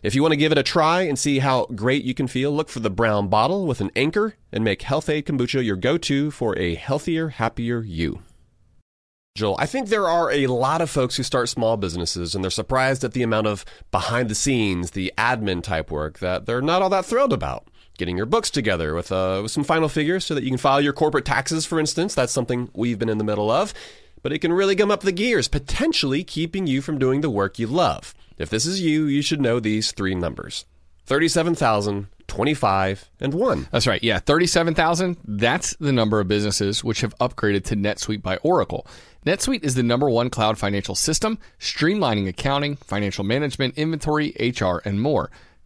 If 0.00 0.14
you 0.14 0.22
want 0.22 0.30
to 0.32 0.36
give 0.36 0.52
it 0.52 0.58
a 0.58 0.62
try 0.62 1.02
and 1.02 1.18
see 1.18 1.40
how 1.40 1.66
great 1.74 2.04
you 2.04 2.14
can 2.14 2.28
feel, 2.28 2.52
look 2.52 2.68
for 2.68 2.78
the 2.78 2.88
brown 2.88 3.26
bottle 3.26 3.66
with 3.66 3.80
an 3.80 3.90
anchor 3.96 4.36
and 4.52 4.62
make 4.62 4.82
Health-Ade 4.82 5.26
Kombucha 5.26 5.64
your 5.64 5.74
go 5.74 5.98
to 5.98 6.30
for 6.30 6.56
a 6.56 6.76
healthier, 6.76 7.30
happier 7.30 7.80
you. 7.80 8.22
Joel, 9.34 9.56
I 9.58 9.66
think 9.66 9.88
there 9.88 10.08
are 10.08 10.30
a 10.30 10.46
lot 10.46 10.80
of 10.80 10.88
folks 10.88 11.16
who 11.16 11.24
start 11.24 11.48
small 11.48 11.76
businesses 11.76 12.34
and 12.34 12.44
they're 12.44 12.50
surprised 12.50 13.02
at 13.02 13.12
the 13.12 13.24
amount 13.24 13.48
of 13.48 13.64
behind 13.90 14.28
the 14.28 14.36
scenes, 14.36 14.92
the 14.92 15.12
admin 15.18 15.64
type 15.64 15.90
work 15.90 16.20
that 16.20 16.46
they're 16.46 16.62
not 16.62 16.80
all 16.80 16.90
that 16.90 17.04
thrilled 17.04 17.32
about. 17.32 17.66
Getting 17.98 18.16
your 18.16 18.26
books 18.26 18.50
together 18.50 18.94
with, 18.94 19.10
uh, 19.10 19.40
with 19.42 19.50
some 19.50 19.64
final 19.64 19.88
figures 19.88 20.24
so 20.24 20.34
that 20.36 20.44
you 20.44 20.50
can 20.50 20.58
file 20.58 20.80
your 20.80 20.92
corporate 20.92 21.24
taxes, 21.24 21.66
for 21.66 21.80
instance. 21.80 22.14
That's 22.14 22.32
something 22.32 22.70
we've 22.72 23.00
been 23.00 23.08
in 23.08 23.18
the 23.18 23.24
middle 23.24 23.50
of. 23.50 23.74
But 24.22 24.32
it 24.32 24.38
can 24.38 24.52
really 24.52 24.76
gum 24.76 24.92
up 24.92 25.00
the 25.00 25.10
gears, 25.10 25.48
potentially 25.48 26.22
keeping 26.22 26.68
you 26.68 26.82
from 26.82 26.98
doing 26.98 27.20
the 27.20 27.30
work 27.30 27.58
you 27.58 27.66
love. 27.66 28.14
If 28.38 28.50
this 28.50 28.66
is 28.66 28.80
you, 28.80 29.06
you 29.06 29.22
should 29.22 29.40
know 29.40 29.60
these 29.60 29.92
three 29.92 30.14
numbers 30.14 30.64
37,000, 31.06 32.08
25, 32.26 33.10
and 33.20 33.34
1. 33.34 33.68
That's 33.72 33.86
right. 33.86 34.02
Yeah, 34.02 34.18
37,000. 34.18 35.16
That's 35.24 35.74
the 35.76 35.92
number 35.92 36.20
of 36.20 36.28
businesses 36.28 36.84
which 36.84 37.00
have 37.00 37.16
upgraded 37.18 37.64
to 37.64 37.76
NetSuite 37.76 38.22
by 38.22 38.36
Oracle. 38.38 38.86
NetSuite 39.26 39.64
is 39.64 39.74
the 39.74 39.82
number 39.82 40.08
one 40.08 40.30
cloud 40.30 40.58
financial 40.58 40.94
system, 40.94 41.38
streamlining 41.58 42.28
accounting, 42.28 42.76
financial 42.76 43.24
management, 43.24 43.76
inventory, 43.76 44.34
HR, 44.38 44.80
and 44.84 45.00
more. 45.00 45.30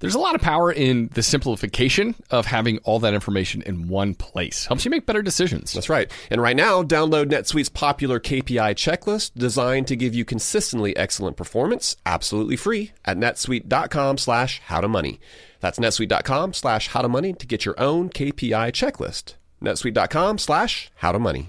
There's 0.00 0.14
a 0.14 0.18
lot 0.18 0.34
of 0.34 0.40
power 0.40 0.72
in 0.72 1.10
the 1.12 1.22
simplification 1.22 2.14
of 2.30 2.46
having 2.46 2.78
all 2.78 2.98
that 3.00 3.14
information 3.14 3.62
in 3.62 3.86
one 3.88 4.14
place. 4.14 4.64
Helps 4.66 4.84
you 4.84 4.90
make 4.90 5.04
better 5.04 5.20
decisions. 5.22 5.72
That's 5.74 5.90
right. 5.90 6.10
And 6.30 6.40
right 6.40 6.56
now, 6.56 6.82
download 6.82 7.26
NetSuite's 7.26 7.68
popular 7.68 8.18
KPI 8.18 8.74
checklist 8.74 9.32
designed 9.36 9.86
to 9.88 9.96
give 9.96 10.14
you 10.14 10.24
consistently 10.24 10.96
excellent 10.96 11.36
performance, 11.36 11.96
absolutely 12.06 12.56
free 12.56 12.92
at 13.04 13.18
netsuite.com 13.18 14.16
slash 14.16 14.62
howtomoney. 14.68 15.18
That's 15.60 15.78
netsuite.com 15.78 16.54
slash 16.54 16.88
howtomoney 16.90 17.38
to 17.38 17.46
get 17.46 17.66
your 17.66 17.78
own 17.78 18.08
KPI 18.08 18.72
checklist. 18.72 19.34
netsuite.com 19.62 20.38
slash 20.38 20.90
howtomoney. 21.02 21.48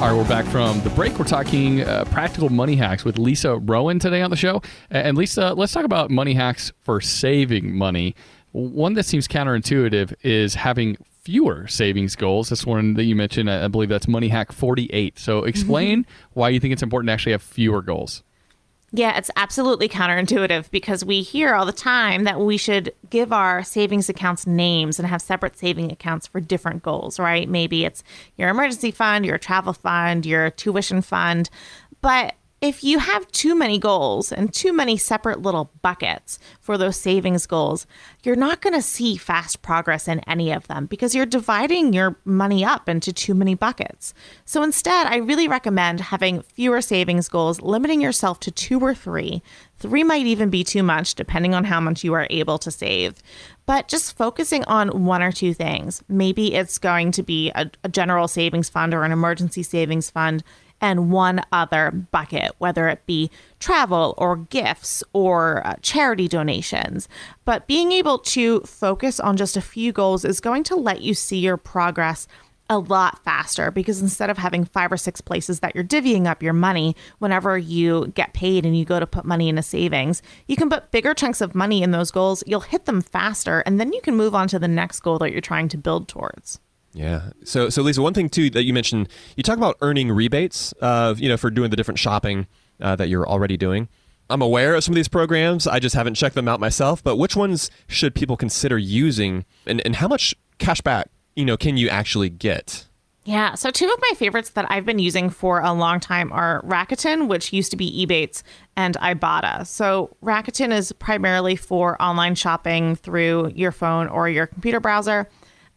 All 0.00 0.06
right, 0.08 0.16
we're 0.16 0.26
back 0.26 0.46
from 0.46 0.80
the 0.80 0.88
break. 0.88 1.18
We're 1.18 1.26
talking 1.26 1.82
uh, 1.82 2.06
practical 2.06 2.48
money 2.48 2.74
hacks 2.74 3.04
with 3.04 3.18
Lisa 3.18 3.58
Rowan 3.58 3.98
today 3.98 4.22
on 4.22 4.30
the 4.30 4.36
show. 4.36 4.62
And 4.90 5.14
Lisa, 5.14 5.52
let's 5.52 5.74
talk 5.74 5.84
about 5.84 6.10
money 6.10 6.32
hacks 6.32 6.72
for 6.84 7.02
saving 7.02 7.76
money. 7.76 8.14
One 8.52 8.94
that 8.94 9.04
seems 9.04 9.28
counterintuitive 9.28 10.14
is 10.22 10.54
having 10.54 10.96
fewer 11.20 11.66
savings 11.66 12.16
goals. 12.16 12.48
This 12.48 12.64
one 12.64 12.94
that 12.94 13.04
you 13.04 13.14
mentioned, 13.14 13.50
I 13.50 13.68
believe 13.68 13.90
that's 13.90 14.08
Money 14.08 14.28
Hack 14.28 14.52
48. 14.52 15.18
So 15.18 15.44
explain 15.44 16.04
mm-hmm. 16.04 16.30
why 16.32 16.48
you 16.48 16.60
think 16.60 16.72
it's 16.72 16.82
important 16.82 17.08
to 17.08 17.12
actually 17.12 17.32
have 17.32 17.42
fewer 17.42 17.82
goals. 17.82 18.22
Yeah, 18.92 19.16
it's 19.16 19.30
absolutely 19.36 19.88
counterintuitive 19.88 20.70
because 20.72 21.04
we 21.04 21.22
hear 21.22 21.54
all 21.54 21.64
the 21.64 21.72
time 21.72 22.24
that 22.24 22.40
we 22.40 22.56
should 22.56 22.92
give 23.08 23.32
our 23.32 23.62
savings 23.62 24.08
accounts 24.08 24.48
names 24.48 24.98
and 24.98 25.06
have 25.06 25.22
separate 25.22 25.56
saving 25.56 25.92
accounts 25.92 26.26
for 26.26 26.40
different 26.40 26.82
goals, 26.82 27.20
right? 27.20 27.48
Maybe 27.48 27.84
it's 27.84 28.02
your 28.36 28.48
emergency 28.48 28.90
fund, 28.90 29.24
your 29.24 29.38
travel 29.38 29.74
fund, 29.74 30.26
your 30.26 30.50
tuition 30.50 31.02
fund. 31.02 31.50
But 32.00 32.34
if 32.60 32.84
you 32.84 32.98
have 32.98 33.26
too 33.32 33.54
many 33.54 33.78
goals 33.78 34.30
and 34.30 34.52
too 34.52 34.70
many 34.70 34.98
separate 34.98 35.40
little 35.40 35.70
buckets 35.80 36.38
for 36.60 36.76
those 36.76 36.96
savings 36.96 37.46
goals, 37.46 37.86
you're 38.22 38.36
not 38.36 38.60
going 38.60 38.74
to 38.74 38.82
see 38.82 39.16
fast 39.16 39.62
progress 39.62 40.06
in 40.06 40.20
any 40.20 40.52
of 40.52 40.66
them 40.68 40.84
because 40.84 41.14
you're 41.14 41.24
dividing 41.24 41.94
your 41.94 42.16
money 42.26 42.62
up 42.62 42.86
into 42.86 43.14
too 43.14 43.32
many 43.32 43.54
buckets. 43.54 44.12
So 44.44 44.62
instead, 44.62 45.06
I 45.06 45.16
really 45.16 45.48
recommend 45.48 46.00
having 46.00 46.42
fewer 46.42 46.82
savings 46.82 47.30
goals, 47.30 47.62
limiting 47.62 48.02
yourself 48.02 48.40
to 48.40 48.50
two 48.50 48.78
or 48.80 48.94
three. 48.94 49.42
Three 49.78 50.04
might 50.04 50.26
even 50.26 50.50
be 50.50 50.62
too 50.62 50.82
much, 50.82 51.14
depending 51.14 51.54
on 51.54 51.64
how 51.64 51.80
much 51.80 52.04
you 52.04 52.12
are 52.12 52.26
able 52.28 52.58
to 52.58 52.70
save. 52.70 53.14
But 53.64 53.88
just 53.88 54.18
focusing 54.18 54.64
on 54.64 55.06
one 55.06 55.22
or 55.22 55.32
two 55.32 55.54
things. 55.54 56.02
Maybe 56.08 56.54
it's 56.54 56.76
going 56.76 57.12
to 57.12 57.22
be 57.22 57.50
a, 57.54 57.70
a 57.84 57.88
general 57.88 58.28
savings 58.28 58.68
fund 58.68 58.92
or 58.92 59.04
an 59.04 59.12
emergency 59.12 59.62
savings 59.62 60.10
fund 60.10 60.44
and 60.80 61.10
one 61.10 61.42
other 61.52 61.90
bucket, 61.90 62.52
whether 62.58 62.88
it 62.88 63.04
be 63.06 63.30
travel 63.58 64.14
or 64.18 64.36
gifts 64.36 65.02
or 65.12 65.66
uh, 65.66 65.74
charity 65.82 66.28
donations. 66.28 67.08
But 67.44 67.66
being 67.66 67.92
able 67.92 68.18
to 68.18 68.60
focus 68.60 69.20
on 69.20 69.36
just 69.36 69.56
a 69.56 69.62
few 69.62 69.92
goals 69.92 70.24
is 70.24 70.40
going 70.40 70.64
to 70.64 70.76
let 70.76 71.02
you 71.02 71.14
see 71.14 71.38
your 71.38 71.56
progress 71.56 72.26
a 72.70 72.78
lot 72.78 73.22
faster 73.24 73.72
because 73.72 74.00
instead 74.00 74.30
of 74.30 74.38
having 74.38 74.64
five 74.64 74.92
or 74.92 74.96
six 74.96 75.20
places 75.20 75.58
that 75.58 75.74
you're 75.74 75.82
divvying 75.82 76.26
up 76.26 76.40
your 76.40 76.52
money 76.52 76.94
whenever 77.18 77.58
you 77.58 78.06
get 78.14 78.32
paid 78.32 78.64
and 78.64 78.78
you 78.78 78.84
go 78.84 79.00
to 79.00 79.06
put 79.08 79.24
money 79.24 79.48
into 79.48 79.60
savings, 79.60 80.22
you 80.46 80.54
can 80.54 80.70
put 80.70 80.92
bigger 80.92 81.12
chunks 81.12 81.40
of 81.40 81.54
money 81.54 81.82
in 81.82 81.90
those 81.90 82.12
goals. 82.12 82.44
You'll 82.46 82.60
hit 82.60 82.84
them 82.84 83.02
faster, 83.02 83.60
and 83.60 83.80
then 83.80 83.92
you 83.92 84.00
can 84.00 84.16
move 84.16 84.36
on 84.36 84.46
to 84.48 84.58
the 84.60 84.68
next 84.68 85.00
goal 85.00 85.18
that 85.18 85.32
you're 85.32 85.40
trying 85.40 85.68
to 85.70 85.76
build 85.76 86.06
towards. 86.06 86.60
Yeah. 86.92 87.30
So, 87.44 87.68
so 87.68 87.82
Lisa, 87.82 88.02
one 88.02 88.14
thing 88.14 88.28
too 88.28 88.50
that 88.50 88.64
you 88.64 88.72
mentioned, 88.72 89.08
you 89.36 89.42
talk 89.42 89.56
about 89.56 89.76
earning 89.80 90.10
rebates, 90.10 90.74
uh, 90.80 91.14
you 91.16 91.28
know, 91.28 91.36
for 91.36 91.50
doing 91.50 91.70
the 91.70 91.76
different 91.76 91.98
shopping 91.98 92.46
uh, 92.80 92.96
that 92.96 93.08
you're 93.08 93.28
already 93.28 93.56
doing. 93.56 93.88
I'm 94.28 94.42
aware 94.42 94.74
of 94.74 94.84
some 94.84 94.92
of 94.92 94.96
these 94.96 95.08
programs. 95.08 95.66
I 95.66 95.80
just 95.80 95.94
haven't 95.94 96.14
checked 96.14 96.36
them 96.36 96.48
out 96.48 96.60
myself. 96.60 97.02
But 97.02 97.16
which 97.16 97.36
ones 97.36 97.70
should 97.88 98.14
people 98.14 98.36
consider 98.36 98.78
using, 98.78 99.44
and, 99.66 99.80
and 99.84 99.96
how 99.96 100.08
much 100.08 100.34
cash 100.58 100.80
back, 100.80 101.08
you 101.34 101.44
know, 101.44 101.56
can 101.56 101.76
you 101.76 101.88
actually 101.88 102.28
get? 102.28 102.86
Yeah, 103.24 103.54
so 103.54 103.70
two 103.70 103.86
of 103.86 104.00
my 104.00 104.14
favorites 104.16 104.50
that 104.50 104.66
I've 104.70 104.86
been 104.86 104.98
using 104.98 105.28
for 105.30 105.60
a 105.60 105.72
long 105.72 106.00
time 106.00 106.32
are 106.32 106.62
Rakuten, 106.62 107.28
which 107.28 107.52
used 107.52 107.70
to 107.70 107.76
be 107.76 108.06
Ebates, 108.06 108.42
and 108.76 108.96
Ibotta. 108.96 109.66
So 109.66 110.16
Rakuten 110.22 110.72
is 110.72 110.90
primarily 110.92 111.54
for 111.54 112.00
online 112.00 112.34
shopping 112.34 112.96
through 112.96 113.52
your 113.54 113.72
phone 113.72 114.08
or 114.08 114.28
your 114.28 114.46
computer 114.46 114.80
browser. 114.80 115.28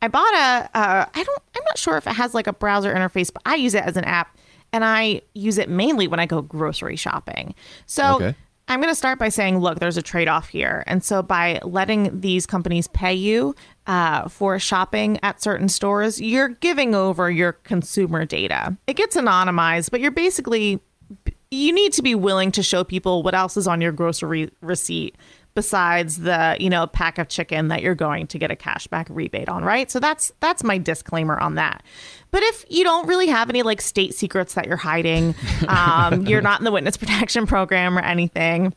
Ibotta. 0.03 0.69
Uh, 0.73 1.05
I 1.13 1.23
don't. 1.23 1.43
I'm 1.55 1.63
not 1.65 1.77
sure 1.77 1.95
if 1.97 2.05
it 2.05 2.13
has 2.13 2.33
like 2.33 2.47
a 2.47 2.53
browser 2.53 2.93
interface, 2.93 3.31
but 3.31 3.41
I 3.45 3.55
use 3.55 3.73
it 3.73 3.83
as 3.83 3.95
an 3.95 4.03
app, 4.03 4.37
and 4.73 4.83
I 4.83 5.21
use 5.33 5.57
it 5.57 5.69
mainly 5.69 6.07
when 6.07 6.19
I 6.19 6.25
go 6.25 6.41
grocery 6.41 6.97
shopping. 6.97 7.55
So. 7.85 8.15
Okay. 8.15 8.35
I'm 8.69 8.79
going 8.79 8.91
to 8.91 8.95
start 8.95 9.19
by 9.19 9.27
saying, 9.27 9.59
look, 9.59 9.79
there's 9.79 9.97
a 9.97 10.01
trade 10.01 10.29
off 10.29 10.47
here. 10.47 10.85
And 10.87 11.03
so, 11.03 11.21
by 11.21 11.59
letting 11.63 12.21
these 12.21 12.45
companies 12.45 12.87
pay 12.87 13.13
you 13.13 13.55
uh, 13.87 14.29
for 14.29 14.57
shopping 14.57 15.19
at 15.21 15.41
certain 15.41 15.67
stores, 15.67 16.21
you're 16.21 16.47
giving 16.47 16.95
over 16.95 17.29
your 17.29 17.51
consumer 17.51 18.23
data. 18.23 18.77
It 18.87 18.95
gets 18.95 19.17
anonymized, 19.17 19.91
but 19.91 19.99
you're 19.99 20.11
basically, 20.11 20.79
you 21.51 21.73
need 21.73 21.91
to 21.91 22.01
be 22.01 22.15
willing 22.15 22.53
to 22.53 22.63
show 22.63 22.85
people 22.85 23.21
what 23.21 23.35
else 23.35 23.57
is 23.57 23.67
on 23.67 23.81
your 23.81 23.91
grocery 23.91 24.49
receipt 24.61 25.17
besides 25.55 26.17
the 26.17 26.57
you 26.59 26.69
know 26.69 26.87
pack 26.87 27.17
of 27.17 27.27
chicken 27.27 27.67
that 27.67 27.81
you're 27.81 27.95
going 27.95 28.27
to 28.27 28.37
get 28.37 28.51
a 28.51 28.55
cashback 28.55 29.05
rebate 29.09 29.49
on 29.49 29.63
right? 29.63 29.89
So 29.91 29.99
that's 29.99 30.31
that's 30.39 30.63
my 30.63 30.77
disclaimer 30.77 31.39
on 31.39 31.55
that. 31.55 31.83
But 32.31 32.43
if 32.43 32.65
you 32.69 32.83
don't 32.83 33.07
really 33.07 33.27
have 33.27 33.49
any 33.49 33.61
like 33.61 33.81
state 33.81 34.15
secrets 34.15 34.55
that 34.55 34.67
you're 34.67 34.77
hiding 34.77 35.35
um, 35.67 36.25
you're 36.25 36.41
not 36.41 36.59
in 36.59 36.65
the 36.65 36.71
witness 36.71 36.97
protection 36.97 37.45
program 37.47 37.97
or 37.97 38.01
anything 38.01 38.73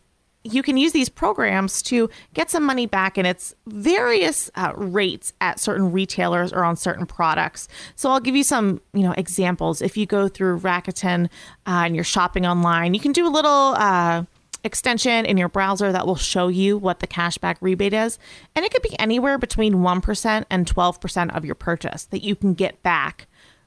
you 0.53 0.63
can 0.63 0.77
use 0.77 0.93
these 0.93 1.09
programs 1.09 1.83
to 1.83 2.09
get 2.35 2.51
some 2.51 2.65
money 2.65 2.87
back 2.87 3.19
and 3.19 3.27
it's 3.27 3.55
various 3.67 4.51
uh, 4.55 4.73
rates 4.77 5.33
at 5.41 5.59
certain 5.59 5.93
retailers 5.93 6.53
or 6.53 6.65
on 6.65 6.77
certain 6.77 7.07
products. 7.07 7.69
So 7.97 8.11
i'll 8.11 8.21
give 8.21 8.37
you 8.37 8.45
some 8.45 8.81
you 8.93 9.03
know 9.03 9.13
examples. 9.17 9.83
If 9.83 9.97
you 9.97 10.07
go 10.07 10.29
through 10.29 10.61
rakuten 10.61 11.27
uh, 11.67 11.85
and 11.87 11.95
you're 11.95 12.05
shopping 12.05 12.47
online 12.47 12.95
you 12.95 13.01
can 13.01 13.13
do 13.13 13.27
a 13.27 13.31
little 13.31 13.75
uh, 13.77 14.25
extension 14.65 15.25
in 15.25 15.37
your 15.37 15.49
browser 15.49 15.93
that 15.93 16.07
will 16.07 16.17
show 16.17 16.49
you 16.49 16.79
what 16.79 17.01
the 17.01 17.07
cashback 17.07 17.57
rebate 17.61 17.93
is. 17.93 18.19
And 18.55 18.65
it 18.65 18.73
could 18.73 18.83
be 18.83 18.99
anywhere 18.99 19.39
between 19.39 19.75
1% 19.75 20.45
and 20.51 20.67
12% 20.67 21.37
of 21.37 21.45
your 21.45 21.55
purchase 21.55 22.05
that 22.07 22.23
you 22.23 22.35
can 22.37 22.55
get 22.55 22.83
back 22.83 23.27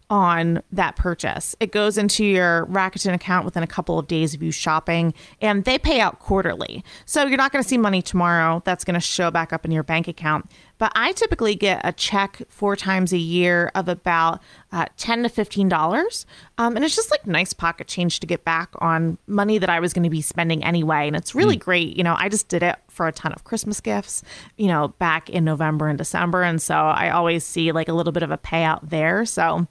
on 0.09 0.61
that 0.71 0.95
purchase. 0.95 1.55
It 1.59 1.71
goes 1.71 1.97
into 1.97 2.25
your 2.25 2.65
Rakuten 2.65 3.13
account 3.13 3.45
within 3.45 3.61
a 3.61 3.67
couple 3.67 3.99
of 3.99 4.07
days 4.07 4.33
of 4.33 4.41
you 4.41 4.51
shopping, 4.51 5.13
and 5.39 5.65
they 5.65 5.77
pay 5.77 5.99
out 5.99 6.19
quarterly. 6.19 6.83
So 7.05 7.25
you're 7.25 7.37
not 7.37 7.51
going 7.51 7.63
to 7.63 7.69
see 7.69 7.77
money 7.77 8.01
tomorrow. 8.01 8.61
That's 8.65 8.83
going 8.83 8.95
to 8.95 8.99
show 8.99 9.29
back 9.29 9.53
up 9.53 9.65
in 9.65 9.71
your 9.71 9.83
bank 9.83 10.07
account. 10.07 10.49
But 10.79 10.93
I 10.95 11.11
typically 11.11 11.55
get 11.55 11.81
a 11.83 11.91
check 11.91 12.41
four 12.49 12.75
times 12.75 13.13
a 13.13 13.17
year 13.17 13.71
of 13.75 13.87
about 13.87 14.41
uh, 14.71 14.85
ten 14.97 15.23
to 15.23 15.29
fifteen 15.29 15.69
dollars, 15.69 16.25
um, 16.57 16.75
and 16.75 16.83
it's 16.83 16.95
just 16.95 17.11
like 17.11 17.27
nice 17.27 17.53
pocket 17.53 17.87
change 17.87 18.19
to 18.21 18.27
get 18.27 18.43
back 18.45 18.71
on 18.79 19.17
money 19.27 19.59
that 19.59 19.69
I 19.69 19.79
was 19.79 19.93
going 19.93 20.03
to 20.03 20.09
be 20.09 20.21
spending 20.21 20.63
anyway. 20.63 21.05
And 21.05 21.15
it's 21.15 21.35
really 21.35 21.57
mm. 21.57 21.61
great. 21.61 21.97
You 21.97 22.03
know, 22.03 22.15
I 22.17 22.29
just 22.29 22.47
did 22.47 22.63
it 22.63 22.77
for 22.87 23.07
a 23.07 23.11
ton 23.11 23.33
of 23.33 23.43
Christmas 23.43 23.79
gifts. 23.81 24.23
You 24.57 24.67
know, 24.67 24.87
back 24.99 25.29
in 25.29 25.43
November 25.43 25.89
and 25.89 25.97
December, 25.97 26.41
and 26.41 26.61
so 26.61 26.75
I 26.75 27.09
always 27.09 27.43
see 27.43 27.71
like 27.71 27.89
a 27.89 27.93
little 27.93 28.13
bit 28.13 28.23
of 28.23 28.31
a 28.31 28.37
payout 28.37 28.89
there. 28.89 29.25
So 29.25 29.67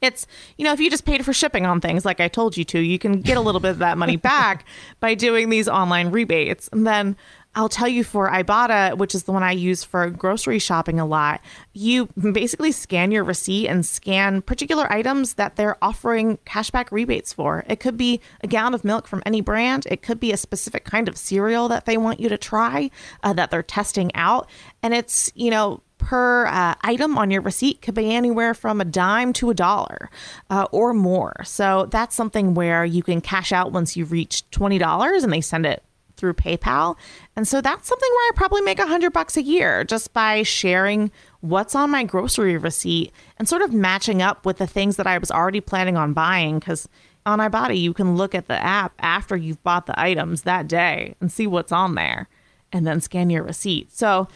it's 0.00 0.26
you 0.56 0.64
know 0.64 0.72
if 0.72 0.80
you 0.80 0.90
just 0.90 1.04
paid 1.04 1.24
for 1.24 1.32
shipping 1.32 1.66
on 1.66 1.80
things 1.80 2.04
like 2.04 2.20
i 2.20 2.28
told 2.28 2.56
you 2.56 2.64
to 2.64 2.78
you 2.78 2.98
can 2.98 3.20
get 3.20 3.36
a 3.36 3.40
little 3.40 3.60
bit 3.60 3.70
of 3.70 3.78
that 3.78 3.96
money 3.98 4.16
back 4.32 4.64
by 5.00 5.14
doing 5.14 5.48
these 5.48 5.68
online 5.68 6.10
rebates 6.10 6.68
and 6.72 6.86
then 6.86 7.16
I'll 7.56 7.70
tell 7.70 7.88
you 7.88 8.04
for 8.04 8.28
Ibotta, 8.28 8.98
which 8.98 9.14
is 9.14 9.24
the 9.24 9.32
one 9.32 9.42
I 9.42 9.52
use 9.52 9.82
for 9.82 10.10
grocery 10.10 10.58
shopping 10.58 11.00
a 11.00 11.06
lot, 11.06 11.40
you 11.72 12.06
basically 12.06 12.70
scan 12.70 13.10
your 13.10 13.24
receipt 13.24 13.66
and 13.68 13.84
scan 13.84 14.42
particular 14.42 14.92
items 14.92 15.34
that 15.34 15.56
they're 15.56 15.82
offering 15.82 16.38
cashback 16.44 16.92
rebates 16.92 17.32
for. 17.32 17.64
It 17.66 17.80
could 17.80 17.96
be 17.96 18.20
a 18.42 18.46
gallon 18.46 18.74
of 18.74 18.84
milk 18.84 19.08
from 19.08 19.22
any 19.24 19.40
brand, 19.40 19.86
it 19.90 20.02
could 20.02 20.20
be 20.20 20.32
a 20.32 20.36
specific 20.36 20.84
kind 20.84 21.08
of 21.08 21.16
cereal 21.16 21.68
that 21.68 21.86
they 21.86 21.96
want 21.96 22.20
you 22.20 22.28
to 22.28 22.36
try 22.36 22.90
uh, 23.22 23.32
that 23.32 23.50
they're 23.50 23.62
testing 23.62 24.14
out. 24.14 24.50
And 24.82 24.92
it's, 24.92 25.32
you 25.34 25.50
know, 25.50 25.80
per 25.96 26.46
uh, 26.46 26.74
item 26.82 27.16
on 27.16 27.30
your 27.30 27.40
receipt 27.40 27.80
could 27.80 27.94
be 27.94 28.14
anywhere 28.14 28.52
from 28.52 28.82
a 28.82 28.84
dime 28.84 29.32
to 29.32 29.48
a 29.48 29.54
dollar 29.54 30.10
uh, 30.50 30.66
or 30.72 30.92
more. 30.92 31.42
So 31.44 31.88
that's 31.90 32.14
something 32.14 32.52
where 32.52 32.84
you 32.84 33.02
can 33.02 33.22
cash 33.22 33.50
out 33.50 33.72
once 33.72 33.96
you've 33.96 34.12
reached 34.12 34.50
$20 34.50 35.24
and 35.24 35.32
they 35.32 35.40
send 35.40 35.64
it 35.64 35.82
through 36.16 36.34
PayPal. 36.34 36.96
And 37.34 37.46
so 37.46 37.60
that's 37.60 37.88
something 37.88 38.10
where 38.10 38.28
I 38.28 38.30
probably 38.34 38.62
make 38.62 38.78
a 38.78 38.86
hundred 38.86 39.12
bucks 39.12 39.36
a 39.36 39.42
year 39.42 39.84
just 39.84 40.12
by 40.12 40.42
sharing 40.42 41.10
what's 41.40 41.74
on 41.74 41.90
my 41.90 42.04
grocery 42.04 42.56
receipt 42.56 43.12
and 43.38 43.48
sort 43.48 43.62
of 43.62 43.72
matching 43.72 44.22
up 44.22 44.44
with 44.44 44.58
the 44.58 44.66
things 44.66 44.96
that 44.96 45.06
I 45.06 45.18
was 45.18 45.30
already 45.30 45.60
planning 45.60 45.96
on 45.96 46.12
buying. 46.12 46.58
Because 46.58 46.88
on 47.24 47.38
Ibotta, 47.38 47.78
you 47.78 47.92
can 47.92 48.16
look 48.16 48.34
at 48.34 48.48
the 48.48 48.62
app 48.62 48.92
after 48.98 49.36
you've 49.36 49.62
bought 49.62 49.86
the 49.86 49.98
items 50.00 50.42
that 50.42 50.68
day 50.68 51.14
and 51.20 51.30
see 51.30 51.46
what's 51.46 51.72
on 51.72 51.94
there 51.94 52.28
and 52.72 52.86
then 52.86 53.00
scan 53.00 53.30
your 53.30 53.42
receipt. 53.42 53.92
So 53.92 54.28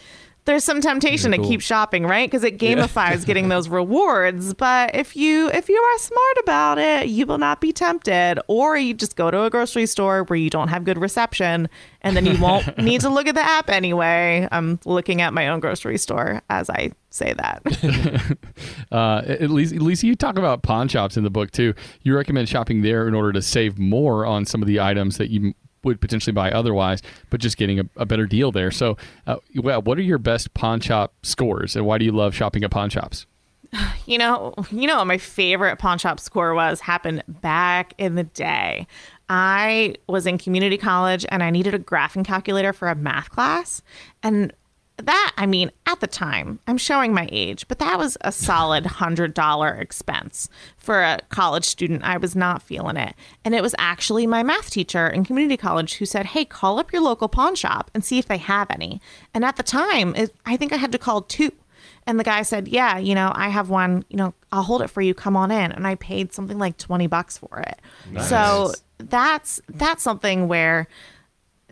there's 0.51 0.65
some 0.65 0.81
temptation 0.81 1.33
cool. 1.33 1.45
to 1.45 1.49
keep 1.49 1.61
shopping, 1.61 2.05
right? 2.05 2.29
Because 2.29 2.43
it 2.43 2.59
gamifies 2.59 3.21
yeah. 3.21 3.25
getting 3.25 3.49
those 3.49 3.69
rewards. 3.69 4.53
But 4.55 4.97
if 4.97 5.17
you 5.17 5.49
if 5.51 5.69
you 5.69 5.77
are 5.77 5.99
smart 5.99 6.39
about 6.41 6.79
it, 6.79 7.09
you 7.09 7.25
will 7.25 7.39
not 7.39 7.61
be 7.61 7.73
tempted. 7.73 8.41
Or 8.49 8.77
you 8.77 8.93
just 8.93 9.15
go 9.15 9.31
to 9.31 9.45
a 9.45 9.51
grocery 9.51 9.87
store 9.87 10.25
where 10.25 10.39
you 10.39 10.51
don't 10.51 10.69
have 10.69 10.85
good 10.85 10.99
reception, 10.99 11.69
and 12.03 12.17
then 12.17 12.27
you 12.27 12.39
won't 12.41 12.79
need 12.83 13.01
to 13.03 13.09
look 13.09 13.29
at 13.29 13.37
the 13.37 13.43
app 13.43 13.71
anyway. 13.71 14.49
I'm 14.51 14.81
looking 14.85 15.21
at 15.21 15.33
my 15.33 15.49
own 15.49 15.61
grocery 15.61 15.99
store 15.99 16.43
as 16.51 16.69
I 16.69 16.91
say 17.11 17.33
that. 17.35 18.37
uh, 18.93 19.23
at 19.27 19.51
least, 19.51 19.73
at 19.75 19.83
least 19.83 20.03
you 20.03 20.17
talk 20.17 20.37
about 20.37 20.63
pawn 20.63 20.89
shops 20.89 21.17
in 21.17 21.23
the 21.23 21.31
book 21.31 21.53
too. 21.53 21.75
You 22.03 22.17
recommend 22.17 22.49
shopping 22.49 22.83
there 22.83 23.07
in 23.07 23.15
order 23.15 23.33
to 23.33 23.43
save 23.43 23.79
more 23.79 24.27
on 24.27 24.47
some 24.47 24.63
of 24.63 24.67
the 24.67 24.81
items 24.81 25.17
that 25.19 25.31
you 25.31 25.55
would 25.83 26.01
potentially 26.01 26.33
buy 26.33 26.51
otherwise, 26.51 27.03
but 27.31 27.41
just 27.41 27.57
getting 27.57 27.81
a, 27.81 27.85
a 27.97 28.07
better 28.07 28.27
deal 28.27 28.53
there. 28.53 28.71
So, 28.71 28.97
uh, 29.27 29.37
well, 29.57 29.83
what 29.83 29.99
are 29.99 30.03
your 30.03 30.19
best 30.19 30.55
pawn 30.55 30.81
shop 30.81 31.15
scores, 31.23 31.77
and 31.77 31.87
why 31.87 31.99
do 31.99 32.05
you 32.05 32.13
love 32.13 32.35
shopping 32.35 32.65
at 32.65 32.71
pawn 32.71 32.91
shops? 32.91 33.27
You 34.07 34.19
know, 34.19 34.55
you 34.73 34.89
know, 34.89 35.05
my 35.05 35.19
favorite 35.19 35.79
pawn 35.79 35.97
shop 35.97 36.19
score 36.19 36.53
was 36.53 36.81
happened 36.81 37.23
back 37.29 37.95
in 37.97 38.17
the 38.17 38.25
day. 38.25 38.89
I 39.29 39.95
was 40.09 40.27
in 40.27 40.37
community 40.37 40.77
college 40.77 41.25
and 41.29 41.45
I 41.45 41.51
needed 41.51 41.75
a 41.75 41.79
graphing 41.79 42.25
calculator 42.25 42.73
for 42.73 42.89
a 42.89 42.97
math 42.97 43.31
class, 43.31 43.83
and 44.25 44.53
that 45.07 45.33
i 45.37 45.47
mean 45.47 45.71
at 45.87 46.01
the 46.01 46.07
time 46.07 46.59
i'm 46.67 46.79
showing 46.79 47.13
my 47.13 47.29
age 47.31 47.67
but 47.69 47.79
that 47.79 47.99
was 47.99 48.17
a 48.23 48.33
solid 48.33 48.87
hundred 48.87 49.35
dollar 49.35 49.69
expense 49.75 50.49
for 50.77 51.03
a 51.03 51.19
college 51.29 51.65
student 51.65 52.03
i 52.05 52.17
was 52.17 52.35
not 52.35 52.63
feeling 52.63 52.97
it 52.97 53.15
and 53.45 53.55
it 53.55 53.63
was 53.63 53.75
actually 53.79 54.27
my 54.27 54.43
math 54.43 54.71
teacher 54.71 55.07
in 55.07 55.25
community 55.25 55.57
college 55.57 55.95
who 55.95 56.07
said 56.07 56.27
hey 56.27 56.45
call 56.45 56.79
up 56.79 56.93
your 56.93 57.03
local 57.03 57.29
pawn 57.29 57.55
shop 57.55 57.91
and 57.95 58.05
see 58.05 58.19
if 58.19 58.27
they 58.27 58.39
have 58.39 58.69
any 58.71 59.01
and 59.35 59.45
at 59.45 59.57
the 59.57 59.63
time 59.63 60.15
it, 60.17 60.35
i 60.47 60.57
think 60.57 60.73
i 60.73 60.77
had 60.77 60.93
to 60.93 60.99
call 60.99 61.23
two 61.23 61.53
and 62.07 62.19
the 62.19 62.25
guy 62.25 62.43
said 62.43 62.69
yeah 62.69 62.99
you 62.99 63.15
know 63.15 63.33
i 63.35 63.49
have 63.49 63.71
one 63.71 64.05
you 64.09 64.17
know 64.17 64.35
I'll 64.53 64.63
hold 64.63 64.83
it 64.83 64.89
for 64.89 65.01
you. 65.01 65.15
Come 65.15 65.37
on 65.37 65.51
in. 65.51 65.73
And 65.73 65.87
I 65.87 65.95
paid 65.97 66.33
something 66.33 66.59
like 66.59 66.77
20 66.77 67.07
bucks 67.07 67.39
for 67.39 67.61
it. 67.61 67.81
So 68.23 68.73
that's 68.99 69.61
that's 69.69 70.03
something 70.03 70.49
where 70.49 70.89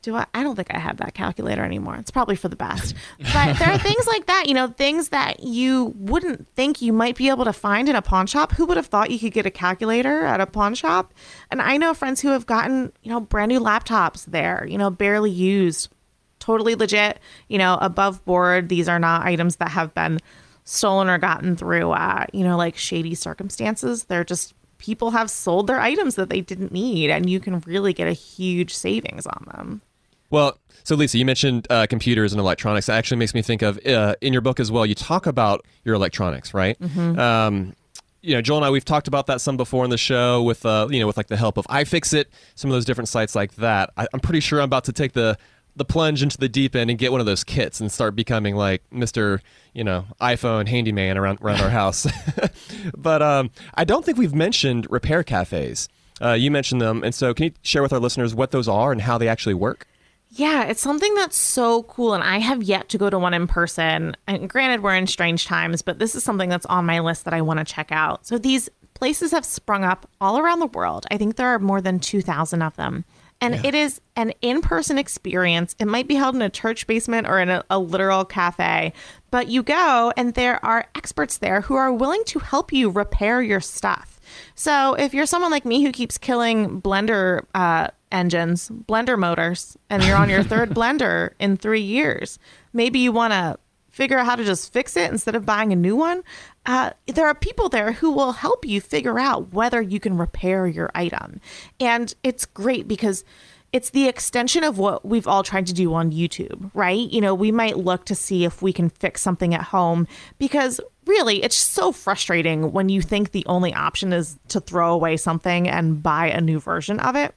do 0.09 0.17
I? 0.17 0.27
I 0.33 0.43
don't 0.43 0.57
think 0.57 0.73
I 0.75 0.79
have 0.79 0.97
that 0.99 1.13
calculator 1.13 1.63
anymore. 1.63 1.97
It's 1.97 2.11
probably 2.11 2.35
for 2.35 2.49
the 2.49 2.57
best. 2.57 2.95
But 3.19 3.59
there 3.59 3.69
are 3.69 3.79
things 3.79 4.07
like 4.07 4.25
that, 4.25 4.45
you 4.47 4.55
know, 4.55 4.69
things 4.69 5.11
that 5.11 5.41
you 5.43 5.93
wouldn't 5.97 6.49
think 6.55 6.81
you 6.81 6.95
might 6.95 7.15
be 7.15 7.29
able 7.29 7.45
to 7.45 7.53
find 7.53 7.91
in 7.91 7.97
a 7.97 8.01
pawn 8.01 8.27
shop. 8.27 8.53
Who 8.53 8.65
would 8.67 8.79
have 8.79 8.87
thought 8.87 9.11
you 9.11 9.19
could 9.19 9.33
get 9.35 9.45
a 9.45 9.51
calculator 9.51 10.25
at 10.25 10.41
a 10.41 10.47
pawn 10.47 10.75
shop? 10.75 11.13
And 11.51 11.61
I 11.61 11.77
know 11.77 11.93
friends 11.93 12.23
who 12.23 12.29
have 12.29 12.47
gotten, 12.47 12.91
you 13.03 13.11
know, 13.11 13.21
brand 13.21 13.51
new 13.51 13.61
laptops 13.61 14.25
there, 14.25 14.67
you 14.67 14.79
know, 14.79 14.89
barely 14.89 15.31
used, 15.31 15.91
totally 16.39 16.75
legit, 16.75 17.19
you 17.49 17.59
know, 17.59 17.77
above 17.83 18.25
board. 18.25 18.71
These 18.71 18.89
are 18.89 18.99
not 18.99 19.27
items 19.27 19.57
that 19.57 19.69
have 19.69 19.93
been 19.93 20.21
stolen 20.65 21.11
or 21.11 21.19
gotten 21.19 21.55
through, 21.55 21.91
uh, 21.91 22.25
you 22.33 22.45
know, 22.45 22.57
like 22.57 22.79
shady 22.79 23.15
circumstances. 23.15 24.05
They're 24.05 24.25
just 24.25 24.55
people 24.79 25.11
have 25.11 25.31
sold 25.31 25.67
their 25.67 25.81
items 25.81 26.15
that 26.15 26.31
they 26.31 26.41
didn't 26.41 26.73
need, 26.73 27.11
and 27.11 27.29
you 27.29 27.41
can 27.41 27.61
really 27.61 27.93
get 27.93 28.09
a 28.09 28.13
huge 28.13 28.75
savings 28.75 29.27
on 29.27 29.47
them. 29.53 29.83
Well, 30.31 30.59
so 30.85 30.95
Lisa, 30.95 31.19
you 31.19 31.25
mentioned 31.25 31.67
uh, 31.71 31.87
computers 31.89 32.33
and 32.33 32.41
electronics. 32.41 32.87
That 32.87 32.97
actually 32.97 33.19
makes 33.19 33.35
me 33.35 33.43
think 33.43 33.63
of 33.63 33.79
uh, 33.87 34.15
in 34.21 34.33
your 34.33 34.43
book 34.43 34.61
as 34.61 34.71
well. 34.71 34.87
You 34.87 34.95
talk 34.95 35.27
about 35.27 35.65
your 35.85 35.95
electronics, 35.95 36.55
right? 36.55 36.79
Mm-hmm. 36.81 37.19
Um, 37.19 37.75
you 38.23 38.35
know, 38.35 38.43
Joel 38.43 38.59
and 38.59 38.67
I 38.67 38.71
we've 38.71 38.85
talked 38.85 39.09
about 39.09 39.27
that 39.27 39.41
some 39.41 39.57
before 39.57 39.85
in 39.85 39.91
the 39.91 39.99
show 39.99 40.43
with 40.43 40.65
uh, 40.67 40.89
you 40.91 41.01
know 41.01 41.07
with 41.07 41.17
like 41.17 41.29
the 41.29 41.37
help 41.37 41.57
of 41.57 41.67
iFixit, 41.67 42.27
some 42.55 42.71
of 42.71 42.75
those 42.75 42.85
different 42.85 43.09
sites 43.09 43.35
like 43.35 43.55
that. 43.57 43.91
I, 43.97 44.07
I'm 44.13 44.21
pretty 44.21 44.41
sure 44.41 44.61
I'm 44.61 44.65
about 44.65 44.85
to 44.85 44.93
take 44.93 45.13
the 45.13 45.39
the 45.77 45.85
plunge 45.85 46.23
into 46.23 46.37
the 46.37 46.49
deep 46.49 46.75
end 46.75 46.91
and 46.91 46.99
get 46.99 47.13
one 47.13 47.21
of 47.21 47.27
those 47.27 47.45
kits 47.45 47.81
and 47.81 47.91
start 47.91 48.17
becoming 48.17 48.57
like 48.57 48.83
Mr. 48.93 49.41
You 49.73 49.85
know, 49.85 50.07
iPhone 50.21 50.69
handyman 50.69 51.17
around 51.17 51.41
around 51.41 51.61
our 51.61 51.71
house. 51.71 52.07
but 52.97 53.23
um, 53.23 53.51
I 53.75 53.85
don't 53.85 54.05
think 54.05 54.19
we've 54.19 54.35
mentioned 54.35 54.87
repair 54.91 55.23
cafes. 55.23 55.89
Uh, 56.21 56.33
you 56.33 56.51
mentioned 56.51 56.81
them, 56.81 57.05
and 57.05 57.15
so 57.15 57.33
can 57.33 57.45
you 57.45 57.53
share 57.63 57.83
with 57.83 57.93
our 57.93 58.01
listeners 58.01 58.35
what 58.35 58.51
those 58.51 58.69
are 58.69 58.91
and 58.91 59.01
how 59.01 59.19
they 59.19 59.29
actually 59.29 59.55
work? 59.55 59.87
Yeah, 60.31 60.65
it's 60.65 60.83
something 60.83 61.15
that's 61.15 61.37
so 61.37 61.85
cool. 61.85 62.15
And 62.15 62.23
I 62.23 62.39
have 62.39 62.63
yet 62.63 62.89
to 62.91 62.99
go 62.99 63.09
to 63.09 63.19
one 63.19 63.35
in 63.35 63.47
person. 63.47 64.17
And 64.27 64.49
granted, 64.49 64.83
we're 64.83 64.95
in 64.95 65.07
strange 65.07 65.47
times, 65.47 65.83
but 65.83 65.99
this 65.99 66.15
is 66.15 66.23
something 66.23 66.49
that's 66.49 66.67
on 66.67 66.87
my 66.87 67.01
list 67.01 67.25
that 67.25 67.35
I 67.35 67.41
want 67.41 67.59
to 67.61 67.65
check 67.65 67.91
out. 67.91 68.27
So 68.27 68.39
these 68.39 68.69
places 68.95 69.31
have 69.31 69.45
sprung 69.45 69.85
up 69.85 70.09
all 70.21 70.39
around 70.39 70.59
the 70.59 70.67
world. 70.67 71.07
I 71.11 71.17
think 71.17 71.37
there 71.37 71.49
are 71.49 71.59
more 71.59 71.81
than 71.81 71.99
2,000 72.01 72.63
of 72.63 72.77
them. 72.77 73.05
And 73.41 73.55
yeah. 73.55 73.67
it 73.67 73.75
is 73.75 74.01
an 74.17 74.33
in 74.43 74.61
person 74.61 74.99
experience. 74.99 75.77
It 75.79 75.87
might 75.87 76.09
be 76.09 76.17
held 76.17 76.35
in 76.35 76.43
a 76.43 76.51
church 76.51 76.87
basement 76.87 77.29
or 77.29 77.39
in 77.39 77.49
a, 77.49 77.65
a, 77.71 77.79
literal 77.79 78.25
cafe, 78.25 78.93
but 79.31 79.47
you 79.47 79.63
go 79.63 80.13
and 80.17 80.35
there 80.35 80.65
are 80.65 80.89
experts 80.97 81.39
there 81.39 81.61
who 81.61 81.75
are 81.75 81.93
willing 81.93 82.25
to 82.27 82.41
help 82.41 82.73
you 82.73 82.91
repair 82.91 83.41
your 83.41 83.61
stuff. 83.61 84.18
So 84.55 84.95
if 84.95 85.15
you're 85.15 85.27
someone 85.27 85.51
like 85.51 85.65
me 85.65 85.83
who 85.83 85.93
keeps 85.93 86.19
killing 86.19 86.81
blender 86.81 87.45
uh, 87.55 87.89
engines, 88.13 88.71
blender 88.71 89.19
motors, 89.19 89.77
and 89.91 90.03
you're 90.05 90.17
on 90.17 90.31
your 90.31 90.43
third 90.53 90.71
blender 90.71 91.33
in 91.39 91.57
three 91.57 91.81
years. 91.81 92.39
Maybe 92.73 92.99
you 92.99 93.13
want 93.13 93.33
to 93.33 93.59
figure 93.91 94.19
out 94.19 94.27
how 94.27 94.37
to 94.37 94.45
just 94.45 94.73
fix 94.73 94.97
it 94.97 95.11
instead 95.11 95.35
of 95.35 95.45
buying 95.45 95.73
a 95.73 95.77
new 95.77 95.97
one. 95.97 96.23
Uh, 96.67 96.91
there 97.07 97.27
are 97.27 97.35
people 97.35 97.69
there 97.69 97.93
who 97.93 98.13
will 98.13 98.33
help 98.33 98.65
you 98.65 98.81
figure 98.81 99.19
out 99.19 99.53
whether 99.53 99.83
you 99.83 99.99
can 99.99 100.17
repair 100.17 100.67
your 100.67 100.91
item. 100.95 101.41
And 101.81 102.15
it's 102.23 102.47
great 102.47 102.87
because 102.87 103.25
it's 103.73 103.91
the 103.91 104.09
extension 104.09 104.65
of 104.65 104.79
what 104.79 105.05
we've 105.05 105.27
all 105.27 105.43
tried 105.43 105.67
to 105.67 105.75
do 105.75 105.93
on 105.95 106.11
YouTube, 106.11 106.71
right? 106.75 107.11
You 107.11 107.21
know, 107.21 107.35
we 107.35 107.53
might 107.53 107.77
look 107.77 108.07
to 108.07 108.15
see 108.15 108.45
if 108.45 108.63
we 108.63 108.73
can 108.73 108.89
fix 108.89 109.21
something 109.21 109.55
at 109.55 109.63
home 109.63 110.07
because 110.39 110.81
really 111.07 111.43
it's 111.43 111.57
so 111.57 111.93
frustrating 111.93 112.73
when 112.73 112.89
you 112.89 113.03
think 113.03 113.33
the 113.33 113.45
only 113.47 113.75
option 113.75 114.13
is 114.13 114.39
to 114.49 114.61
throw 114.61 114.93
away 114.93 115.17
something 115.17 115.69
and 115.69 116.03
buy 116.03 116.29
a 116.29 116.41
new 116.41 116.61
version 116.61 116.99
of 117.01 117.17
it. 117.17 117.35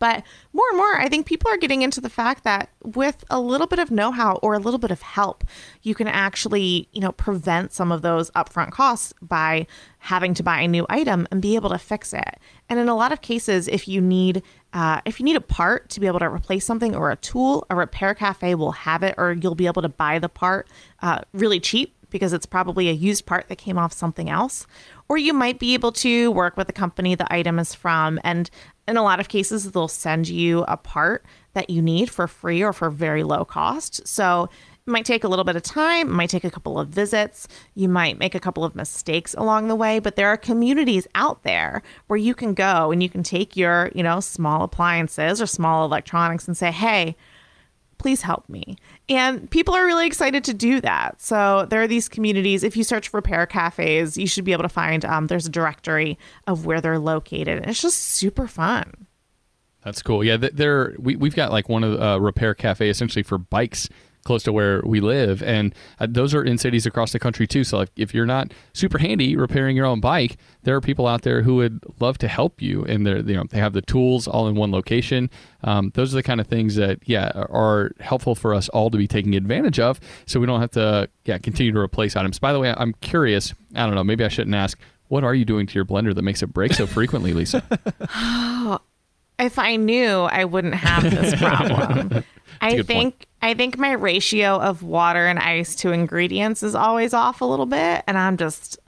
But 0.00 0.24
more 0.52 0.64
and 0.70 0.78
more, 0.78 0.98
I 0.98 1.08
think 1.08 1.26
people 1.26 1.50
are 1.50 1.56
getting 1.56 1.82
into 1.82 2.00
the 2.00 2.10
fact 2.10 2.42
that 2.42 2.70
with 2.82 3.22
a 3.30 3.38
little 3.38 3.68
bit 3.68 3.78
of 3.78 3.92
know-how 3.92 4.40
or 4.42 4.54
a 4.54 4.58
little 4.58 4.78
bit 4.78 4.90
of 4.90 5.02
help, 5.02 5.44
you 5.82 5.94
can 5.94 6.08
actually, 6.08 6.88
you 6.92 7.00
know, 7.00 7.12
prevent 7.12 7.72
some 7.72 7.92
of 7.92 8.02
those 8.02 8.30
upfront 8.32 8.72
costs 8.72 9.12
by 9.22 9.66
having 9.98 10.32
to 10.34 10.42
buy 10.42 10.62
a 10.62 10.66
new 10.66 10.86
item 10.88 11.28
and 11.30 11.42
be 11.42 11.54
able 11.54 11.70
to 11.70 11.78
fix 11.78 12.12
it. 12.12 12.40
And 12.68 12.80
in 12.80 12.88
a 12.88 12.96
lot 12.96 13.12
of 13.12 13.20
cases, 13.20 13.68
if 13.68 13.86
you 13.86 14.00
need 14.00 14.42
uh, 14.72 15.00
if 15.04 15.18
you 15.18 15.24
need 15.24 15.36
a 15.36 15.40
part 15.40 15.90
to 15.90 16.00
be 16.00 16.06
able 16.06 16.20
to 16.20 16.26
replace 16.26 16.64
something 16.64 16.94
or 16.94 17.10
a 17.10 17.16
tool, 17.16 17.66
a 17.70 17.74
repair 17.74 18.14
cafe 18.14 18.54
will 18.54 18.70
have 18.70 19.02
it, 19.02 19.14
or 19.18 19.32
you'll 19.32 19.56
be 19.56 19.66
able 19.66 19.82
to 19.82 19.88
buy 19.88 20.18
the 20.18 20.28
part 20.28 20.68
uh, 21.02 21.20
really 21.32 21.60
cheap 21.60 21.94
because 22.10 22.32
it's 22.32 22.46
probably 22.46 22.88
a 22.88 22.92
used 22.92 23.26
part 23.26 23.48
that 23.48 23.56
came 23.56 23.78
off 23.78 23.92
something 23.92 24.28
else. 24.28 24.66
Or 25.08 25.16
you 25.16 25.32
might 25.32 25.58
be 25.58 25.74
able 25.74 25.92
to 25.92 26.30
work 26.30 26.56
with 26.56 26.66
the 26.66 26.72
company 26.72 27.14
the 27.14 27.32
item 27.32 27.58
is 27.58 27.74
from 27.74 28.20
and 28.24 28.50
in 28.90 28.96
a 28.96 29.02
lot 29.02 29.20
of 29.20 29.28
cases, 29.28 29.70
they'll 29.70 29.88
send 29.88 30.28
you 30.28 30.64
a 30.66 30.76
part 30.76 31.24
that 31.54 31.70
you 31.70 31.80
need 31.80 32.10
for 32.10 32.26
free 32.26 32.62
or 32.62 32.72
for 32.72 32.90
very 32.90 33.22
low 33.22 33.44
cost. 33.44 34.06
So 34.06 34.48
it 34.86 34.90
might 34.90 35.04
take 35.04 35.22
a 35.22 35.28
little 35.28 35.44
bit 35.44 35.54
of 35.54 35.62
time, 35.62 36.08
it 36.08 36.12
might 36.12 36.30
take 36.30 36.44
a 36.44 36.50
couple 36.50 36.78
of 36.78 36.88
visits, 36.88 37.46
you 37.74 37.88
might 37.88 38.18
make 38.18 38.34
a 38.34 38.40
couple 38.40 38.64
of 38.64 38.74
mistakes 38.74 39.34
along 39.34 39.68
the 39.68 39.76
way, 39.76 40.00
but 40.00 40.16
there 40.16 40.26
are 40.28 40.36
communities 40.36 41.06
out 41.14 41.44
there 41.44 41.82
where 42.08 42.16
you 42.16 42.34
can 42.34 42.52
go 42.52 42.90
and 42.90 43.02
you 43.02 43.08
can 43.08 43.22
take 43.22 43.56
your, 43.56 43.92
you 43.94 44.02
know, 44.02 44.18
small 44.18 44.64
appliances 44.64 45.40
or 45.40 45.46
small 45.46 45.84
electronics 45.84 46.48
and 46.48 46.56
say, 46.56 46.72
"Hey, 46.72 47.16
please 48.00 48.22
help 48.22 48.48
me. 48.48 48.76
And 49.08 49.48
people 49.50 49.74
are 49.74 49.84
really 49.84 50.06
excited 50.06 50.42
to 50.44 50.54
do 50.54 50.80
that. 50.80 51.20
So 51.20 51.66
there 51.68 51.82
are 51.82 51.86
these 51.86 52.08
communities. 52.08 52.64
If 52.64 52.76
you 52.76 52.82
search 52.82 53.08
for 53.08 53.18
repair 53.18 53.46
cafes, 53.46 54.16
you 54.16 54.26
should 54.26 54.44
be 54.44 54.52
able 54.52 54.62
to 54.62 54.70
find 54.70 55.04
um, 55.04 55.26
there's 55.26 55.46
a 55.46 55.50
directory 55.50 56.18
of 56.46 56.64
where 56.64 56.80
they're 56.80 56.98
located. 56.98 57.58
And 57.58 57.66
it's 57.66 57.82
just 57.82 57.98
super 57.98 58.48
fun. 58.48 59.06
That's 59.82 60.02
cool. 60.02 60.24
Yeah, 60.24 60.36
there 60.36 60.94
we 60.98 61.16
we've 61.16 61.36
got 61.36 61.52
like 61.52 61.68
one 61.68 61.84
of 61.84 61.92
the 61.92 62.02
uh, 62.02 62.18
repair 62.18 62.54
cafe 62.54 62.88
essentially 62.88 63.22
for 63.22 63.38
bikes 63.38 63.88
close 64.30 64.44
to 64.44 64.52
where 64.52 64.80
we 64.84 65.00
live, 65.00 65.42
and 65.42 65.74
uh, 65.98 66.06
those 66.08 66.32
are 66.34 66.44
in 66.44 66.56
cities 66.56 66.86
across 66.86 67.10
the 67.10 67.18
country 67.18 67.48
too. 67.48 67.64
So 67.64 67.80
if, 67.80 67.90
if 67.96 68.14
you're 68.14 68.26
not 68.26 68.52
super 68.74 68.96
handy 68.96 69.34
repairing 69.34 69.74
your 69.74 69.86
own 69.86 69.98
bike, 69.98 70.36
there 70.62 70.76
are 70.76 70.80
people 70.80 71.08
out 71.08 71.22
there 71.22 71.42
who 71.42 71.56
would 71.56 71.82
love 71.98 72.16
to 72.18 72.28
help 72.28 72.62
you, 72.62 72.84
and 72.84 73.04
they're, 73.04 73.18
you 73.18 73.34
know 73.34 73.42
they 73.50 73.58
have 73.58 73.72
the 73.72 73.82
tools 73.82 74.28
all 74.28 74.46
in 74.46 74.54
one 74.54 74.70
location. 74.70 75.30
Um, 75.64 75.90
those 75.96 76.14
are 76.14 76.16
the 76.16 76.22
kind 76.22 76.40
of 76.40 76.46
things 76.46 76.76
that 76.76 77.00
yeah 77.06 77.32
are 77.34 77.90
helpful 77.98 78.36
for 78.36 78.54
us 78.54 78.68
all 78.68 78.88
to 78.88 78.96
be 78.96 79.08
taking 79.08 79.34
advantage 79.34 79.80
of, 79.80 79.98
so 80.26 80.38
we 80.38 80.46
don't 80.46 80.60
have 80.60 80.70
to 80.72 81.08
yeah 81.24 81.38
continue 81.38 81.72
to 81.72 81.80
replace 81.80 82.14
items. 82.14 82.38
By 82.38 82.52
the 82.52 82.60
way, 82.60 82.72
I'm 82.76 82.92
curious. 83.00 83.52
I 83.74 83.84
don't 83.84 83.96
know. 83.96 84.04
Maybe 84.04 84.24
I 84.24 84.28
shouldn't 84.28 84.54
ask. 84.54 84.78
What 85.08 85.24
are 85.24 85.34
you 85.34 85.44
doing 85.44 85.66
to 85.66 85.74
your 85.74 85.84
blender 85.84 86.14
that 86.14 86.22
makes 86.22 86.40
it 86.40 86.52
break 86.52 86.72
so 86.72 86.86
frequently, 86.86 87.32
Lisa? 87.32 87.64
if 89.40 89.58
I 89.58 89.74
knew, 89.74 90.20
I 90.20 90.44
wouldn't 90.44 90.76
have 90.76 91.02
this 91.02 91.34
problem. 91.40 92.22
I 92.60 92.82
think 92.82 93.18
point. 93.18 93.26
I 93.42 93.54
think 93.54 93.78
my 93.78 93.92
ratio 93.92 94.60
of 94.60 94.82
water 94.82 95.26
and 95.26 95.38
ice 95.38 95.74
to 95.76 95.92
ingredients 95.92 96.62
is 96.62 96.74
always 96.74 97.14
off 97.14 97.40
a 97.40 97.44
little 97.44 97.66
bit, 97.66 98.04
and 98.06 98.18
I'm 98.18 98.36
just 98.36 98.78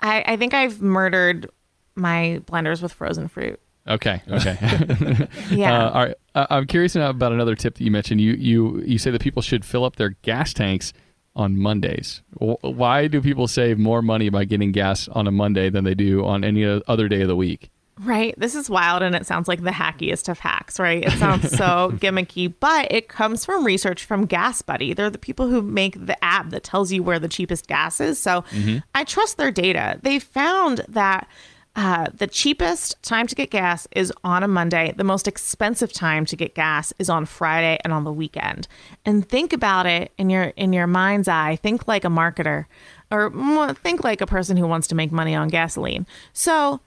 I, 0.00 0.24
I 0.26 0.36
think 0.36 0.54
I've 0.54 0.82
murdered 0.82 1.48
my 1.94 2.40
blenders 2.46 2.82
with 2.82 2.92
frozen 2.92 3.28
fruit. 3.28 3.60
Okay. 3.88 4.22
Okay. 4.30 4.56
yeah. 5.50 5.86
Uh, 5.86 5.90
all 5.90 6.06
right. 6.06 6.14
Uh, 6.34 6.46
I'm 6.50 6.66
curious 6.66 6.94
about 6.96 7.32
another 7.32 7.54
tip 7.54 7.74
that 7.74 7.84
you 7.84 7.90
mentioned. 7.90 8.20
You 8.20 8.32
you 8.32 8.80
you 8.82 8.98
say 8.98 9.10
that 9.10 9.20
people 9.20 9.42
should 9.42 9.64
fill 9.64 9.84
up 9.84 9.96
their 9.96 10.10
gas 10.22 10.52
tanks 10.52 10.92
on 11.34 11.58
Mondays. 11.58 12.22
Why 12.34 13.06
do 13.06 13.20
people 13.20 13.48
save 13.48 13.78
more 13.78 14.02
money 14.02 14.28
by 14.28 14.44
getting 14.44 14.70
gas 14.72 15.08
on 15.08 15.26
a 15.26 15.30
Monday 15.30 15.70
than 15.70 15.84
they 15.84 15.94
do 15.94 16.24
on 16.24 16.44
any 16.44 16.64
other 16.64 17.08
day 17.08 17.22
of 17.22 17.28
the 17.28 17.36
week? 17.36 17.70
Right. 18.00 18.34
This 18.38 18.54
is 18.54 18.70
wild 18.70 19.02
and 19.02 19.14
it 19.14 19.26
sounds 19.26 19.48
like 19.48 19.62
the 19.62 19.70
hackiest 19.70 20.28
of 20.28 20.38
hacks, 20.38 20.80
right? 20.80 21.04
It 21.04 21.12
sounds 21.18 21.50
so 21.50 21.92
gimmicky, 21.96 22.52
but 22.58 22.90
it 22.90 23.08
comes 23.08 23.44
from 23.44 23.64
research 23.64 24.04
from 24.04 24.26
GasBuddy. 24.26 24.96
They're 24.96 25.10
the 25.10 25.18
people 25.18 25.48
who 25.48 25.60
make 25.60 26.06
the 26.06 26.22
app 26.24 26.50
that 26.50 26.64
tells 26.64 26.90
you 26.90 27.02
where 27.02 27.18
the 27.18 27.28
cheapest 27.28 27.68
gas 27.68 28.00
is. 28.00 28.18
So 28.18 28.42
mm-hmm. 28.50 28.78
I 28.94 29.04
trust 29.04 29.36
their 29.36 29.50
data. 29.50 30.00
They 30.02 30.18
found 30.18 30.84
that 30.88 31.28
uh, 31.76 32.06
the 32.14 32.26
cheapest 32.26 33.02
time 33.02 33.26
to 33.26 33.34
get 33.34 33.50
gas 33.50 33.86
is 33.92 34.12
on 34.24 34.42
a 34.42 34.48
Monday. 34.48 34.92
The 34.96 35.04
most 35.04 35.28
expensive 35.28 35.92
time 35.92 36.24
to 36.26 36.36
get 36.36 36.54
gas 36.54 36.92
is 36.98 37.08
on 37.08 37.24
Friday 37.24 37.78
and 37.84 37.92
on 37.92 38.04
the 38.04 38.12
weekend. 38.12 38.68
And 39.06 39.26
think 39.26 39.52
about 39.52 39.86
it 39.86 40.12
in 40.18 40.28
your 40.28 40.44
in 40.56 40.72
your 40.72 40.86
mind's 40.86 41.28
eye. 41.28 41.56
Think 41.56 41.88
like 41.88 42.04
a 42.04 42.08
marketer, 42.08 42.66
or 43.10 43.74
think 43.74 44.04
like 44.04 44.20
a 44.20 44.26
person 44.26 44.58
who 44.58 44.66
wants 44.66 44.86
to 44.88 44.94
make 44.94 45.12
money 45.12 45.34
on 45.34 45.48
gasoline. 45.48 46.06
So 46.34 46.80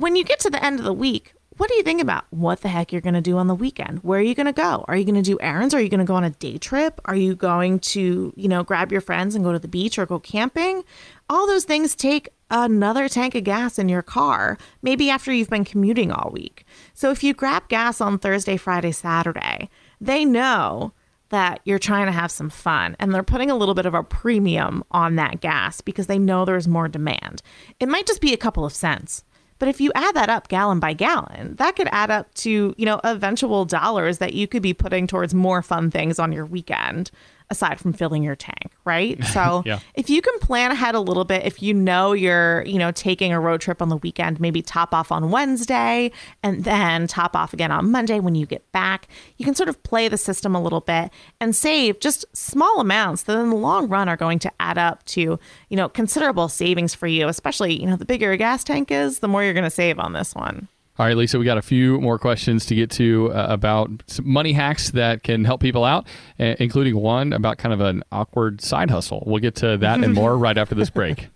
when 0.00 0.16
you 0.16 0.24
get 0.24 0.40
to 0.40 0.50
the 0.50 0.64
end 0.64 0.78
of 0.78 0.84
the 0.84 0.92
week, 0.94 1.34
what 1.58 1.68
do 1.68 1.74
you 1.74 1.82
think 1.82 2.00
about 2.00 2.24
what 2.30 2.62
the 2.62 2.68
heck 2.68 2.90
you're 2.90 3.02
going 3.02 3.14
to 3.14 3.20
do 3.20 3.36
on 3.36 3.46
the 3.46 3.54
weekend? 3.54 3.98
Where 3.98 4.18
are 4.18 4.22
you 4.22 4.34
going 4.34 4.46
to 4.46 4.52
go? 4.52 4.82
Are 4.88 4.96
you 4.96 5.04
going 5.04 5.22
to 5.22 5.30
do 5.30 5.38
errands? 5.42 5.74
Are 5.74 5.80
you 5.80 5.90
going 5.90 6.00
to 6.00 6.06
go 6.06 6.14
on 6.14 6.24
a 6.24 6.30
day 6.30 6.56
trip? 6.56 7.02
Are 7.04 7.14
you 7.14 7.34
going 7.34 7.80
to, 7.80 8.32
you 8.34 8.48
know, 8.48 8.62
grab 8.62 8.90
your 8.90 9.02
friends 9.02 9.34
and 9.34 9.44
go 9.44 9.52
to 9.52 9.58
the 9.58 9.68
beach 9.68 9.98
or 9.98 10.06
go 10.06 10.18
camping? 10.18 10.84
All 11.28 11.46
those 11.46 11.64
things 11.64 11.94
take 11.94 12.30
another 12.50 13.10
tank 13.10 13.34
of 13.34 13.44
gas 13.44 13.78
in 13.78 13.90
your 13.90 14.00
car, 14.00 14.56
maybe 14.80 15.10
after 15.10 15.34
you've 15.34 15.50
been 15.50 15.66
commuting 15.66 16.10
all 16.10 16.30
week. 16.30 16.64
So 16.94 17.10
if 17.10 17.22
you 17.22 17.34
grab 17.34 17.68
gas 17.68 18.00
on 18.00 18.18
Thursday, 18.18 18.56
Friday, 18.56 18.92
Saturday, 18.92 19.68
they 20.00 20.24
know 20.24 20.94
that 21.28 21.60
you're 21.64 21.78
trying 21.78 22.06
to 22.06 22.12
have 22.12 22.30
some 22.30 22.48
fun 22.48 22.96
and 22.98 23.14
they're 23.14 23.22
putting 23.22 23.50
a 23.50 23.56
little 23.56 23.74
bit 23.74 23.86
of 23.86 23.94
a 23.94 24.02
premium 24.02 24.82
on 24.90 25.16
that 25.16 25.42
gas 25.42 25.82
because 25.82 26.06
they 26.06 26.18
know 26.18 26.46
there's 26.46 26.66
more 26.66 26.88
demand. 26.88 27.42
It 27.78 27.88
might 27.88 28.06
just 28.06 28.22
be 28.22 28.32
a 28.32 28.38
couple 28.38 28.64
of 28.64 28.72
cents. 28.72 29.24
But 29.60 29.68
if 29.68 29.80
you 29.80 29.92
add 29.94 30.16
that 30.16 30.28
up 30.30 30.48
gallon 30.48 30.80
by 30.80 30.94
gallon, 30.94 31.54
that 31.56 31.76
could 31.76 31.88
add 31.92 32.10
up 32.10 32.32
to, 32.34 32.74
you 32.76 32.86
know, 32.86 33.00
eventual 33.04 33.64
dollars 33.66 34.18
that 34.18 34.32
you 34.32 34.48
could 34.48 34.62
be 34.62 34.74
putting 34.74 35.06
towards 35.06 35.34
more 35.34 35.62
fun 35.62 35.90
things 35.90 36.18
on 36.18 36.32
your 36.32 36.46
weekend 36.46 37.12
aside 37.50 37.80
from 37.80 37.92
filling 37.92 38.22
your 38.22 38.36
tank, 38.36 38.70
right? 38.84 39.18
So 39.30 39.62
Yeah. 39.66 39.78
if 39.94 40.08
you 40.10 40.22
can 40.22 40.38
plan 40.40 40.70
ahead 40.72 40.94
a 40.94 41.00
little 41.00 41.24
bit, 41.24 41.44
if 41.44 41.62
you 41.62 41.74
know 41.74 42.12
you're, 42.12 42.62
you 42.64 42.78
know, 42.78 42.90
taking 42.92 43.32
a 43.32 43.40
road 43.40 43.60
trip 43.60 43.80
on 43.82 43.88
the 43.88 43.96
weekend, 43.98 44.40
maybe 44.40 44.62
top 44.62 44.94
off 44.94 45.10
on 45.12 45.30
Wednesday 45.30 46.10
and 46.42 46.64
then 46.64 47.06
top 47.06 47.34
off 47.36 47.52
again 47.52 47.70
on 47.70 47.90
Monday 47.90 48.20
when 48.20 48.34
you 48.34 48.46
get 48.46 48.70
back, 48.72 49.08
you 49.36 49.44
can 49.44 49.54
sort 49.54 49.68
of 49.68 49.80
play 49.82 50.08
the 50.08 50.16
system 50.18 50.54
a 50.54 50.62
little 50.62 50.80
bit 50.80 51.10
and 51.40 51.54
save 51.54 52.00
just 52.00 52.24
small 52.36 52.80
amounts 52.80 53.24
that 53.24 53.38
in 53.38 53.50
the 53.50 53.56
long 53.56 53.88
run 53.88 54.08
are 54.08 54.16
going 54.16 54.38
to 54.40 54.50
add 54.60 54.78
up 54.78 55.04
to, 55.06 55.20
you 55.68 55.76
know, 55.76 55.88
considerable 55.88 56.48
savings 56.48 56.94
for 56.94 57.06
you, 57.06 57.28
especially, 57.28 57.80
you 57.80 57.86
know, 57.86 57.96
the 57.96 58.04
bigger 58.04 58.26
your 58.26 58.36
gas 58.36 58.64
tank 58.64 58.90
is, 58.90 59.18
the 59.20 59.28
more 59.28 59.42
you're 59.44 59.52
going 59.54 59.64
to 59.64 59.70
save 59.70 59.98
on 59.98 60.12
this 60.12 60.34
one. 60.34 60.68
All 61.00 61.06
right, 61.06 61.16
Lisa, 61.16 61.38
we 61.38 61.46
got 61.46 61.56
a 61.56 61.62
few 61.62 61.98
more 61.98 62.18
questions 62.18 62.66
to 62.66 62.74
get 62.74 62.90
to 62.90 63.32
uh, 63.32 63.46
about 63.48 63.90
some 64.06 64.30
money 64.30 64.52
hacks 64.52 64.90
that 64.90 65.22
can 65.22 65.46
help 65.46 65.62
people 65.62 65.82
out, 65.82 66.06
uh, 66.38 66.56
including 66.58 66.94
one 66.94 67.32
about 67.32 67.56
kind 67.56 67.72
of 67.72 67.80
an 67.80 68.04
awkward 68.12 68.60
side 68.60 68.90
hustle. 68.90 69.22
We'll 69.26 69.40
get 69.40 69.54
to 69.54 69.78
that 69.78 70.04
and 70.04 70.12
more 70.12 70.36
right 70.38 70.58
after 70.58 70.74
this 70.74 70.90
break. 70.90 71.28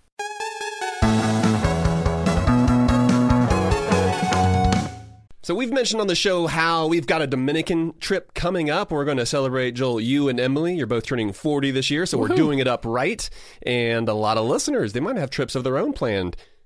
So 5.43 5.55
we've 5.55 5.73
mentioned 5.73 6.03
on 6.03 6.09
the 6.09 6.15
show 6.15 6.47
how 6.47 6.87
we've 6.87 7.07
got 7.07 7.23
a 7.23 7.27
Dominican 7.27 7.95
trip 8.01 8.35
coming 8.35 8.69
up. 8.69 8.93
We're 8.93 9.07
going 9.07 9.17
to 9.17 9.25
celebrate 9.25 9.73
Joel, 9.73 9.99
you 9.99 10.29
and 10.29 10.39
Emily. 10.39 10.75
You're 10.75 10.87
both 10.87 11.07
turning 11.07 11.33
40 11.33 11.71
this 11.71 11.91
year, 11.91 12.05
so 12.05 12.19
we're 12.19 12.29
doing 12.29 12.59
it 12.59 12.69
up 12.69 12.85
right. 12.85 13.31
And 13.63 14.11
a 14.11 14.15
lot 14.15 14.37
of 14.37 14.45
listeners, 14.45 14.93
they 14.93 15.01
might 15.01 15.17
have 15.17 15.31
trips 15.31 15.55
of 15.55 15.65
their 15.65 15.79
own 15.79 15.95
planned. 15.95 16.37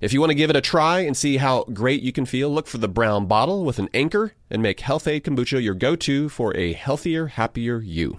If 0.00 0.14
you 0.14 0.20
want 0.20 0.30
to 0.30 0.34
give 0.34 0.48
it 0.48 0.56
a 0.56 0.62
try 0.62 1.00
and 1.00 1.14
see 1.14 1.36
how 1.36 1.64
great 1.64 2.00
you 2.00 2.10
can 2.10 2.24
feel, 2.24 2.48
look 2.48 2.66
for 2.66 2.78
the 2.78 2.88
brown 2.88 3.26
bottle 3.26 3.66
with 3.66 3.78
an 3.78 3.90
anchor 3.92 4.32
and 4.48 4.62
make 4.62 4.80
Health-Ade 4.80 5.24
Kombucha 5.24 5.62
your 5.62 5.74
go 5.74 5.94
to 5.96 6.30
for 6.30 6.56
a 6.56 6.72
healthier, 6.72 7.26
happier 7.26 7.80
you. 7.80 8.18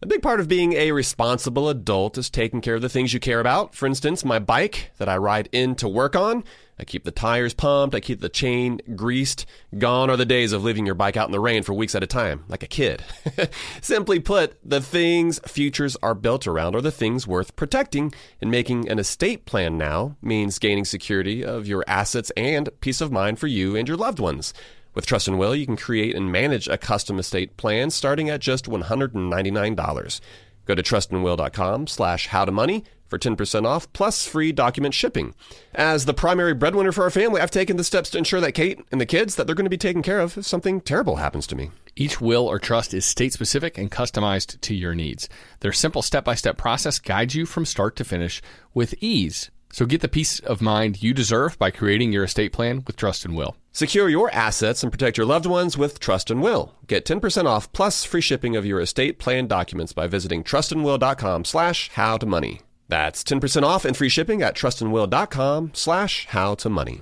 A 0.00 0.06
big 0.06 0.22
part 0.22 0.40
of 0.40 0.48
being 0.48 0.72
a 0.72 0.92
responsible 0.92 1.68
adult 1.68 2.16
is 2.16 2.30
taking 2.30 2.62
care 2.62 2.76
of 2.76 2.82
the 2.82 2.88
things 2.88 3.12
you 3.12 3.20
care 3.20 3.40
about. 3.40 3.74
For 3.74 3.84
instance, 3.84 4.24
my 4.24 4.38
bike 4.38 4.90
that 4.96 5.08
I 5.08 5.18
ride 5.18 5.50
in 5.52 5.74
to 5.76 5.88
work 5.88 6.16
on. 6.16 6.44
I 6.78 6.84
keep 6.84 7.04
the 7.04 7.10
tires 7.10 7.54
pumped, 7.54 7.94
I 7.94 8.00
keep 8.00 8.20
the 8.20 8.28
chain 8.28 8.80
greased. 8.96 9.46
Gone 9.78 10.10
are 10.10 10.16
the 10.16 10.24
days 10.24 10.52
of 10.52 10.64
leaving 10.64 10.86
your 10.86 10.94
bike 10.94 11.16
out 11.16 11.28
in 11.28 11.32
the 11.32 11.40
rain 11.40 11.62
for 11.62 11.72
weeks 11.72 11.94
at 11.94 12.02
a 12.02 12.06
time, 12.06 12.44
like 12.48 12.62
a 12.62 12.68
kid. 12.68 13.02
Simply 13.80 14.18
put, 14.18 14.58
the 14.64 14.80
things 14.80 15.38
futures 15.46 15.96
are 16.02 16.14
built 16.14 16.46
around 16.46 16.74
are 16.74 16.80
the 16.80 16.90
things 16.90 17.26
worth 17.26 17.54
protecting, 17.54 18.12
and 18.40 18.50
making 18.50 18.88
an 18.88 18.98
estate 18.98 19.46
plan 19.46 19.78
now 19.78 20.16
means 20.20 20.58
gaining 20.58 20.84
security 20.84 21.44
of 21.44 21.66
your 21.66 21.84
assets 21.86 22.32
and 22.36 22.68
peace 22.80 23.00
of 23.00 23.12
mind 23.12 23.38
for 23.38 23.46
you 23.46 23.76
and 23.76 23.86
your 23.86 23.96
loved 23.96 24.18
ones. 24.18 24.52
With 24.94 25.06
Trust 25.06 25.26
and 25.26 25.38
Will, 25.38 25.56
you 25.56 25.66
can 25.66 25.76
create 25.76 26.14
and 26.14 26.30
manage 26.30 26.68
a 26.68 26.78
custom 26.78 27.18
estate 27.18 27.56
plan 27.56 27.90
starting 27.90 28.30
at 28.30 28.40
just 28.40 28.66
$199. 28.66 30.20
Go 30.66 30.74
to 30.74 30.82
trustandwill.com 30.82 31.86
slash 31.88 32.28
howtomoney 32.28 32.84
for 33.14 33.18
10% 33.18 33.64
off 33.64 33.92
plus 33.92 34.26
free 34.26 34.50
document 34.50 34.92
shipping. 34.92 35.34
As 35.72 36.04
the 36.04 36.14
primary 36.14 36.52
breadwinner 36.52 36.90
for 36.90 37.04
our 37.04 37.10
family, 37.10 37.40
I've 37.40 37.50
taken 37.50 37.76
the 37.76 37.84
steps 37.84 38.10
to 38.10 38.18
ensure 38.18 38.40
that 38.40 38.52
Kate 38.52 38.80
and 38.90 39.00
the 39.00 39.06
kids 39.06 39.36
that 39.36 39.46
they're 39.46 39.54
going 39.54 39.66
to 39.66 39.70
be 39.70 39.76
taken 39.76 40.02
care 40.02 40.18
of 40.18 40.36
if 40.36 40.44
something 40.44 40.80
terrible 40.80 41.16
happens 41.16 41.46
to 41.48 41.56
me. 41.56 41.70
Each 41.94 42.20
will 42.20 42.46
or 42.46 42.58
trust 42.58 42.92
is 42.92 43.04
state 43.04 43.32
specific 43.32 43.78
and 43.78 43.90
customized 43.90 44.60
to 44.62 44.74
your 44.74 44.96
needs. 44.96 45.28
Their 45.60 45.72
simple 45.72 46.02
step 46.02 46.24
by 46.24 46.34
step 46.34 46.56
process 46.56 46.98
guides 46.98 47.36
you 47.36 47.46
from 47.46 47.64
start 47.64 47.94
to 47.96 48.04
finish 48.04 48.42
with 48.72 48.94
ease. 49.00 49.50
So 49.72 49.86
get 49.86 50.00
the 50.00 50.08
peace 50.08 50.40
of 50.40 50.60
mind 50.60 51.02
you 51.02 51.14
deserve 51.14 51.56
by 51.58 51.70
creating 51.70 52.12
your 52.12 52.24
estate 52.24 52.52
plan 52.52 52.82
with 52.84 52.96
Trust 52.96 53.24
and 53.24 53.36
Will. 53.36 53.56
Secure 53.72 54.08
your 54.08 54.30
assets 54.32 54.82
and 54.82 54.90
protect 54.92 55.16
your 55.16 55.26
loved 55.26 55.46
ones 55.46 55.78
with 55.78 56.00
Trust 56.00 56.30
and 56.30 56.42
Will. 56.42 56.74
Get 56.88 57.04
10% 57.04 57.46
off 57.46 57.72
plus 57.72 58.04
free 58.04 58.20
shipping 58.20 58.56
of 58.56 58.66
your 58.66 58.80
estate 58.80 59.18
plan 59.18 59.46
documents 59.46 59.92
by 59.92 60.06
visiting 60.08 60.42
trustandwill.com 60.42 61.44
slash 61.44 61.90
how 61.90 62.16
to 62.16 62.26
money. 62.26 62.60
That's 62.94 63.24
10% 63.24 63.64
off 63.64 63.84
and 63.84 63.96
free 63.96 64.08
shipping 64.08 64.40
at 64.40 64.54
trustandwill.com 64.54 65.72
slash 65.74 66.26
how 66.26 66.54
to 66.54 66.70
money. 66.70 67.00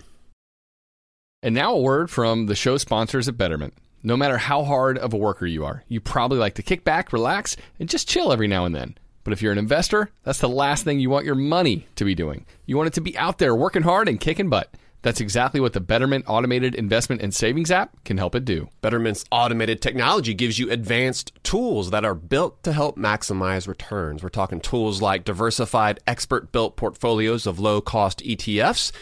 And 1.42 1.54
now 1.54 1.74
a 1.74 1.80
word 1.82 2.08
from 2.08 2.46
the 2.46 2.54
show 2.54 2.78
sponsors 2.78 3.28
at 3.28 3.36
Betterment. 3.36 3.74
No 4.02 4.16
matter 4.16 4.38
how 4.38 4.64
hard 4.64 4.96
of 4.96 5.12
a 5.12 5.18
worker 5.18 5.44
you 5.44 5.66
are, 5.66 5.84
you 5.88 6.00
probably 6.00 6.38
like 6.38 6.54
to 6.54 6.62
kick 6.62 6.82
back, 6.82 7.12
relax, 7.12 7.58
and 7.78 7.90
just 7.90 8.08
chill 8.08 8.32
every 8.32 8.48
now 8.48 8.64
and 8.64 8.74
then. 8.74 8.96
But 9.22 9.34
if 9.34 9.42
you're 9.42 9.52
an 9.52 9.58
investor, 9.58 10.08
that's 10.22 10.38
the 10.38 10.48
last 10.48 10.82
thing 10.82 10.98
you 10.98 11.10
want 11.10 11.26
your 11.26 11.34
money 11.34 11.86
to 11.96 12.06
be 12.06 12.14
doing. 12.14 12.46
You 12.64 12.78
want 12.78 12.86
it 12.86 12.94
to 12.94 13.02
be 13.02 13.18
out 13.18 13.36
there 13.36 13.54
working 13.54 13.82
hard 13.82 14.08
and 14.08 14.18
kicking 14.18 14.48
butt. 14.48 14.70
That's 15.02 15.20
exactly 15.20 15.60
what 15.60 15.72
the 15.72 15.80
Betterment 15.80 16.24
automated 16.28 16.74
investment 16.76 17.22
and 17.22 17.34
savings 17.34 17.70
app 17.70 18.02
can 18.04 18.18
help 18.18 18.34
it 18.34 18.44
do. 18.44 18.68
Betterment's 18.80 19.24
automated 19.32 19.82
technology 19.82 20.32
gives 20.32 20.58
you 20.58 20.70
advanced 20.70 21.32
tools 21.42 21.90
that 21.90 22.04
are 22.04 22.14
built 22.14 22.62
to 22.62 22.72
help 22.72 22.96
maximize 22.96 23.66
returns. 23.66 24.22
We're 24.22 24.28
talking 24.28 24.60
tools 24.60 25.02
like 25.02 25.24
diversified, 25.24 26.00
expert 26.06 26.52
built 26.52 26.76
portfolios 26.76 27.46
of 27.46 27.58
low 27.58 27.80
cost 27.80 28.20
ETFs. 28.20 28.92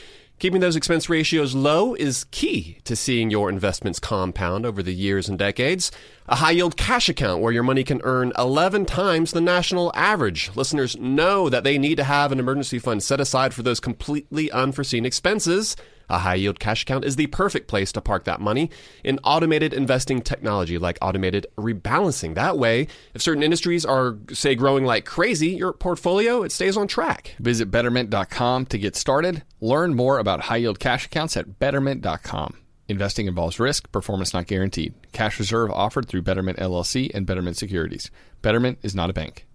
Keeping 0.40 0.62
those 0.62 0.74
expense 0.74 1.10
ratios 1.10 1.54
low 1.54 1.94
is 1.94 2.24
key 2.30 2.78
to 2.84 2.96
seeing 2.96 3.28
your 3.28 3.50
investments 3.50 3.98
compound 4.00 4.64
over 4.64 4.82
the 4.82 4.94
years 4.94 5.28
and 5.28 5.38
decades. 5.38 5.92
A 6.28 6.36
high 6.36 6.52
yield 6.52 6.78
cash 6.78 7.10
account 7.10 7.42
where 7.42 7.52
your 7.52 7.62
money 7.62 7.84
can 7.84 8.00
earn 8.04 8.32
11 8.38 8.86
times 8.86 9.32
the 9.32 9.42
national 9.42 9.92
average. 9.94 10.50
Listeners 10.56 10.96
know 10.96 11.50
that 11.50 11.62
they 11.62 11.76
need 11.76 11.96
to 11.96 12.04
have 12.04 12.32
an 12.32 12.38
emergency 12.38 12.78
fund 12.78 13.02
set 13.02 13.20
aside 13.20 13.52
for 13.52 13.62
those 13.62 13.80
completely 13.80 14.50
unforeseen 14.50 15.04
expenses. 15.04 15.76
A 16.10 16.18
high 16.18 16.34
yield 16.34 16.58
cash 16.58 16.82
account 16.82 17.04
is 17.04 17.16
the 17.16 17.28
perfect 17.28 17.68
place 17.68 17.92
to 17.92 18.00
park 18.00 18.24
that 18.24 18.40
money 18.40 18.68
in 19.04 19.20
automated 19.22 19.72
investing 19.72 20.20
technology 20.20 20.76
like 20.76 20.98
automated 21.00 21.46
rebalancing. 21.56 22.34
That 22.34 22.58
way, 22.58 22.88
if 23.14 23.22
certain 23.22 23.44
industries 23.44 23.86
are, 23.86 24.18
say, 24.32 24.56
growing 24.56 24.84
like 24.84 25.04
crazy, 25.04 25.50
your 25.50 25.72
portfolio, 25.72 26.42
it 26.42 26.52
stays 26.52 26.76
on 26.76 26.88
track. 26.88 27.36
Visit 27.38 27.70
betterment.com 27.70 28.66
to 28.66 28.78
get 28.78 28.96
started. 28.96 29.44
Learn 29.60 29.94
more 29.94 30.18
about 30.18 30.40
high 30.42 30.56
yield 30.56 30.80
cash 30.80 31.06
accounts 31.06 31.36
at 31.36 31.58
betterment.com. 31.60 32.56
Investing 32.88 33.28
involves 33.28 33.60
risk, 33.60 33.92
performance 33.92 34.34
not 34.34 34.48
guaranteed. 34.48 34.94
Cash 35.12 35.38
reserve 35.38 35.70
offered 35.70 36.08
through 36.08 36.22
Betterment 36.22 36.58
LLC 36.58 37.08
and 37.14 37.24
Betterment 37.24 37.56
Securities. 37.56 38.10
Betterment 38.42 38.78
is 38.82 38.96
not 38.96 39.10
a 39.10 39.12
bank. 39.12 39.46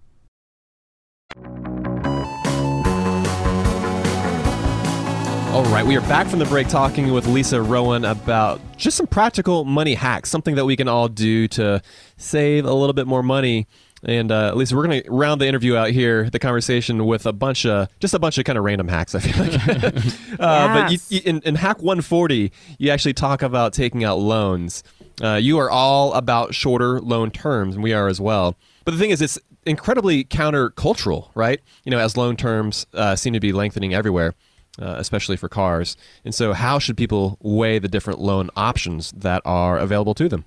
All 5.56 5.64
right, 5.64 5.86
we 5.86 5.96
are 5.96 6.02
back 6.02 6.28
from 6.28 6.40
the 6.40 6.46
break 6.46 6.68
talking 6.68 7.14
with 7.14 7.28
Lisa 7.28 7.62
Rowan 7.62 8.04
about 8.04 8.60
just 8.76 8.98
some 8.98 9.08
practical 9.08 9.64
money 9.64 9.94
hacks, 9.94 10.30
something 10.30 10.56
that 10.56 10.66
we 10.66 10.76
can 10.76 10.90
all 10.90 11.08
do 11.08 11.48
to 11.48 11.82
save 12.18 12.66
a 12.66 12.74
little 12.74 12.92
bit 12.92 13.08
more 13.08 13.24
money. 13.24 13.66
And 14.04 14.34
uh, 14.34 14.54
Lisa, 14.54 14.76
we're 14.76 14.86
going 14.86 15.02
to 15.02 15.10
round 15.10 15.40
the 15.40 15.48
interview 15.48 15.78
out 15.78 15.92
here, 15.92 16.30
the 16.30 16.40
conversation 16.40 17.06
with 17.06 17.26
a 17.26 17.32
bunch 17.32 17.66
of 17.66 17.88
just 18.02 18.14
a 18.14 18.20
bunch 18.20 18.38
of 18.38 18.44
kind 18.44 18.58
of 18.58 18.66
random 18.66 18.90
hacks. 18.90 19.16
I 19.16 19.20
feel 19.20 19.46
like, 19.46 20.40
uh, 20.42 20.74
but 20.74 20.92
you, 20.92 20.98
you, 21.08 21.22
in, 21.24 21.42
in 21.44 21.56
hack 21.56 21.78
140, 21.78 22.52
you 22.78 22.92
actually 22.92 23.14
talk 23.14 23.42
about 23.42 23.72
taking 23.72 24.04
out 24.04 24.18
loans. 24.18 24.84
Uh, 25.24 25.36
you 25.36 25.58
are 25.60 25.72
all 25.72 26.12
about 26.16 26.54
shorter 26.54 27.00
loan 27.00 27.32
terms, 27.32 27.76
and 27.76 27.84
we 27.84 27.94
are 27.94 28.10
as 28.10 28.20
well. 28.20 28.58
But 28.84 28.92
the 28.92 28.98
thing 28.98 29.12
is, 29.12 29.22
it's 29.22 29.40
incredibly 29.66 30.26
countercultural, 30.26 31.30
right? 31.34 31.62
You 31.86 31.92
know, 31.92 32.00
as 32.00 32.18
loan 32.18 32.36
terms 32.36 32.86
uh, 32.94 33.16
seem 33.16 33.32
to 33.32 33.40
be 33.40 33.54
lengthening 33.54 33.94
everywhere 33.94 34.34
uh, 34.82 34.96
especially 34.98 35.38
for 35.38 35.50
cars. 35.50 35.98
And 36.24 36.34
so, 36.34 36.54
how 36.54 36.80
should 36.80 36.98
people 36.98 37.38
weigh 37.42 37.80
the 37.80 37.88
different 37.88 38.20
loan 38.20 38.50
options 38.56 39.12
that 39.12 39.42
are 39.46 39.78
available 39.78 40.14
to 40.16 40.30
them? 40.30 40.46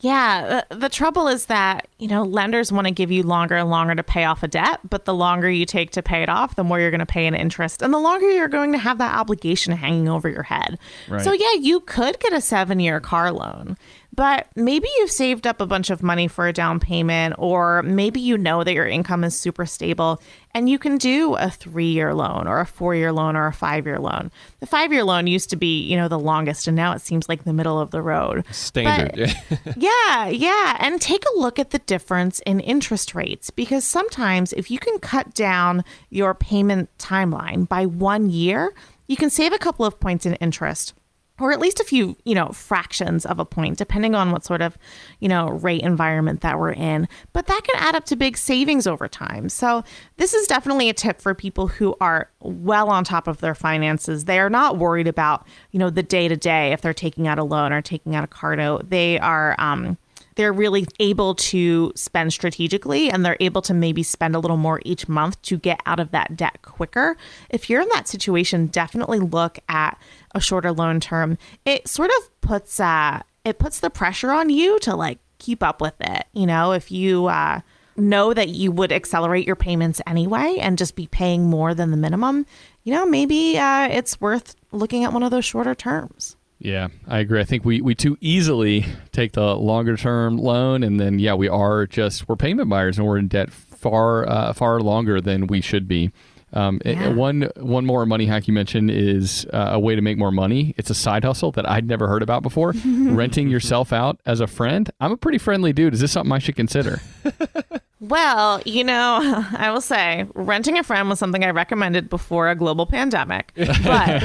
Yeah, 0.00 0.62
the, 0.70 0.76
the, 0.76 0.88
trouble 0.88 1.26
is 1.26 1.46
that, 1.46 1.88
you 1.98 2.06
know, 2.06 2.22
lenders 2.22 2.70
want 2.70 2.86
to 2.86 2.92
give 2.92 3.10
you 3.10 3.24
longer 3.24 3.56
and 3.56 3.68
longer 3.68 3.96
to 3.96 4.04
pay 4.04 4.24
off 4.24 4.44
a 4.44 4.48
debt, 4.48 4.78
but 4.88 5.06
the 5.06 5.14
longer 5.14 5.50
you 5.50 5.66
take 5.66 5.90
to 5.92 6.04
pay 6.04 6.22
it 6.22 6.28
off, 6.28 6.54
the 6.54 6.62
more 6.62 6.78
you're 6.78 6.92
going 6.92 7.00
to 7.00 7.06
pay 7.06 7.26
in 7.26 7.34
interest 7.34 7.82
and 7.82 7.92
the 7.92 7.98
longer 7.98 8.30
you're 8.30 8.46
going 8.46 8.70
to 8.70 8.78
have 8.78 8.98
that 8.98 9.18
obligation 9.18 9.72
hanging 9.72 10.08
over 10.08 10.28
your 10.28 10.44
head. 10.44 10.78
Right. 11.08 11.22
So, 11.22 11.32
yeah, 11.32 11.54
you 11.54 11.80
could 11.80 12.20
get 12.20 12.32
a 12.32 12.40
seven 12.40 12.78
year 12.78 13.00
car 13.00 13.32
loan. 13.32 13.76
But 14.18 14.48
maybe 14.56 14.88
you've 14.96 15.12
saved 15.12 15.46
up 15.46 15.60
a 15.60 15.66
bunch 15.66 15.90
of 15.90 16.02
money 16.02 16.26
for 16.26 16.48
a 16.48 16.52
down 16.52 16.80
payment, 16.80 17.36
or 17.38 17.84
maybe 17.84 18.18
you 18.18 18.36
know 18.36 18.64
that 18.64 18.74
your 18.74 18.88
income 18.88 19.22
is 19.22 19.38
super 19.38 19.64
stable 19.64 20.20
and 20.52 20.68
you 20.68 20.76
can 20.76 20.98
do 20.98 21.36
a 21.36 21.48
three 21.50 21.92
year 21.92 22.12
loan 22.12 22.48
or 22.48 22.58
a 22.58 22.66
four 22.66 22.96
year 22.96 23.12
loan 23.12 23.36
or 23.36 23.46
a 23.46 23.52
five 23.52 23.86
year 23.86 24.00
loan. 24.00 24.32
The 24.58 24.66
five 24.66 24.92
year 24.92 25.04
loan 25.04 25.28
used 25.28 25.50
to 25.50 25.56
be, 25.56 25.82
you 25.82 25.96
know, 25.96 26.08
the 26.08 26.18
longest, 26.18 26.66
and 26.66 26.74
now 26.74 26.94
it 26.94 27.00
seems 27.00 27.28
like 27.28 27.44
the 27.44 27.52
middle 27.52 27.78
of 27.78 27.92
the 27.92 28.02
road. 28.02 28.44
Standard. 28.50 29.36
But, 29.48 29.76
yeah, 29.76 30.26
yeah. 30.26 30.76
And 30.80 31.00
take 31.00 31.22
a 31.24 31.38
look 31.38 31.60
at 31.60 31.70
the 31.70 31.78
difference 31.78 32.40
in 32.40 32.58
interest 32.58 33.14
rates 33.14 33.50
because 33.50 33.84
sometimes 33.84 34.52
if 34.52 34.68
you 34.68 34.80
can 34.80 34.98
cut 34.98 35.32
down 35.32 35.84
your 36.10 36.34
payment 36.34 36.90
timeline 36.98 37.68
by 37.68 37.86
one 37.86 38.30
year, 38.30 38.74
you 39.06 39.16
can 39.16 39.30
save 39.30 39.52
a 39.52 39.58
couple 39.58 39.86
of 39.86 40.00
points 40.00 40.26
in 40.26 40.34
interest 40.34 40.92
or 41.40 41.52
at 41.52 41.60
least 41.60 41.80
a 41.80 41.84
few, 41.84 42.16
you 42.24 42.34
know, 42.34 42.48
fractions 42.48 43.24
of 43.26 43.38
a 43.38 43.44
point, 43.44 43.78
depending 43.78 44.14
on 44.14 44.30
what 44.30 44.44
sort 44.44 44.62
of, 44.62 44.76
you 45.20 45.28
know, 45.28 45.48
rate 45.48 45.82
environment 45.82 46.40
that 46.40 46.58
we're 46.58 46.72
in. 46.72 47.08
But 47.32 47.46
that 47.46 47.62
can 47.64 47.76
add 47.82 47.94
up 47.94 48.04
to 48.06 48.16
big 48.16 48.36
savings 48.36 48.86
over 48.86 49.08
time. 49.08 49.48
So, 49.48 49.84
this 50.16 50.34
is 50.34 50.46
definitely 50.46 50.88
a 50.88 50.94
tip 50.94 51.20
for 51.20 51.34
people 51.34 51.68
who 51.68 51.96
are 52.00 52.30
well 52.40 52.90
on 52.90 53.04
top 53.04 53.28
of 53.28 53.38
their 53.40 53.54
finances. 53.54 54.24
They 54.24 54.38
are 54.38 54.50
not 54.50 54.78
worried 54.78 55.08
about, 55.08 55.46
you 55.70 55.78
know, 55.78 55.90
the 55.90 56.02
day 56.02 56.28
to 56.28 56.36
day 56.36 56.72
if 56.72 56.80
they're 56.80 56.94
taking 56.94 57.28
out 57.28 57.38
a 57.38 57.44
loan 57.44 57.72
or 57.72 57.82
taking 57.82 58.14
out 58.14 58.24
a 58.24 58.28
car 58.28 58.56
note. 58.56 58.90
They 58.90 59.18
are, 59.18 59.54
um, 59.58 59.98
they're 60.38 60.52
really 60.52 60.86
able 61.00 61.34
to 61.34 61.92
spend 61.96 62.32
strategically 62.32 63.10
and 63.10 63.26
they're 63.26 63.36
able 63.40 63.60
to 63.60 63.74
maybe 63.74 64.04
spend 64.04 64.36
a 64.36 64.38
little 64.38 64.56
more 64.56 64.80
each 64.84 65.08
month 65.08 65.42
to 65.42 65.58
get 65.58 65.80
out 65.84 65.98
of 65.98 66.12
that 66.12 66.36
debt 66.36 66.62
quicker. 66.62 67.16
If 67.50 67.68
you're 67.68 67.82
in 67.82 67.88
that 67.88 68.06
situation, 68.06 68.68
definitely 68.68 69.18
look 69.18 69.58
at 69.68 69.98
a 70.36 70.40
shorter 70.40 70.70
loan 70.70 71.00
term. 71.00 71.38
It 71.64 71.88
sort 71.88 72.12
of 72.16 72.40
puts 72.40 72.78
uh 72.78 73.22
it 73.44 73.58
puts 73.58 73.80
the 73.80 73.90
pressure 73.90 74.30
on 74.30 74.48
you 74.48 74.78
to 74.80 74.94
like 74.94 75.18
keep 75.38 75.60
up 75.60 75.80
with 75.80 75.94
it. 76.00 76.26
You 76.32 76.46
know, 76.46 76.70
if 76.70 76.92
you 76.92 77.26
uh 77.26 77.62
know 77.96 78.32
that 78.32 78.50
you 78.50 78.70
would 78.70 78.92
accelerate 78.92 79.44
your 79.44 79.56
payments 79.56 80.00
anyway 80.06 80.58
and 80.60 80.78
just 80.78 80.94
be 80.94 81.08
paying 81.08 81.50
more 81.50 81.74
than 81.74 81.90
the 81.90 81.96
minimum, 81.96 82.46
you 82.84 82.92
know, 82.94 83.04
maybe 83.04 83.58
uh, 83.58 83.88
it's 83.90 84.20
worth 84.20 84.54
looking 84.70 85.02
at 85.02 85.12
one 85.12 85.24
of 85.24 85.32
those 85.32 85.44
shorter 85.44 85.74
terms. 85.74 86.36
Yeah, 86.60 86.88
I 87.06 87.20
agree. 87.20 87.40
I 87.40 87.44
think 87.44 87.64
we, 87.64 87.80
we 87.80 87.94
too 87.94 88.16
easily 88.20 88.84
take 89.12 89.32
the 89.32 89.54
longer 89.54 89.96
term 89.96 90.38
loan, 90.38 90.82
and 90.82 90.98
then 90.98 91.18
yeah, 91.18 91.34
we 91.34 91.48
are 91.48 91.86
just 91.86 92.28
we're 92.28 92.36
payment 92.36 92.68
buyers, 92.68 92.98
and 92.98 93.06
we're 93.06 93.18
in 93.18 93.28
debt 93.28 93.50
far 93.52 94.28
uh, 94.28 94.52
far 94.52 94.80
longer 94.80 95.20
than 95.20 95.46
we 95.46 95.60
should 95.60 95.86
be. 95.86 96.10
Um, 96.52 96.80
yeah. 96.84 97.10
one 97.10 97.50
one 97.56 97.84
more 97.84 98.06
money 98.06 98.26
hack 98.26 98.48
you 98.48 98.54
mentioned 98.54 98.90
is 98.90 99.46
uh, 99.52 99.70
a 99.72 99.78
way 99.78 99.94
to 99.94 100.00
make 100.02 100.18
more 100.18 100.32
money. 100.32 100.74
It's 100.78 100.90
a 100.90 100.94
side 100.94 101.22
hustle 101.22 101.52
that 101.52 101.68
I'd 101.68 101.86
never 101.86 102.08
heard 102.08 102.22
about 102.22 102.42
before. 102.42 102.72
Renting 102.84 103.48
yourself 103.48 103.92
out 103.92 104.18
as 104.26 104.40
a 104.40 104.46
friend. 104.46 104.90
I'm 104.98 105.12
a 105.12 105.16
pretty 105.16 105.38
friendly 105.38 105.72
dude. 105.72 105.94
Is 105.94 106.00
this 106.00 106.12
something 106.12 106.32
I 106.32 106.38
should 106.38 106.56
consider? 106.56 107.00
Well, 108.00 108.62
you 108.64 108.84
know, 108.84 109.44
I 109.56 109.72
will 109.72 109.80
say 109.80 110.26
renting 110.34 110.78
a 110.78 110.84
friend 110.84 111.08
was 111.08 111.18
something 111.18 111.44
I 111.44 111.50
recommended 111.50 112.08
before 112.08 112.48
a 112.48 112.54
global 112.54 112.86
pandemic. 112.86 113.52
But 113.88 114.20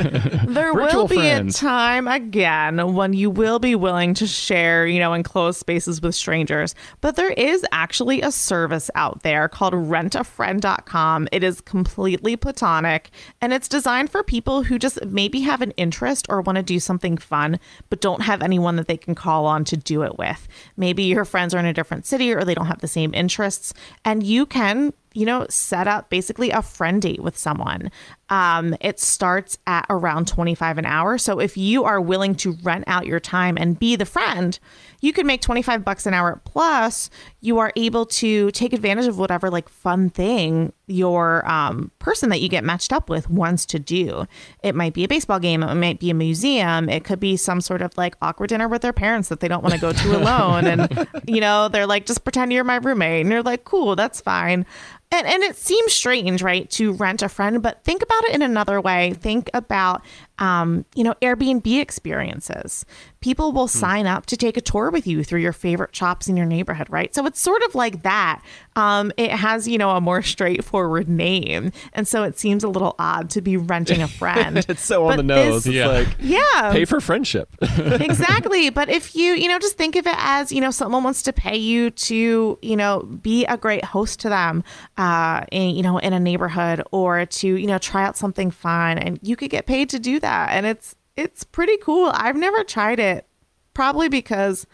there 0.47 0.73
will 0.73 1.07
be 1.07 1.15
friends. 1.15 1.55
a 1.55 1.59
time 1.59 2.07
again 2.07 2.93
when 2.93 3.13
you 3.13 3.29
will 3.29 3.59
be 3.59 3.75
willing 3.75 4.13
to 4.15 4.27
share, 4.27 4.85
you 4.85 4.99
know, 4.99 5.13
enclosed 5.13 5.59
spaces 5.59 6.01
with 6.01 6.15
strangers. 6.15 6.75
But 7.01 7.15
there 7.15 7.31
is 7.31 7.65
actually 7.71 8.21
a 8.21 8.31
service 8.31 8.89
out 8.95 9.23
there 9.23 9.47
called 9.47 9.73
rentafriend.com. 9.73 11.29
It 11.31 11.43
is 11.43 11.61
completely 11.61 12.35
platonic 12.35 13.09
and 13.41 13.53
it's 13.53 13.67
designed 13.69 14.09
for 14.09 14.21
people 14.21 14.63
who 14.63 14.77
just 14.77 15.03
maybe 15.05 15.41
have 15.41 15.61
an 15.61 15.71
interest 15.71 16.25
or 16.29 16.41
want 16.41 16.57
to 16.57 16.63
do 16.63 16.79
something 16.79 17.17
fun, 17.17 17.59
but 17.89 18.01
don't 18.01 18.21
have 18.23 18.41
anyone 18.41 18.75
that 18.75 18.87
they 18.87 18.97
can 18.97 19.15
call 19.15 19.45
on 19.45 19.63
to 19.65 19.77
do 19.77 20.03
it 20.03 20.17
with. 20.17 20.47
Maybe 20.75 21.03
your 21.03 21.25
friends 21.25 21.53
are 21.53 21.59
in 21.59 21.65
a 21.65 21.73
different 21.73 22.05
city 22.05 22.33
or 22.33 22.43
they 22.43 22.55
don't 22.55 22.67
have 22.67 22.81
the 22.81 22.87
same 22.87 23.13
interests 23.13 23.62
and 24.03 24.23
you 24.23 24.45
can 24.45 24.93
you 25.13 25.25
know, 25.25 25.45
set 25.49 25.87
up 25.87 26.09
basically 26.09 26.49
a 26.51 26.61
friend 26.61 27.01
date 27.01 27.21
with 27.21 27.37
someone. 27.37 27.91
Um, 28.29 28.75
it 28.81 28.99
starts 28.99 29.57
at 29.67 29.85
around 29.89 30.27
25 30.27 30.79
an 30.79 30.85
hour. 30.85 31.17
So 31.17 31.39
if 31.39 31.55
you 31.55 31.83
are 31.83 32.01
willing 32.01 32.35
to 32.35 32.53
rent 32.63 32.85
out 32.87 33.05
your 33.05 33.19
time 33.19 33.57
and 33.57 33.77
be 33.77 33.95
the 33.95 34.05
friend, 34.05 34.57
you 35.01 35.13
can 35.13 35.27
make 35.27 35.41
25 35.41 35.83
bucks 35.83 36.05
an 36.05 36.13
hour 36.13 36.41
plus 36.45 37.09
you 37.41 37.59
are 37.59 37.73
able 37.75 38.05
to 38.05 38.49
take 38.51 38.71
advantage 38.71 39.05
of 39.05 39.19
whatever 39.19 39.49
like 39.49 39.67
fun 39.67 40.09
thing 40.09 40.71
your 40.87 41.45
um, 41.49 41.91
person 41.99 42.29
that 42.29 42.39
you 42.39 42.47
get 42.47 42.63
matched 42.63 42.93
up 42.93 43.09
with 43.09 43.29
wants 43.29 43.65
to 43.65 43.79
do. 43.79 44.25
It 44.63 44.75
might 44.75 44.93
be 44.93 45.03
a 45.03 45.07
baseball 45.07 45.39
game, 45.39 45.61
it 45.61 45.75
might 45.75 45.99
be 45.99 46.09
a 46.09 46.13
museum, 46.13 46.87
it 46.89 47.03
could 47.03 47.19
be 47.19 47.35
some 47.35 47.61
sort 47.61 47.81
of 47.81 47.95
like 47.97 48.15
awkward 48.21 48.47
dinner 48.47 48.67
with 48.67 48.81
their 48.81 48.93
parents 48.93 49.29
that 49.29 49.41
they 49.41 49.47
don't 49.47 49.61
want 49.61 49.75
to 49.75 49.81
go 49.81 49.91
to 49.91 50.17
alone. 50.17 50.65
and, 50.65 51.07
you 51.27 51.41
know, 51.41 51.67
they're 51.67 51.87
like, 51.87 52.05
just 52.05 52.23
pretend 52.23 52.53
you're 52.53 52.63
my 52.63 52.77
roommate. 52.77 53.21
And 53.21 53.31
you're 53.31 53.43
like, 53.43 53.65
cool, 53.65 53.95
that's 53.95 54.21
fine. 54.21 54.65
And, 55.13 55.27
and 55.27 55.43
it 55.43 55.55
seems 55.55 55.93
strange, 55.93 56.41
right, 56.41 56.67
to 56.71 56.93
rent 56.93 57.21
a 57.21 57.29
friend, 57.29 57.61
but 57.61 57.83
think 57.83 58.01
about 58.01 58.23
it 58.23 58.31
in 58.31 58.41
another 58.41 58.81
way. 58.81 59.13
Think 59.13 59.47
about, 59.53 60.01
um, 60.43 60.83
you 60.93 61.05
know, 61.05 61.13
Airbnb 61.21 61.79
experiences. 61.79 62.85
People 63.21 63.53
will 63.53 63.67
hmm. 63.67 63.77
sign 63.77 64.07
up 64.07 64.25
to 64.25 64.35
take 64.35 64.57
a 64.57 64.61
tour 64.61 64.89
with 64.91 65.07
you 65.07 65.23
through 65.23 65.39
your 65.39 65.53
favorite 65.53 65.95
shops 65.95 66.27
in 66.27 66.35
your 66.35 66.45
neighborhood, 66.45 66.87
right? 66.89 67.15
So 67.15 67.25
it's 67.25 67.39
sort 67.39 67.63
of 67.63 67.75
like 67.75 68.03
that. 68.03 68.41
Um, 68.75 69.13
it 69.15 69.31
has, 69.31 69.69
you 69.69 69.77
know, 69.77 69.91
a 69.91 70.01
more 70.01 70.21
straightforward 70.21 71.07
name. 71.07 71.71
And 71.93 72.05
so 72.05 72.23
it 72.23 72.37
seems 72.37 72.61
a 72.65 72.67
little 72.67 72.93
odd 72.99 73.29
to 73.31 73.41
be 73.41 73.55
renting 73.55 74.01
a 74.01 74.07
friend. 74.09 74.57
it's 74.67 74.83
so 74.83 75.05
on 75.05 75.15
the 75.15 75.23
nose. 75.23 75.63
This, 75.63 75.67
it's 75.67 75.75
yeah. 75.75 75.87
like, 75.87 76.07
yeah. 76.19 76.73
Pay 76.73 76.83
for 76.83 76.99
friendship. 76.99 77.47
exactly. 77.61 78.69
But 78.69 78.89
if 78.89 79.15
you, 79.15 79.35
you 79.35 79.47
know, 79.47 79.59
just 79.59 79.77
think 79.77 79.95
of 79.95 80.05
it 80.05 80.15
as, 80.17 80.51
you 80.51 80.59
know, 80.59 80.71
someone 80.71 81.03
wants 81.03 81.23
to 81.23 81.31
pay 81.31 81.55
you 81.55 81.89
to, 81.91 82.59
you 82.61 82.75
know, 82.75 83.03
be 83.03 83.45
a 83.45 83.55
great 83.55 83.85
host 83.85 84.19
to 84.21 84.29
them, 84.29 84.65
uh, 84.97 85.45
in, 85.53 85.69
you 85.69 85.83
know, 85.83 85.99
in 85.99 86.11
a 86.11 86.19
neighborhood 86.19 86.83
or 86.91 87.25
to, 87.27 87.47
you 87.47 87.67
know, 87.67 87.77
try 87.77 88.03
out 88.03 88.17
something 88.17 88.51
fun 88.51 88.97
and 88.97 89.19
you 89.21 89.37
could 89.37 89.49
get 89.49 89.67
paid 89.67 89.89
to 89.91 89.99
do 89.99 90.19
that. 90.19 90.32
And 90.49 90.65
it's, 90.65 90.95
it's 91.15 91.43
pretty 91.43 91.77
cool. 91.77 92.11
I've 92.13 92.35
never 92.35 92.63
tried 92.63 92.99
it 92.99 93.27
probably 93.73 94.09
because 94.09 94.65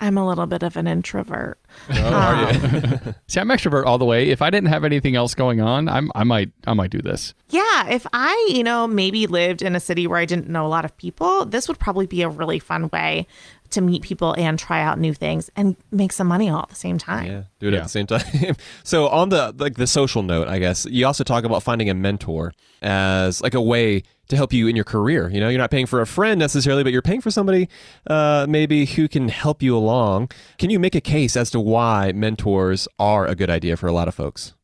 I'm 0.00 0.18
a 0.18 0.26
little 0.26 0.46
bit 0.46 0.62
of 0.62 0.76
an 0.76 0.86
introvert. 0.86 1.58
Oh, 1.88 2.12
are 2.12 2.52
you? 2.52 2.58
Um, 2.58 3.14
See, 3.28 3.40
I'm 3.40 3.48
extrovert 3.48 3.86
all 3.86 3.96
the 3.96 4.04
way. 4.04 4.28
If 4.30 4.42
I 4.42 4.50
didn't 4.50 4.68
have 4.68 4.84
anything 4.84 5.14
else 5.14 5.34
going 5.34 5.60
on, 5.60 5.88
I'm, 5.88 6.10
I 6.14 6.24
might, 6.24 6.50
I 6.66 6.74
might 6.74 6.90
do 6.90 7.00
this. 7.00 7.32
Yeah, 7.50 7.88
if 7.88 8.06
I, 8.12 8.50
you 8.52 8.64
know, 8.64 8.86
maybe 8.86 9.26
lived 9.26 9.62
in 9.62 9.76
a 9.76 9.80
city 9.80 10.06
where 10.06 10.18
I 10.18 10.24
didn't 10.24 10.48
know 10.48 10.66
a 10.66 10.68
lot 10.68 10.84
of 10.84 10.96
people, 10.96 11.44
this 11.46 11.68
would 11.68 11.78
probably 11.78 12.06
be 12.06 12.22
a 12.22 12.28
really 12.28 12.58
fun 12.58 12.90
way 12.92 13.26
to 13.70 13.80
meet 13.80 14.02
people 14.02 14.34
and 14.34 14.58
try 14.58 14.82
out 14.82 14.98
new 14.98 15.14
things 15.14 15.50
and 15.56 15.76
make 15.90 16.12
some 16.12 16.26
money 16.26 16.48
all 16.48 16.62
at 16.62 16.68
the 16.68 16.74
same 16.74 16.98
time. 16.98 17.26
Yeah, 17.26 17.42
do 17.58 17.68
it 17.68 17.72
yeah. 17.72 17.78
at 17.78 17.82
the 17.84 17.88
same 17.88 18.06
time. 18.06 18.56
so 18.84 19.08
on 19.08 19.30
the 19.30 19.54
like 19.58 19.74
the 19.76 19.86
social 19.86 20.22
note, 20.22 20.48
I 20.48 20.58
guess 20.58 20.86
you 20.86 21.06
also 21.06 21.24
talk 21.24 21.44
about 21.44 21.62
finding 21.62 21.88
a 21.90 21.94
mentor 21.94 22.52
as 22.82 23.40
like 23.40 23.54
a 23.54 23.62
way 23.62 24.02
to 24.28 24.36
help 24.36 24.52
you 24.52 24.66
in 24.66 24.76
your 24.76 24.84
career. 24.84 25.28
You 25.30 25.40
know, 25.40 25.48
you're 25.48 25.58
not 25.58 25.70
paying 25.70 25.86
for 25.86 26.00
a 26.00 26.06
friend 26.06 26.38
necessarily, 26.38 26.82
but 26.82 26.92
you're 26.92 27.02
paying 27.02 27.20
for 27.20 27.30
somebody 27.30 27.68
uh, 28.06 28.46
maybe 28.48 28.86
who 28.86 29.08
can 29.08 29.28
help 29.28 29.62
you 29.62 29.76
along. 29.76 30.30
Can 30.58 30.70
you 30.70 30.78
make 30.78 30.94
a 30.94 31.00
case 31.00 31.36
as 31.36 31.50
to 31.50 31.60
why 31.60 32.12
mentors 32.12 32.88
are 32.98 33.26
a 33.26 33.34
good 33.34 33.50
idea 33.50 33.76
for 33.76 33.86
a 33.86 33.92
lot 33.92 34.08
of 34.08 34.14
folks? 34.14 34.54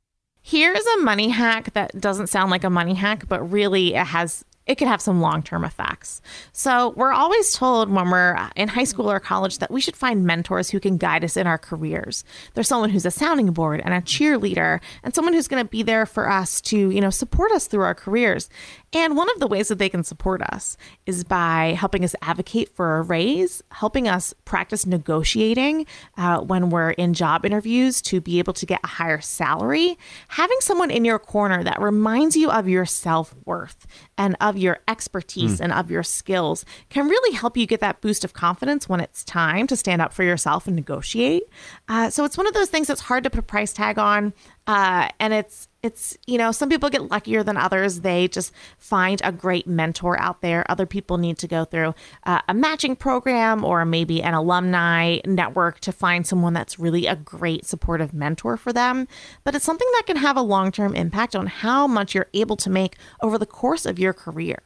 Here's 0.42 0.84
a 0.84 0.98
money 1.02 1.28
hack 1.28 1.74
that 1.74 2.00
doesn't 2.00 2.28
sound 2.28 2.50
like 2.50 2.64
a 2.64 2.70
money 2.70 2.94
hack, 2.94 3.28
but 3.28 3.42
really 3.50 3.94
it 3.94 4.06
has 4.06 4.44
it 4.70 4.78
could 4.78 4.86
have 4.86 5.00
some 5.00 5.20
long 5.20 5.42
term 5.42 5.64
effects. 5.64 6.22
So, 6.52 6.90
we're 6.90 7.12
always 7.12 7.52
told 7.52 7.90
when 7.90 8.08
we're 8.08 8.38
in 8.54 8.68
high 8.68 8.84
school 8.84 9.10
or 9.10 9.18
college 9.18 9.58
that 9.58 9.70
we 9.70 9.80
should 9.80 9.96
find 9.96 10.24
mentors 10.24 10.70
who 10.70 10.78
can 10.78 10.96
guide 10.96 11.24
us 11.24 11.36
in 11.36 11.48
our 11.48 11.58
careers. 11.58 12.22
There's 12.54 12.68
someone 12.68 12.90
who's 12.90 13.04
a 13.04 13.10
sounding 13.10 13.50
board 13.50 13.82
and 13.84 13.92
a 13.92 14.00
cheerleader, 14.00 14.80
and 15.02 15.12
someone 15.12 15.34
who's 15.34 15.48
going 15.48 15.64
to 15.64 15.68
be 15.68 15.82
there 15.82 16.06
for 16.06 16.30
us 16.30 16.60
to, 16.62 16.90
you 16.90 17.00
know, 17.00 17.10
support 17.10 17.50
us 17.50 17.66
through 17.66 17.82
our 17.82 17.96
careers. 17.96 18.48
And 18.92 19.16
one 19.16 19.30
of 19.30 19.40
the 19.40 19.46
ways 19.46 19.68
that 19.68 19.78
they 19.78 19.88
can 19.88 20.02
support 20.02 20.42
us 20.42 20.76
is 21.06 21.22
by 21.22 21.76
helping 21.78 22.04
us 22.04 22.14
advocate 22.22 22.74
for 22.74 22.98
a 22.98 23.02
raise, 23.02 23.62
helping 23.70 24.08
us 24.08 24.34
practice 24.44 24.84
negotiating 24.84 25.86
uh, 26.16 26.40
when 26.40 26.70
we're 26.70 26.90
in 26.90 27.14
job 27.14 27.44
interviews 27.44 28.02
to 28.02 28.20
be 28.20 28.38
able 28.38 28.52
to 28.52 28.66
get 28.66 28.80
a 28.82 28.88
higher 28.88 29.20
salary. 29.20 29.96
Having 30.28 30.58
someone 30.60 30.90
in 30.90 31.04
your 31.04 31.18
corner 31.18 31.62
that 31.62 31.80
reminds 31.80 32.36
you 32.36 32.50
of 32.50 32.68
your 32.68 32.84
self 32.84 33.34
worth 33.44 33.86
and 34.18 34.36
of 34.40 34.56
your 34.60 34.80
expertise 34.88 35.58
mm. 35.58 35.64
and 35.64 35.72
of 35.72 35.90
your 35.90 36.02
skills 36.02 36.64
can 36.88 37.08
really 37.08 37.34
help 37.34 37.56
you 37.56 37.66
get 37.66 37.80
that 37.80 38.00
boost 38.00 38.24
of 38.24 38.32
confidence 38.32 38.88
when 38.88 39.00
it's 39.00 39.24
time 39.24 39.66
to 39.66 39.76
stand 39.76 40.02
up 40.02 40.12
for 40.12 40.22
yourself 40.22 40.66
and 40.66 40.76
negotiate. 40.76 41.44
Uh, 41.88 42.10
so 42.10 42.24
it's 42.24 42.36
one 42.36 42.46
of 42.46 42.54
those 42.54 42.68
things 42.68 42.86
that's 42.86 43.00
hard 43.02 43.24
to 43.24 43.30
put 43.30 43.40
a 43.40 43.42
price 43.42 43.72
tag 43.72 43.98
on. 43.98 44.32
Uh, 44.70 45.08
and 45.18 45.34
it's 45.34 45.68
it's 45.82 46.16
you 46.28 46.38
know 46.38 46.52
some 46.52 46.68
people 46.68 46.88
get 46.88 47.10
luckier 47.10 47.42
than 47.42 47.56
others. 47.56 48.02
They 48.02 48.28
just 48.28 48.52
find 48.78 49.20
a 49.24 49.32
great 49.32 49.66
mentor 49.66 50.16
out 50.20 50.42
there. 50.42 50.64
Other 50.70 50.86
people 50.86 51.18
need 51.18 51.38
to 51.38 51.48
go 51.48 51.64
through 51.64 51.92
uh, 52.22 52.40
a 52.48 52.54
matching 52.54 52.94
program 52.94 53.64
or 53.64 53.84
maybe 53.84 54.22
an 54.22 54.32
alumni 54.32 55.18
network 55.26 55.80
to 55.80 55.90
find 55.90 56.24
someone 56.24 56.52
that's 56.52 56.78
really 56.78 57.06
a 57.08 57.16
great 57.16 57.66
supportive 57.66 58.14
mentor 58.14 58.56
for 58.56 58.72
them. 58.72 59.08
But 59.42 59.56
it's 59.56 59.64
something 59.64 59.88
that 59.94 60.06
can 60.06 60.18
have 60.18 60.36
a 60.36 60.40
long-term 60.40 60.94
impact 60.94 61.34
on 61.34 61.48
how 61.48 61.88
much 61.88 62.14
you're 62.14 62.28
able 62.32 62.56
to 62.58 62.70
make 62.70 62.96
over 63.20 63.38
the 63.38 63.46
course 63.46 63.86
of 63.86 63.98
your 63.98 64.12
career 64.12 64.62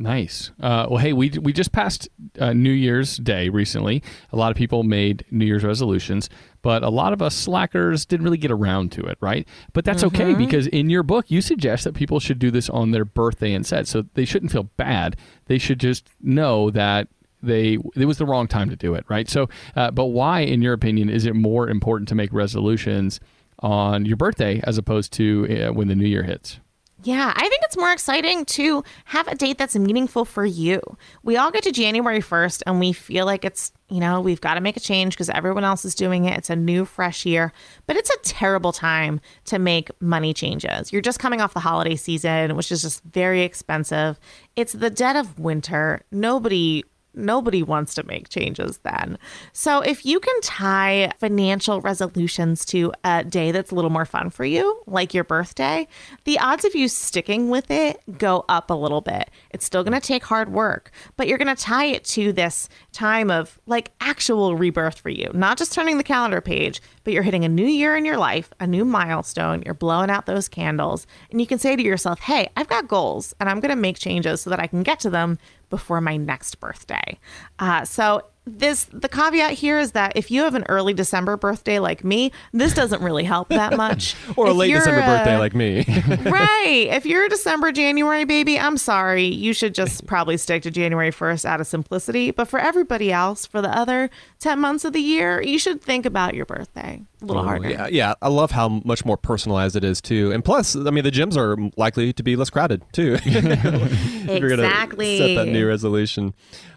Nice. 0.00 0.50
Uh, 0.58 0.86
well, 0.88 0.96
hey, 0.96 1.12
we 1.12 1.28
we 1.28 1.52
just 1.52 1.72
passed 1.72 2.08
uh, 2.38 2.54
New 2.54 2.70
Year's 2.70 3.18
Day 3.18 3.50
recently. 3.50 4.02
A 4.32 4.36
lot 4.36 4.50
of 4.50 4.56
people 4.56 4.82
made 4.82 5.26
New 5.30 5.44
Year's 5.44 5.62
resolutions, 5.62 6.30
but 6.62 6.82
a 6.82 6.88
lot 6.88 7.12
of 7.12 7.20
us 7.20 7.34
slackers 7.34 8.06
didn't 8.06 8.24
really 8.24 8.38
get 8.38 8.50
around 8.50 8.92
to 8.92 9.02
it, 9.02 9.18
right? 9.20 9.46
But 9.74 9.84
that's 9.84 10.02
mm-hmm. 10.02 10.22
okay 10.22 10.34
because 10.34 10.66
in 10.68 10.88
your 10.88 11.02
book 11.02 11.30
you 11.30 11.42
suggest 11.42 11.84
that 11.84 11.92
people 11.92 12.18
should 12.18 12.38
do 12.38 12.50
this 12.50 12.70
on 12.70 12.92
their 12.92 13.04
birthday 13.04 13.52
instead. 13.52 13.86
So 13.88 14.06
they 14.14 14.24
shouldn't 14.24 14.52
feel 14.52 14.62
bad. 14.78 15.18
They 15.48 15.58
should 15.58 15.78
just 15.78 16.08
know 16.22 16.70
that 16.70 17.08
they 17.42 17.76
it 17.94 18.06
was 18.06 18.16
the 18.16 18.24
wrong 18.24 18.48
time 18.48 18.70
to 18.70 18.76
do 18.76 18.94
it, 18.94 19.04
right? 19.10 19.28
So, 19.28 19.50
uh, 19.76 19.90
but 19.90 20.06
why, 20.06 20.40
in 20.40 20.62
your 20.62 20.72
opinion, 20.72 21.10
is 21.10 21.26
it 21.26 21.34
more 21.34 21.68
important 21.68 22.08
to 22.08 22.14
make 22.14 22.32
resolutions 22.32 23.20
on 23.58 24.06
your 24.06 24.16
birthday 24.16 24.62
as 24.64 24.78
opposed 24.78 25.12
to 25.12 25.66
uh, 25.68 25.74
when 25.74 25.88
the 25.88 25.94
New 25.94 26.08
Year 26.08 26.22
hits? 26.22 26.58
Yeah, 27.02 27.32
I 27.34 27.48
think 27.48 27.62
it's 27.64 27.78
more 27.78 27.92
exciting 27.92 28.44
to 28.46 28.84
have 29.06 29.26
a 29.26 29.34
date 29.34 29.56
that's 29.56 29.74
meaningful 29.74 30.26
for 30.26 30.44
you. 30.44 30.82
We 31.22 31.38
all 31.38 31.50
get 31.50 31.62
to 31.62 31.72
January 31.72 32.20
1st 32.20 32.62
and 32.66 32.78
we 32.78 32.92
feel 32.92 33.24
like 33.24 33.42
it's, 33.42 33.72
you 33.88 34.00
know, 34.00 34.20
we've 34.20 34.40
got 34.40 34.54
to 34.54 34.60
make 34.60 34.76
a 34.76 34.80
change 34.80 35.14
because 35.14 35.30
everyone 35.30 35.64
else 35.64 35.86
is 35.86 35.94
doing 35.94 36.26
it. 36.26 36.36
It's 36.36 36.50
a 36.50 36.56
new, 36.56 36.84
fresh 36.84 37.24
year, 37.24 37.54
but 37.86 37.96
it's 37.96 38.10
a 38.10 38.18
terrible 38.22 38.72
time 38.72 39.20
to 39.46 39.58
make 39.58 39.90
money 40.00 40.34
changes. 40.34 40.92
You're 40.92 41.00
just 41.00 41.18
coming 41.18 41.40
off 41.40 41.54
the 41.54 41.60
holiday 41.60 41.96
season, 41.96 42.54
which 42.54 42.70
is 42.70 42.82
just 42.82 43.02
very 43.04 43.42
expensive. 43.42 44.20
It's 44.54 44.74
the 44.74 44.90
dead 44.90 45.16
of 45.16 45.38
winter. 45.38 46.02
Nobody 46.12 46.84
nobody 47.14 47.62
wants 47.62 47.94
to 47.94 48.02
make 48.04 48.28
changes 48.28 48.78
then. 48.78 49.18
So 49.52 49.80
if 49.80 50.04
you 50.04 50.20
can 50.20 50.40
tie 50.42 51.12
financial 51.18 51.80
resolutions 51.80 52.64
to 52.66 52.92
a 53.04 53.24
day 53.24 53.52
that's 53.52 53.70
a 53.70 53.74
little 53.74 53.90
more 53.90 54.04
fun 54.04 54.30
for 54.30 54.44
you, 54.44 54.82
like 54.86 55.14
your 55.14 55.24
birthday, 55.24 55.88
the 56.24 56.38
odds 56.38 56.64
of 56.64 56.74
you 56.74 56.88
sticking 56.88 57.50
with 57.50 57.70
it 57.70 58.00
go 58.18 58.44
up 58.48 58.70
a 58.70 58.74
little 58.74 59.00
bit. 59.00 59.30
It's 59.50 59.64
still 59.64 59.84
going 59.84 59.98
to 59.98 60.06
take 60.06 60.24
hard 60.24 60.52
work, 60.52 60.90
but 61.16 61.28
you're 61.28 61.38
going 61.38 61.54
to 61.54 61.62
tie 61.62 61.86
it 61.86 62.04
to 62.04 62.32
this 62.32 62.68
time 62.92 63.30
of 63.30 63.58
like 63.66 63.92
actual 64.00 64.56
rebirth 64.56 64.98
for 64.98 65.10
you, 65.10 65.30
not 65.34 65.58
just 65.58 65.72
turning 65.72 65.98
the 65.98 66.04
calendar 66.04 66.40
page, 66.40 66.80
but 67.04 67.12
you're 67.12 67.22
hitting 67.22 67.44
a 67.44 67.48
new 67.48 67.66
year 67.66 67.96
in 67.96 68.04
your 68.04 68.18
life, 68.18 68.52
a 68.60 68.66
new 68.66 68.84
milestone, 68.84 69.62
you're 69.64 69.74
blowing 69.74 70.10
out 70.10 70.26
those 70.26 70.48
candles, 70.48 71.06
and 71.30 71.40
you 71.40 71.46
can 71.46 71.58
say 71.58 71.76
to 71.76 71.82
yourself, 71.82 72.20
"Hey, 72.20 72.50
I've 72.56 72.68
got 72.68 72.88
goals 72.88 73.34
and 73.40 73.48
I'm 73.48 73.60
going 73.60 73.70
to 73.70 73.76
make 73.76 73.98
changes 73.98 74.40
so 74.40 74.50
that 74.50 74.60
I 74.60 74.66
can 74.66 74.82
get 74.82 75.00
to 75.00 75.10
them 75.10 75.38
before 75.70 76.00
my 76.00 76.16
next 76.16 76.56
birthday. 76.60 77.18
Uh, 77.58 77.84
so 77.84 78.22
this 78.46 78.86
the 78.92 79.08
caveat 79.08 79.52
here 79.52 79.78
is 79.78 79.92
that 79.92 80.16
if 80.16 80.30
you 80.30 80.42
have 80.42 80.54
an 80.54 80.64
early 80.68 80.92
December 80.92 81.36
birthday 81.36 81.78
like 81.78 82.04
me, 82.04 82.32
this 82.52 82.74
doesn't 82.74 83.02
really 83.02 83.24
help 83.24 83.48
that 83.50 83.76
much. 83.76 84.16
or 84.36 84.46
if 84.46 84.52
a 84.52 84.54
late 84.54 84.72
December 84.72 85.02
birthday 85.02 85.36
like 85.36 85.54
me. 85.54 85.84
right. 86.24 86.88
If 86.90 87.06
you're 87.06 87.24
a 87.24 87.28
December 87.28 87.70
January 87.72 88.24
baby, 88.24 88.58
I'm 88.58 88.76
sorry. 88.76 89.26
You 89.26 89.52
should 89.52 89.74
just 89.74 90.06
probably 90.06 90.36
stick 90.36 90.62
to 90.62 90.70
January 90.70 91.10
1st 91.10 91.44
out 91.44 91.60
of 91.60 91.66
simplicity. 91.66 92.30
But 92.30 92.48
for 92.48 92.58
everybody 92.58 93.12
else, 93.12 93.46
for 93.46 93.62
the 93.62 93.70
other 93.70 94.10
10 94.40 94.58
months 94.58 94.84
of 94.84 94.92
the 94.92 95.00
year, 95.00 95.42
you 95.42 95.58
should 95.58 95.80
think 95.80 96.06
about 96.06 96.34
your 96.34 96.46
birthday 96.46 97.02
a 97.22 97.24
little 97.24 97.42
oh, 97.42 97.46
harder. 97.46 97.70
Yeah, 97.70 97.88
yeah. 97.88 98.14
I 98.22 98.28
love 98.28 98.50
how 98.50 98.68
much 98.68 99.04
more 99.04 99.16
personalized 99.16 99.76
it 99.76 99.84
is 99.84 100.00
too. 100.00 100.32
And 100.32 100.44
plus, 100.44 100.74
I 100.76 100.90
mean, 100.90 101.04
the 101.04 101.10
gyms 101.10 101.36
are 101.36 101.56
likely 101.76 102.12
to 102.12 102.22
be 102.22 102.36
less 102.36 102.50
crowded 102.50 102.82
too. 102.92 103.14
exactly. 103.24 105.18
set 105.18 105.34
that 105.34 105.48
new 105.48 105.66
resolution. 105.66 106.34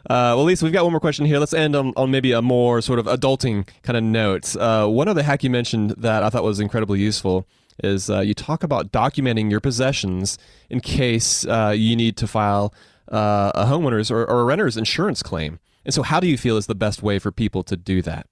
Uh, 0.09 0.35
well, 0.35 0.43
Lisa, 0.43 0.65
we've 0.65 0.73
got 0.73 0.83
one 0.83 0.93
more 0.93 0.99
question 0.99 1.25
here. 1.25 1.39
Let's 1.39 1.53
end 1.53 1.75
on, 1.75 1.93
on 1.95 2.11
maybe 2.11 2.31
a 2.31 2.41
more 2.41 2.81
sort 2.81 2.99
of 2.99 3.05
adulting 3.05 3.67
kind 3.83 3.97
of 3.97 4.03
note. 4.03 4.55
Uh, 4.55 4.87
one 4.87 5.07
other 5.07 5.23
hack 5.23 5.43
you 5.43 5.49
mentioned 5.49 5.91
that 5.91 6.23
I 6.23 6.29
thought 6.29 6.43
was 6.43 6.59
incredibly 6.59 6.99
useful 6.99 7.47
is 7.83 8.09
uh, 8.09 8.19
you 8.19 8.33
talk 8.33 8.63
about 8.63 8.91
documenting 8.91 9.49
your 9.49 9.59
possessions 9.59 10.37
in 10.69 10.79
case 10.79 11.45
uh, 11.45 11.73
you 11.75 11.95
need 11.95 12.17
to 12.17 12.27
file 12.27 12.73
uh, 13.11 13.51
a 13.55 13.65
homeowner's 13.65 14.11
or, 14.11 14.25
or 14.25 14.41
a 14.41 14.43
renter's 14.43 14.77
insurance 14.77 15.23
claim. 15.23 15.59
And 15.85 15.93
so, 15.93 16.01
how 16.01 16.19
do 16.19 16.27
you 16.27 16.37
feel 16.37 16.57
is 16.57 16.67
the 16.67 16.75
best 16.75 17.03
way 17.03 17.19
for 17.19 17.31
people 17.31 17.63
to 17.63 17.75
do 17.75 18.01
that? 18.03 18.27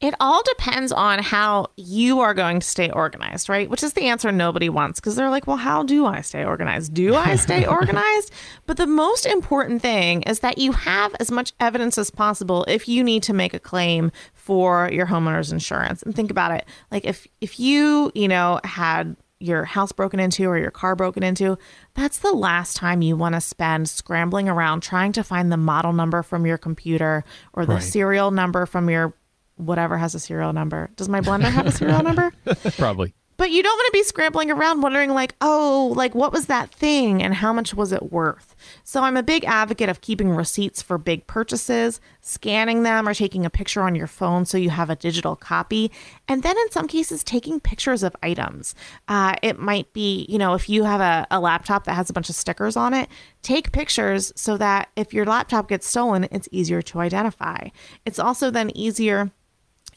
It 0.00 0.14
all 0.18 0.42
depends 0.42 0.92
on 0.92 1.18
how 1.18 1.66
you 1.76 2.20
are 2.20 2.32
going 2.32 2.60
to 2.60 2.66
stay 2.66 2.90
organized, 2.90 3.50
right? 3.50 3.68
Which 3.68 3.82
is 3.82 3.92
the 3.92 4.08
answer 4.08 4.32
nobody 4.32 4.70
wants 4.70 4.98
because 4.98 5.14
they're 5.14 5.28
like, 5.28 5.46
well, 5.46 5.58
how 5.58 5.82
do 5.82 6.06
I 6.06 6.22
stay 6.22 6.42
organized? 6.42 6.94
Do 6.94 7.14
I 7.14 7.36
stay 7.36 7.66
organized? 7.66 8.32
But 8.64 8.78
the 8.78 8.86
most 8.86 9.26
important 9.26 9.82
thing 9.82 10.22
is 10.22 10.40
that 10.40 10.56
you 10.56 10.72
have 10.72 11.14
as 11.20 11.30
much 11.30 11.52
evidence 11.60 11.98
as 11.98 12.10
possible 12.10 12.64
if 12.66 12.88
you 12.88 13.04
need 13.04 13.22
to 13.24 13.34
make 13.34 13.52
a 13.52 13.58
claim 13.58 14.10
for 14.32 14.88
your 14.90 15.06
homeowner's 15.06 15.52
insurance. 15.52 16.02
And 16.02 16.14
think 16.14 16.30
about 16.30 16.52
it. 16.52 16.64
Like 16.90 17.04
if 17.04 17.26
if 17.42 17.60
you, 17.60 18.10
you 18.14 18.26
know, 18.26 18.58
had 18.64 19.16
your 19.40 19.64
house 19.64 19.90
broken 19.90 20.20
into 20.20 20.44
or 20.44 20.58
your 20.58 20.70
car 20.70 20.94
broken 20.94 21.22
into, 21.22 21.58
that's 21.94 22.18
the 22.18 22.32
last 22.32 22.76
time 22.76 23.02
you 23.02 23.16
want 23.16 23.34
to 23.34 23.40
spend 23.40 23.88
scrambling 23.88 24.48
around 24.48 24.82
trying 24.82 25.12
to 25.12 25.24
find 25.24 25.50
the 25.50 25.56
model 25.56 25.92
number 25.92 26.22
from 26.22 26.46
your 26.46 26.58
computer 26.58 27.24
or 27.54 27.64
the 27.64 27.74
right. 27.74 27.82
serial 27.82 28.30
number 28.30 28.66
from 28.66 28.88
your 28.90 29.14
whatever 29.60 29.96
has 29.98 30.14
a 30.14 30.20
serial 30.20 30.52
number. 30.52 30.90
Does 30.96 31.08
my 31.08 31.20
blender 31.20 31.50
have 31.50 31.66
a 31.66 31.72
serial 31.72 32.02
number? 32.02 32.32
Probably. 32.76 33.14
But 33.40 33.52
you 33.52 33.62
don't 33.62 33.74
want 33.74 33.86
to 33.86 33.98
be 33.98 34.02
scrambling 34.02 34.50
around 34.50 34.82
wondering, 34.82 35.14
like, 35.14 35.34
oh, 35.40 35.94
like, 35.96 36.14
what 36.14 36.30
was 36.30 36.44
that 36.48 36.70
thing 36.74 37.22
and 37.22 37.32
how 37.32 37.54
much 37.54 37.72
was 37.72 37.90
it 37.90 38.12
worth? 38.12 38.54
So 38.84 39.02
I'm 39.02 39.16
a 39.16 39.22
big 39.22 39.46
advocate 39.46 39.88
of 39.88 40.02
keeping 40.02 40.28
receipts 40.28 40.82
for 40.82 40.98
big 40.98 41.26
purchases, 41.26 42.02
scanning 42.20 42.82
them, 42.82 43.08
or 43.08 43.14
taking 43.14 43.46
a 43.46 43.48
picture 43.48 43.80
on 43.80 43.94
your 43.94 44.08
phone 44.08 44.44
so 44.44 44.58
you 44.58 44.68
have 44.68 44.90
a 44.90 44.94
digital 44.94 45.36
copy. 45.36 45.90
And 46.28 46.42
then 46.42 46.54
in 46.58 46.70
some 46.70 46.86
cases, 46.86 47.24
taking 47.24 47.60
pictures 47.60 48.02
of 48.02 48.14
items. 48.22 48.74
Uh, 49.08 49.36
it 49.42 49.58
might 49.58 49.90
be, 49.94 50.26
you 50.28 50.36
know, 50.36 50.52
if 50.52 50.68
you 50.68 50.84
have 50.84 51.00
a, 51.00 51.26
a 51.30 51.40
laptop 51.40 51.84
that 51.84 51.94
has 51.94 52.10
a 52.10 52.12
bunch 52.12 52.28
of 52.28 52.34
stickers 52.34 52.76
on 52.76 52.92
it, 52.92 53.08
take 53.40 53.72
pictures 53.72 54.34
so 54.36 54.58
that 54.58 54.90
if 54.96 55.14
your 55.14 55.24
laptop 55.24 55.66
gets 55.66 55.88
stolen, 55.88 56.28
it's 56.30 56.50
easier 56.52 56.82
to 56.82 57.00
identify. 57.00 57.68
It's 58.04 58.18
also 58.18 58.50
then 58.50 58.70
easier 58.76 59.30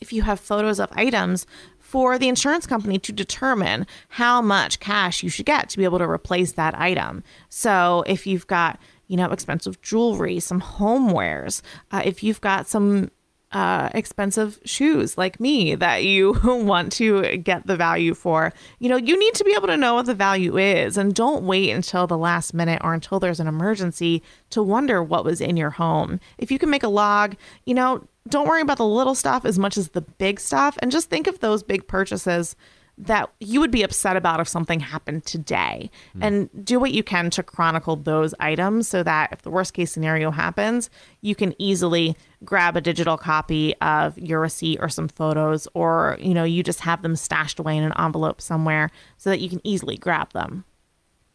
if 0.04 0.12
you 0.12 0.22
have 0.24 0.38
photos 0.38 0.82
of 0.82 0.90
items 0.92 1.48
for 1.80 2.20
the 2.20 2.28
insurance 2.28 2.68
company 2.68 3.00
to 3.00 3.14
determine 3.14 3.88
how 4.10 4.42
much 4.42 4.82
cash 4.82 5.24
you 5.24 5.30
should 5.30 5.46
get 5.46 5.70
to 5.70 5.78
be 5.78 5.86
able 5.86 6.00
to 6.00 6.10
replace 6.10 6.52
that 6.52 6.78
item. 6.78 7.24
So 7.48 8.04
if 8.06 8.28
you've 8.28 8.48
got, 8.48 8.80
you 9.08 9.16
know, 9.16 9.32
expensive 9.32 9.82
jewelry, 9.82 10.42
some 10.42 10.60
homewares, 10.60 11.62
uh, 11.92 12.02
if 12.04 12.22
you've 12.22 12.42
got 12.42 12.68
some 12.68 13.12
uh, 13.54 13.90
expensive 13.94 14.60
shoes 14.66 15.18
like 15.18 15.40
me 15.40 15.76
that 15.76 16.04
you 16.04 16.34
want 16.44 16.92
to 16.92 17.38
get 17.38 17.66
the 17.68 17.78
value 17.78 18.16
for. 18.16 18.52
You 18.80 18.90
know, 18.90 18.98
you 18.98 19.18
need 19.18 19.36
to 19.36 19.44
be 19.44 19.54
able 19.56 19.68
to 19.68 19.78
know 19.78 19.94
what 19.94 20.08
the 20.08 20.16
value 20.16 20.58
is 20.58 20.98
and 20.98 21.14
don't 21.14 21.44
wait 21.44 21.70
until 21.70 22.08
the 22.08 22.18
last 22.18 22.54
minute 22.54 22.82
or 22.84 22.96
until 22.96 23.20
there's 23.20 23.40
an 23.40 23.48
emergency 23.48 24.24
to 24.50 24.64
wonder 24.64 25.04
what 25.04 25.24
was 25.24 25.40
in 25.40 25.56
your 25.56 25.70
home. 25.70 26.20
If 26.40 26.52
you 26.52 26.58
can 26.58 26.72
make 26.72 26.82
a 26.82 26.88
log, 26.88 27.36
you 27.66 27.76
know, 27.76 28.08
don't 28.30 28.48
worry 28.48 28.62
about 28.62 28.78
the 28.78 28.86
little 28.86 29.16
stuff 29.16 29.46
as 29.46 29.60
much 29.60 29.78
as 29.78 29.90
the 29.90 30.02
big 30.02 30.40
stuff. 30.40 30.78
And 30.82 30.92
just 30.92 31.10
think 31.10 31.28
of 31.28 31.40
those 31.40 31.64
big 31.64 31.88
purchases 31.88 32.56
that 32.98 33.32
you 33.40 33.60
would 33.60 33.72
be 33.72 33.82
upset 33.82 34.16
about 34.16 34.40
if 34.40 34.48
something 34.48 34.80
happened 34.80 35.26
today. 35.26 35.90
Mm. 36.16 36.24
and 36.24 36.66
do 36.66 36.80
what 36.80 36.92
you 36.92 37.04
can 37.04 37.30
to 37.32 37.42
chronicle 37.42 37.96
those 37.96 38.36
items 38.40 38.88
so 38.88 39.02
that 39.04 39.32
if 39.32 39.42
the 39.42 39.50
worst 39.50 39.74
case 39.74 39.92
scenario 39.92 40.30
happens 40.30 40.90
you 41.22 41.34
can 41.34 41.56
easily 41.58 42.16
grab 42.46 42.78
a 42.78 42.82
digital 42.82 43.18
copy 43.18 43.76
of 43.82 44.18
your 44.20 44.40
receipt 44.40 44.78
or 44.80 44.90
some 44.90 45.08
photos 45.08 45.68
or 45.74 46.18
you 46.20 46.34
know 46.34 46.44
you 46.44 46.62
just 46.62 46.82
have 46.82 47.02
them 47.02 47.16
stashed 47.16 47.58
away 47.58 47.76
in 47.78 47.84
an 47.84 47.94
envelope 47.98 48.40
somewhere 48.40 48.92
so 49.18 49.30
that 49.30 49.40
you 49.40 49.50
can 49.50 49.62
easily 49.64 49.98
grab 49.98 50.32
them 50.34 50.64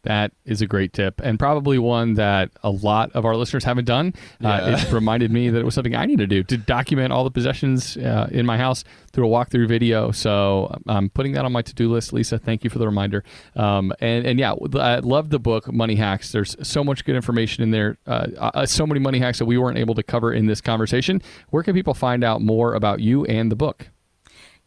That 0.03 0.31
is 0.45 0.61
a 0.61 0.65
great 0.65 0.93
tip, 0.93 1.19
and 1.21 1.37
probably 1.37 1.77
one 1.77 2.13
that 2.13 2.51
a 2.63 2.69
lot 2.69 3.11
of 3.11 3.25
our 3.25 3.35
listeners 3.35 3.65
haven't 3.65 3.83
done. 3.83 4.13
Uh, 4.41 4.77
it 4.77 4.91
reminded 4.93 5.29
me 5.29 5.49
that 5.49 5.59
it 5.59 5.65
was 5.65 5.75
something 5.75 5.93
I 5.93 6.05
need 6.05 6.19
to 6.19 6.27
do 6.27 6.41
to 6.43 6.57
document 6.57 7.11
all 7.11 7.25
the 7.25 7.31
possessions 7.31 7.97
uh, 7.97 8.29
in 8.31 8.45
my 8.45 8.57
house 8.57 8.85
through 9.11 9.27
a 9.27 9.29
walkthrough 9.29 9.67
video. 9.67 10.11
So 10.11 10.73
I'm 10.87 11.09
putting 11.09 11.33
that 11.33 11.43
on 11.43 11.51
my 11.51 11.61
to-do 11.61 11.91
list. 11.91 12.13
Lisa, 12.13 12.39
thank 12.39 12.63
you 12.63 12.69
for 12.69 12.79
the 12.79 12.85
reminder. 12.85 13.25
Um, 13.57 13.91
and 13.99 14.25
and 14.25 14.39
yeah, 14.39 14.53
I 14.75 14.99
love 14.99 15.31
the 15.31 15.39
book 15.39 15.71
Money 15.71 15.95
Hacks. 15.95 16.31
There's 16.31 16.55
so 16.65 16.81
much 16.81 17.03
good 17.03 17.17
information 17.17 17.63
in 17.63 17.71
there. 17.71 17.97
Uh, 18.07 18.27
uh, 18.37 18.65
so 18.65 18.87
many 18.87 19.01
money 19.01 19.19
hacks 19.19 19.39
that 19.39 19.45
we 19.45 19.57
weren't 19.57 19.77
able 19.77 19.95
to 19.95 20.03
cover 20.03 20.31
in 20.31 20.45
this 20.45 20.61
conversation. 20.61 21.21
Where 21.49 21.63
can 21.63 21.73
people 21.73 21.93
find 21.93 22.23
out 22.23 22.41
more 22.41 22.73
about 22.73 23.01
you 23.01 23.25
and 23.25 23.51
the 23.51 23.57
book? 23.57 23.89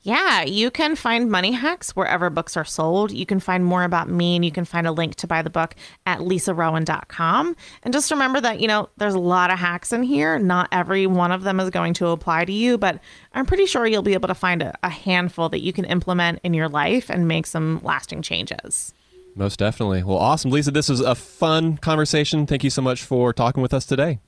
Yeah, 0.04 0.42
you 0.42 0.72
can 0.72 0.96
find 0.96 1.30
Money 1.30 1.52
Hacks 1.52 1.94
wherever 1.94 2.28
books 2.28 2.56
are 2.56 2.64
sold. 2.64 3.12
You 3.12 3.24
can 3.24 3.38
find 3.38 3.64
more 3.64 3.84
about 3.84 4.08
me 4.08 4.34
and 4.34 4.44
you 4.44 4.50
can 4.50 4.64
find 4.64 4.84
a 4.84 4.90
link 4.90 5.14
to 5.16 5.28
buy 5.28 5.42
the 5.42 5.50
book 5.50 5.76
at 6.06 6.18
lisarowan.com. 6.18 7.56
And 7.84 7.94
just 7.94 8.10
remember 8.10 8.40
that, 8.40 8.58
you 8.58 8.66
know, 8.66 8.88
there's 8.96 9.14
a 9.14 9.20
lot 9.20 9.52
of 9.52 9.60
hacks 9.60 9.92
in 9.92 10.02
here. 10.02 10.40
Not 10.40 10.68
every 10.72 11.06
one 11.06 11.30
of 11.30 11.44
them 11.44 11.60
is 11.60 11.70
going 11.70 11.94
to 11.94 12.08
apply 12.08 12.46
to 12.46 12.52
you, 12.52 12.78
but 12.78 12.98
I'm 13.32 13.46
pretty 13.46 13.66
sure 13.66 13.86
you'll 13.86 14.02
be 14.02 14.14
able 14.14 14.26
to 14.26 14.34
find 14.34 14.60
a, 14.60 14.76
a 14.82 14.88
handful 14.88 15.48
that 15.50 15.60
you 15.60 15.72
can 15.72 15.84
implement 15.84 16.40
in 16.42 16.52
your 16.52 16.68
life 16.68 17.08
and 17.08 17.28
make 17.28 17.46
some 17.46 17.80
lasting 17.84 18.22
changes. 18.22 18.92
Most 19.36 19.60
definitely. 19.60 20.02
Well, 20.02 20.18
awesome. 20.18 20.50
Lisa, 20.50 20.72
this 20.72 20.88
was 20.88 21.00
a 21.00 21.14
fun 21.14 21.78
conversation. 21.78 22.46
Thank 22.46 22.64
you 22.64 22.70
so 22.70 22.82
much 22.82 23.04
for 23.04 23.32
talking 23.32 23.62
with 23.62 23.72
us 23.72 23.86
today. 23.86 24.18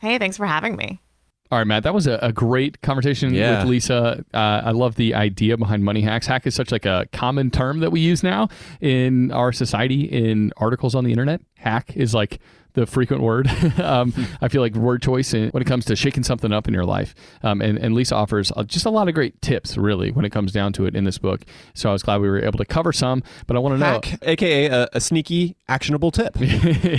Hey, 0.00 0.18
thanks 0.18 0.38
for 0.38 0.46
having 0.46 0.74
me. 0.74 1.02
All 1.50 1.58
right, 1.58 1.66
Matt, 1.66 1.82
that 1.84 1.94
was 1.94 2.06
a, 2.06 2.18
a 2.20 2.30
great 2.32 2.82
conversation 2.82 3.32
Yeah. 3.32 3.60
with 3.60 3.70
Lisa. 3.70 4.24
Uh, 4.34 4.36
I 4.64 4.70
love 4.72 4.96
the 4.96 5.14
idea 5.14 5.56
behind 5.56 5.82
money 5.82 6.02
hacks. 6.02 6.26
Hack 6.26 6.46
is 6.46 6.54
such 6.54 6.70
like 6.70 6.84
a 6.84 7.08
common 7.12 7.50
term 7.50 7.80
that 7.80 7.90
we 7.90 8.00
use 8.00 8.22
now 8.22 8.48
in 8.82 9.30
our 9.32 9.50
society 9.52 10.02
in 10.02 10.52
articles 10.58 10.94
on 10.94 11.04
the 11.04 11.10
internet. 11.10 11.40
Hack 11.56 11.96
is 11.96 12.12
like 12.12 12.38
the 12.78 12.86
frequent 12.86 13.22
word. 13.22 13.48
um, 13.80 14.12
I 14.40 14.48
feel 14.48 14.62
like 14.62 14.74
word 14.74 15.02
choice 15.02 15.34
in, 15.34 15.50
when 15.50 15.62
it 15.62 15.66
comes 15.66 15.84
to 15.86 15.96
shaking 15.96 16.22
something 16.22 16.52
up 16.52 16.68
in 16.68 16.74
your 16.74 16.84
life. 16.84 17.14
Um, 17.42 17.60
and, 17.60 17.78
and 17.78 17.94
Lisa 17.94 18.14
offers 18.14 18.52
uh, 18.56 18.62
just 18.64 18.86
a 18.86 18.90
lot 18.90 19.08
of 19.08 19.14
great 19.14 19.40
tips, 19.42 19.76
really, 19.76 20.10
when 20.10 20.24
it 20.24 20.30
comes 20.30 20.52
down 20.52 20.72
to 20.74 20.86
it 20.86 20.94
in 20.94 21.04
this 21.04 21.18
book. 21.18 21.42
So 21.74 21.90
I 21.90 21.92
was 21.92 22.02
glad 22.02 22.20
we 22.20 22.28
were 22.28 22.42
able 22.42 22.58
to 22.58 22.64
cover 22.64 22.92
some. 22.92 23.22
But 23.46 23.56
I 23.56 23.60
want 23.60 23.74
to 23.74 23.78
know 23.78 23.86
Hack, 23.86 24.18
aka 24.22 24.66
a, 24.66 24.88
a 24.92 25.00
sneaky, 25.00 25.56
actionable 25.68 26.10
tip. 26.10 26.36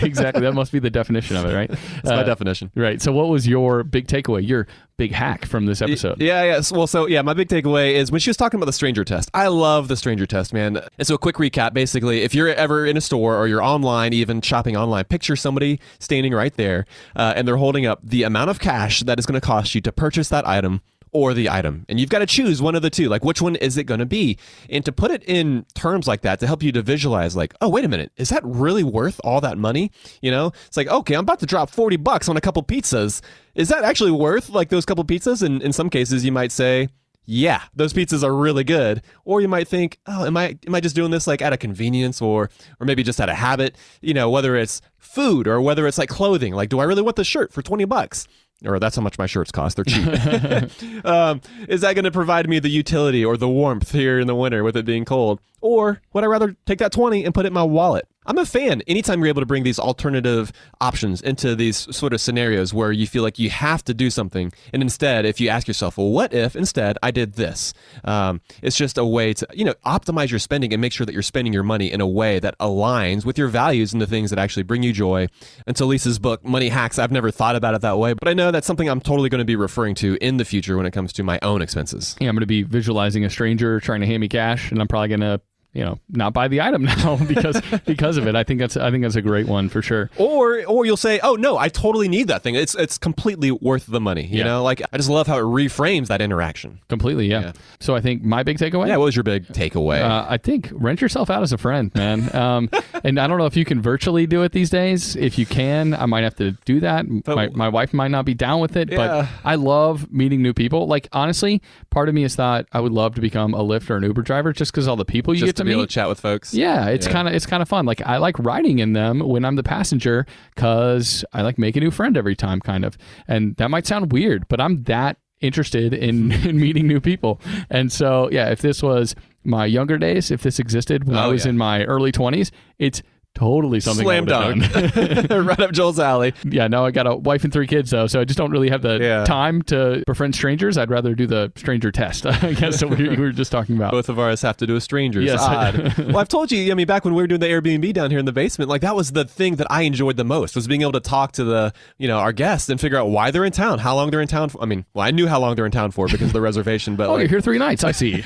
Exactly. 0.09 0.41
That 0.41 0.53
must 0.53 0.71
be 0.71 0.80
the 0.80 0.89
definition 0.89 1.36
of 1.36 1.45
it, 1.45 1.53
right? 1.53 1.69
my 2.03 2.11
Uh, 2.11 2.23
definition. 2.23 2.71
Right. 2.75 3.01
So, 3.01 3.11
what 3.11 3.30
was 3.30 3.47
your 3.47 3.84
big 3.84 4.07
takeaway? 4.07 4.47
Your 4.47 4.67
big 5.00 5.12
hack 5.14 5.45
from 5.45 5.66
this 5.66 5.82
episode? 5.82 6.22
Yeah, 6.22 6.43
yeah. 6.43 6.62
Well, 6.72 6.86
so 6.86 7.08
yeah, 7.08 7.24
my 7.24 7.34
big 7.34 7.47
takeaway 7.47 7.93
is 7.93 8.12
when 8.12 8.20
she 8.20 8.30
was 8.30 8.38
talking 8.38 8.60
about 8.60 8.68
the 8.68 8.74
stranger 8.74 9.04
test. 9.04 9.32
I 9.34 9.47
love 9.47 9.88
the 9.88 9.95
stranger 9.95 10.28
test, 10.28 10.54
man. 10.54 10.80
And 10.97 11.08
so, 11.08 11.16
a 11.16 11.18
quick 11.18 11.38
recap 11.38 11.74
basically, 11.74 12.22
if 12.22 12.36
you're 12.36 12.50
ever 12.50 12.86
in 12.86 12.97
a 12.97 13.02
store 13.02 13.36
or 13.38 13.47
you're 13.47 13.64
online, 13.64 14.14
even 14.14 14.41
shopping 14.41 14.78
online, 14.78 15.06
picture 15.06 15.36
somebody 15.36 15.80
standing 15.97 16.34
right 16.34 16.54
there 16.56 16.86
uh, 17.16 17.34
and 17.36 17.47
they're 17.47 17.58
holding 17.58 17.86
up 17.86 18.00
the 18.04 18.24
amount 18.24 18.50
of 18.50 18.60
cash 18.60 19.00
that 19.02 19.18
is 19.18 19.26
going 19.26 19.39
to 19.39 19.45
cost 19.45 19.74
you 19.74 19.82
to 19.82 19.91
purchase 19.91 20.30
that 20.30 20.45
item 20.45 20.82
or 21.12 21.34
the 21.34 21.49
item. 21.49 21.86
And 21.89 21.99
you've 21.99 22.10
got 22.10 22.20
to 22.20 22.26
choose 22.26 22.62
one 22.62 22.76
of 22.76 22.82
the 22.82 22.89
two. 22.89 23.10
Like, 23.10 23.24
which 23.24 23.41
one 23.41 23.55
is 23.55 23.78
it 23.78 23.86
going 23.86 23.99
to 23.99 24.05
be? 24.05 24.38
And 24.70 24.84
to 24.86 24.91
put 24.91 25.12
it 25.12 25.24
in 25.24 25.66
terms 25.74 26.07
like 26.07 26.22
that, 26.22 26.39
to 26.39 26.47
help 26.47 26.64
you 26.64 26.72
to 26.74 26.82
visualize, 26.82 27.36
like, 27.36 27.53
oh, 27.62 27.70
wait 27.70 27.86
a 27.86 27.89
minute, 27.89 28.12
is 28.18 28.30
that 28.30 28.43
really 28.45 28.84
worth 28.84 29.20
all 29.24 29.41
that 29.41 29.57
money? 29.57 29.91
You 30.22 30.32
know, 30.32 30.51
it's 30.68 30.78
like, 30.78 30.88
okay, 30.88 31.16
I'm 31.16 31.22
about 31.22 31.39
to 31.39 31.45
drop 31.45 31.70
40 31.70 31.97
bucks 31.97 32.30
on 32.30 32.38
a 32.38 32.41
couple 32.41 32.64
pizzas. 32.64 33.22
Is 33.55 33.70
that 33.70 33.84
actually 33.84 34.12
worth 34.12 34.49
like 34.49 34.70
those 34.70 34.86
couple 34.86 35.03
pizzas? 35.03 35.41
And 35.41 35.62
in 35.62 35.74
some 35.74 35.89
cases, 35.89 36.24
you 36.24 36.32
might 36.32 36.51
say, 36.51 36.89
yeah, 37.32 37.62
those 37.76 37.93
pizzas 37.93 38.24
are 38.24 38.34
really 38.34 38.64
good. 38.64 39.03
Or 39.24 39.39
you 39.39 39.47
might 39.47 39.68
think, 39.68 39.99
oh, 40.07 40.26
am 40.26 40.36
I 40.36 40.57
am 40.66 40.74
I 40.74 40.80
just 40.80 40.95
doing 40.95 41.12
this 41.12 41.28
like 41.28 41.43
out 41.43 41.53
of 41.53 41.60
convenience 41.60 42.24
or 42.24 42.49
or 42.80 42.86
maybe 42.88 43.03
just 43.03 43.22
out 43.22 43.30
of 43.30 43.36
habit? 43.36 43.76
You 44.01 44.16
know, 44.16 44.32
whether 44.32 44.55
it's 44.55 44.82
food 44.97 45.47
or 45.47 45.62
whether 45.62 45.86
it's 45.86 45.99
like 45.99 46.10
clothing. 46.10 46.55
Like, 46.55 46.70
do 46.70 46.80
I 46.80 46.86
really 46.86 47.03
want 47.03 47.18
this 47.18 47.28
shirt 47.28 47.53
for 47.53 47.62
20 47.62 47.86
bucks? 47.86 48.28
Or 48.66 48.78
that's 48.78 48.95
how 48.95 49.01
much 49.01 49.18
my 49.18 49.26
shirts 49.26 49.51
cost. 49.51 49.78
They're 49.78 49.86
cheap. 49.86 51.05
um, 51.05 51.41
is 51.68 51.82
that 51.82 51.93
going 51.93 52.03
to 52.03 52.12
provide 52.12 52.49
me 52.49 52.60
the 52.60 52.70
utility 52.70 53.24
or 53.24 53.38
the 53.38 53.47
warmth 53.47 53.91
here 53.91 54.20
in 54.20 54.28
the 54.28 54.36
winter 54.36 54.64
with 54.64 54.76
it 54.76 54.86
being 54.86 55.05
cold? 55.05 55.39
Or 55.62 56.01
would 56.14 56.24
I 56.24 56.28
rather 56.28 56.55
take 56.66 56.80
that 56.80 56.91
20 56.91 57.24
and 57.24 57.34
put 57.34 57.45
it 57.45 57.47
in 57.47 57.53
my 57.53 57.64
wallet? 57.64 58.07
I'm 58.26 58.38
a 58.38 58.45
fan. 58.45 58.82
Anytime 58.86 59.20
you're 59.20 59.30
able 59.30 59.41
to 59.41 59.47
bring 59.47 59.63
these 59.63 59.80
alternative 59.80 60.51
options 60.82 61.22
into 61.22 61.55
these 61.55 61.95
sort 61.95 62.13
of 62.13 62.22
scenarios 62.22 62.74
where 62.74 62.91
you 62.91 63.07
feel 63.07 63.24
like 63.24 63.39
you 63.39 63.49
have 63.49 63.84
to 63.86 63.93
do 63.93 64.09
something, 64.09 64.51
and 64.72 64.84
instead, 64.84 65.26
if 65.26 65.39
you 65.39 65.49
ask 65.49 65.67
yourself, 65.67 65.97
well, 65.97 66.09
what 66.09 66.34
if 66.34 66.55
instead 66.55 66.97
I 67.01 67.11
did 67.11 67.34
this? 67.34 67.74
Um, 68.03 68.41
it's 68.61 68.76
just 68.76 68.97
a 68.97 69.05
way 69.05 69.34
to, 69.34 69.47
you 69.53 69.65
know, 69.65 69.74
optimize 69.86 70.30
your 70.30 70.39
spending 70.39 70.74
and 70.74 70.82
make 70.82 70.91
sure 70.91 71.05
that 71.05 71.13
you're 71.13 71.24
spending 71.24 71.53
your 71.53 71.63
money 71.63 71.91
in 71.91 72.01
a 72.01 72.07
way 72.07 72.39
that 72.39 72.57
aligns 72.59 73.26
with 73.26 73.38
your 73.38 73.47
values 73.47 73.93
and 73.93 74.01
the 74.01 74.07
things 74.07 74.30
that 74.30 74.38
actually 74.38 74.63
bring 74.63 74.84
you 74.84 74.93
joy. 74.93 75.22
And 75.65 75.80
Until 75.80 75.88
Lisa's 75.88 76.20
book, 76.20 76.43
Money 76.43 76.67
Hacks, 76.67 76.99
I've 76.99 77.11
never 77.11 77.32
thought 77.32 77.55
about 77.55 77.74
it 77.74 77.80
that 77.82 77.97
way, 77.97 78.13
but 78.13 78.28
I 78.28 78.34
know 78.34 78.51
that's 78.51 78.67
something 78.67 78.89
I'm 78.89 78.99
totally 78.99 79.30
going 79.30 79.39
to 79.39 79.45
be 79.45 79.55
referring 79.55 79.95
to 79.95 80.17
in 80.20 80.36
the 80.36 80.43
future 80.43 80.76
when 80.76 80.86
it 80.86 80.91
comes 80.91 81.13
to 81.13 81.24
my 81.24 81.39
own 81.41 81.61
expenses. 81.61 82.17
Yeah, 82.20 82.28
I'm 82.28 82.36
going 82.36 82.41
to 82.41 82.47
be 82.47 82.63
visualizing 82.63 83.24
a 83.24 83.30
stranger 83.30 83.80
trying 83.80 84.01
to 84.01 84.05
hand 84.07 84.20
me 84.20 84.28
cash, 84.28 84.72
and 84.72 84.82
I'm 84.82 84.89
probably 84.89 85.07
going 85.07 85.22
to, 85.22 85.39
you 85.74 85.84
know, 85.86 85.99
not 86.09 86.34
buy 86.34 86.47
the 86.47 86.61
item 86.61 86.84
now 86.97 87.17
because 87.28 87.61
because 87.86 88.17
of 88.17 88.28
it. 88.28 88.36
I 88.36 88.43
think 88.43 88.59
that's 88.59 88.76
I 88.76 88.89
think 88.91 89.03
that's 89.03 89.15
a 89.15 89.22
great 89.22 89.47
one 89.47 89.70
for 89.70 89.82
sure. 89.82 90.09
Or 90.17 90.63
or 90.65 90.86
you'll 90.86 90.97
say, 90.97 91.20
"Oh 91.22 91.36
no, 91.36 91.57
I 91.57 91.70
totally 91.70 92.07
need 92.07 92.28
that 92.30 92.41
thing. 92.41 92.55
It's 92.55 92.76
it's 92.76 92.97
completely 92.97 93.51
worth 93.51 93.86
the 93.86 93.99
money." 94.01 94.26
You 94.26 94.39
Yeah. 94.39 94.43
know, 94.45 94.63
like 94.63 94.82
I 94.91 94.97
just 94.97 95.09
love 95.09 95.28
how 95.28 95.38
it 95.38 95.43
reframes 95.43 96.07
that 96.07 96.22
interaction. 96.22 96.80
Completely, 96.89 97.28
yeah. 97.28 97.39
Yeah. 97.41 97.51
So 97.80 97.95
I 97.95 98.01
think 98.01 98.24
my 98.24 98.43
big 98.43 98.57
takeaway. 98.57 98.88
Yeah, 98.88 98.97
what 98.97 99.05
was 99.05 99.15
your 99.15 99.24
big 99.24 99.47
takeaway? 99.49 100.01
Uh, 100.01 100.26
I 100.28 100.38
think 100.38 100.70
rent 100.74 101.01
yourself 101.01 101.30
out 101.30 101.43
as 101.43 101.53
a 101.53 101.57
friend, 101.57 101.93
man. 101.95 102.36
Um, 102.36 102.70
and 103.03 103.20
I 103.20 103.28
don't 103.28 103.38
know 103.38 103.45
if 103.45 103.55
you 103.55 103.65
can 103.65 103.82
virtually 103.82 104.26
do 104.26 104.41
it 104.43 104.51
these 104.51 104.70
days. 104.72 105.15
If 105.15 105.38
you 105.38 105.45
can, 105.45 105.93
I 105.93 106.05
might 106.07 106.24
have 106.24 106.36
to 106.38 106.51
do 106.65 106.80
that. 106.80 107.05
my, 107.28 107.47
my 107.49 107.70
wife 107.70 107.93
might 107.93 108.09
not 108.11 108.26
be 108.26 108.34
down 108.34 108.59
with 108.59 108.76
it, 108.76 108.91
Yeah. 108.91 108.97
but 108.97 109.28
I 109.45 109.55
love 109.55 110.11
meeting 110.11 110.41
new 110.41 110.53
people. 110.53 110.88
Like 110.88 111.07
honestly, 111.13 111.61
part 111.91 112.09
of 112.09 112.15
me 112.15 112.24
has 112.24 112.36
thought 112.36 112.65
I 112.74 112.80
would 112.80 112.91
love 112.91 113.15
to 113.15 113.22
become 113.22 113.53
a 113.53 113.63
Lyft 113.63 113.89
or 113.89 113.97
an 113.97 114.03
Uber 114.03 114.24
driver 114.24 114.51
just 114.51 114.72
because 114.72 114.88
all 114.88 114.95
the 114.95 115.05
people 115.05 115.34
you 115.34 115.41
just 115.41 115.49
get 115.49 115.55
to 115.60 115.64
be 115.66 115.70
meet. 115.70 115.76
able 115.76 115.88
to 115.88 115.93
chat 115.93 116.10
with 116.10 116.20
folks. 116.20 116.53
Yeah, 116.53 116.88
it's 116.88 117.05
Yeah. 117.07 117.14
kind 117.14 117.28
of 117.28 117.34
it's 117.34 117.45
kind 117.45 117.62
of 117.62 117.70
fun. 117.70 117.86
Like 117.86 118.01
I 118.05 118.18
like 118.18 118.38
riding 118.39 118.80
in 118.80 118.93
them 118.93 119.20
when 119.20 119.45
I'm 119.45 119.55
the 119.55 119.64
passenger 119.64 120.26
because 120.55 121.24
I 121.34 121.41
like 121.41 121.57
make 121.57 121.76
a 121.76 121.80
new 121.80 121.91
friend 121.91 122.18
every 122.18 122.36
time, 122.36 122.60
kind 122.60 122.84
of. 122.84 122.97
And 123.28 123.55
that 123.57 123.70
might 123.70 123.86
sound 123.88 124.12
weird, 124.12 124.47
but 124.47 124.60
I'm 124.60 124.84
that 124.84 125.18
interested 125.41 125.93
in, 125.93 126.32
in 126.47 126.60
meeting 126.60 126.86
new 126.88 126.99
people. 126.99 127.39
And 127.70 127.91
so, 127.91 128.30
yeah, 128.32 128.49
if 128.49 128.62
this 128.62 128.84
was 128.84 129.16
my 129.45 129.66
younger 129.66 129.97
days, 129.97 130.32
if 130.32 130.41
this 130.43 130.60
existed 130.60 131.05
when 131.07 131.16
I 131.18 131.26
Oh, 131.26 131.32
was 131.32 131.45
yeah. 131.45 131.51
in 131.51 131.57
my 131.57 131.86
early 131.86 132.12
20s, 132.12 132.51
it's 132.78 133.01
totally 133.36 133.80
something 133.80 134.03
Slam 134.05 134.25
dunk. 134.25 134.63
right 135.30 135.59
up 135.59 135.71
Joel's 135.71 135.99
alley. 135.99 136.34
yeah, 136.43 136.67
now 136.67 136.86
I 136.86 136.91
got 136.91 137.07
a 137.07 137.15
wife 137.15 137.43
and 137.43 137.53
three 137.53 137.67
kids 137.67 137.89
though, 137.91 138.07
so 138.07 138.19
I 138.19 138.25
just 138.25 138.38
don't 138.38 138.51
really 138.51 138.69
have 138.69 138.82
the 138.82 138.97
Yeah. 139.01 139.23
time 139.23 139.61
to 139.63 140.03
befriend 140.05 140.36
strangers. 140.36 140.77
I'd 140.77 140.89
rather 140.89 141.15
do 141.15 141.25
the 141.27 141.51
stranger 141.55 141.91
test. 141.91 142.25
I 142.25 142.53
guess 142.53 142.80
that 142.82 142.89
we, 142.89 143.07
we 143.09 143.15
were 143.17 143.32
just 143.32 143.51
talking 143.51 143.75
about. 143.77 143.91
Both 143.91 144.09
of 144.09 144.19
ours 144.19 144.41
have 144.41 144.57
to 144.57 144.67
do 144.67 144.75
a 144.75 144.82
stranger 144.82 145.21
Yes. 145.21 145.39
Odd. 145.41 145.97
well, 146.07 146.17
I've 146.17 146.27
told 146.27 146.51
you. 146.51 146.71
I 146.71 146.75
mean, 146.75 146.88
back 146.88 147.05
when 147.05 147.13
we 147.13 147.23
were 147.23 147.27
doing 147.27 147.39
the 147.41 147.47
Airbnb 147.47 147.93
down 147.93 148.09
here 148.09 148.19
in 148.19 148.25
the 148.25 148.32
basement, 148.34 148.69
like 148.69 148.82
that 148.82 148.95
was 148.95 149.11
the 149.11 149.25
thing 149.25 149.55
that 149.57 149.67
I 149.69 149.84
enjoyed 149.84 150.17
the 150.17 150.25
most 150.25 150.55
was 150.55 150.67
being 150.67 150.82
able 150.82 150.91
to 150.93 150.99
talk 150.99 151.32
to 151.34 151.43
the, 151.43 151.73
you 151.97 152.07
know, 152.07 152.17
our 152.17 152.32
guests 152.34 152.69
and 152.69 152.80
figure 152.80 152.97
out 152.97 153.09
why 153.09 153.32
they're 153.32 153.45
in 153.45 153.51
town, 153.51 153.80
how 153.80 153.95
long 153.95 154.11
they're 154.11 154.21
in 154.21 154.27
town. 154.27 154.49
For. 154.49 154.61
I 154.61 154.65
mean, 154.65 154.86
well, 154.93 155.05
I 155.05 155.11
knew 155.11 155.27
how 155.27 155.39
long 155.39 155.55
they're 155.55 155.65
in 155.65 155.71
town 155.71 155.91
for 155.91 156.07
because 156.07 156.27
of 156.27 156.34
the 156.34 156.41
reservation, 156.41 156.95
but 156.95 157.07
Oh, 157.07 157.13
like, 157.13 157.21
you're 157.21 157.30
here 157.30 157.41
three 157.41 157.57
nights. 157.57 157.84
I 157.84 157.91
see. 157.91 158.23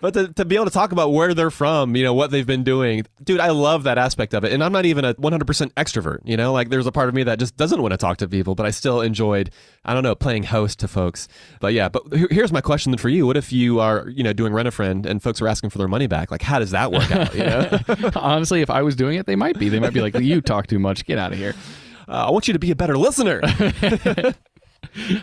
But 0.00 0.14
to, 0.14 0.32
to 0.34 0.44
be 0.44 0.54
able 0.56 0.64
to 0.66 0.70
talk 0.70 0.92
about 0.92 1.10
where 1.12 1.34
they're 1.34 1.50
from, 1.50 1.94
you 1.96 2.02
know, 2.04 2.14
what 2.14 2.30
they've 2.30 2.46
been 2.46 2.64
doing, 2.64 3.04
dude, 3.22 3.40
I 3.40 3.50
love 3.50 3.84
that 3.84 3.98
aspect 3.98 4.21
of 4.32 4.44
it. 4.44 4.52
And 4.52 4.62
I'm 4.62 4.72
not 4.72 4.86
even 4.86 5.04
a 5.04 5.14
100% 5.14 5.72
extrovert, 5.72 6.18
you 6.24 6.36
know, 6.36 6.52
like 6.52 6.68
there's 6.70 6.86
a 6.86 6.92
part 6.92 7.08
of 7.08 7.14
me 7.14 7.22
that 7.24 7.38
just 7.38 7.56
doesn't 7.56 7.82
want 7.82 7.92
to 7.92 7.98
talk 7.98 8.18
to 8.18 8.28
people, 8.28 8.54
but 8.54 8.64
I 8.64 8.70
still 8.70 9.00
enjoyed, 9.00 9.50
I 9.84 9.94
don't 9.94 10.02
know, 10.02 10.14
playing 10.14 10.44
host 10.44 10.78
to 10.80 10.88
folks. 10.88 11.28
But 11.60 11.72
yeah, 11.74 11.88
but 11.88 12.02
here's 12.30 12.52
my 12.52 12.60
question 12.60 12.92
then 12.92 12.98
for 12.98 13.08
you. 13.08 13.26
What 13.26 13.36
if 13.36 13.52
you 13.52 13.80
are, 13.80 14.08
you 14.08 14.22
know, 14.22 14.32
doing 14.32 14.52
rent 14.52 14.68
a 14.68 14.70
friend 14.70 15.04
and 15.04 15.22
folks 15.22 15.42
are 15.42 15.48
asking 15.48 15.70
for 15.70 15.78
their 15.78 15.88
money 15.88 16.06
back? 16.06 16.30
Like, 16.30 16.42
how 16.42 16.58
does 16.58 16.70
that 16.70 16.92
work 16.92 17.10
out? 17.10 17.34
You 17.34 17.44
know, 17.44 17.80
Honestly, 18.16 18.60
if 18.60 18.70
I 18.70 18.82
was 18.82 18.94
doing 18.96 19.18
it, 19.18 19.26
they 19.26 19.36
might 19.36 19.58
be. 19.58 19.68
They 19.68 19.80
might 19.80 19.92
be 19.92 20.00
like, 20.00 20.18
"You 20.18 20.40
talk 20.40 20.66
too 20.66 20.78
much. 20.78 21.04
Get 21.04 21.18
out 21.18 21.32
of 21.32 21.38
here." 21.38 21.54
uh, 22.08 22.26
I 22.26 22.30
want 22.30 22.46
you 22.48 22.52
to 22.52 22.58
be 22.58 22.70
a 22.70 22.76
better 22.76 22.96
listener. 22.96 23.40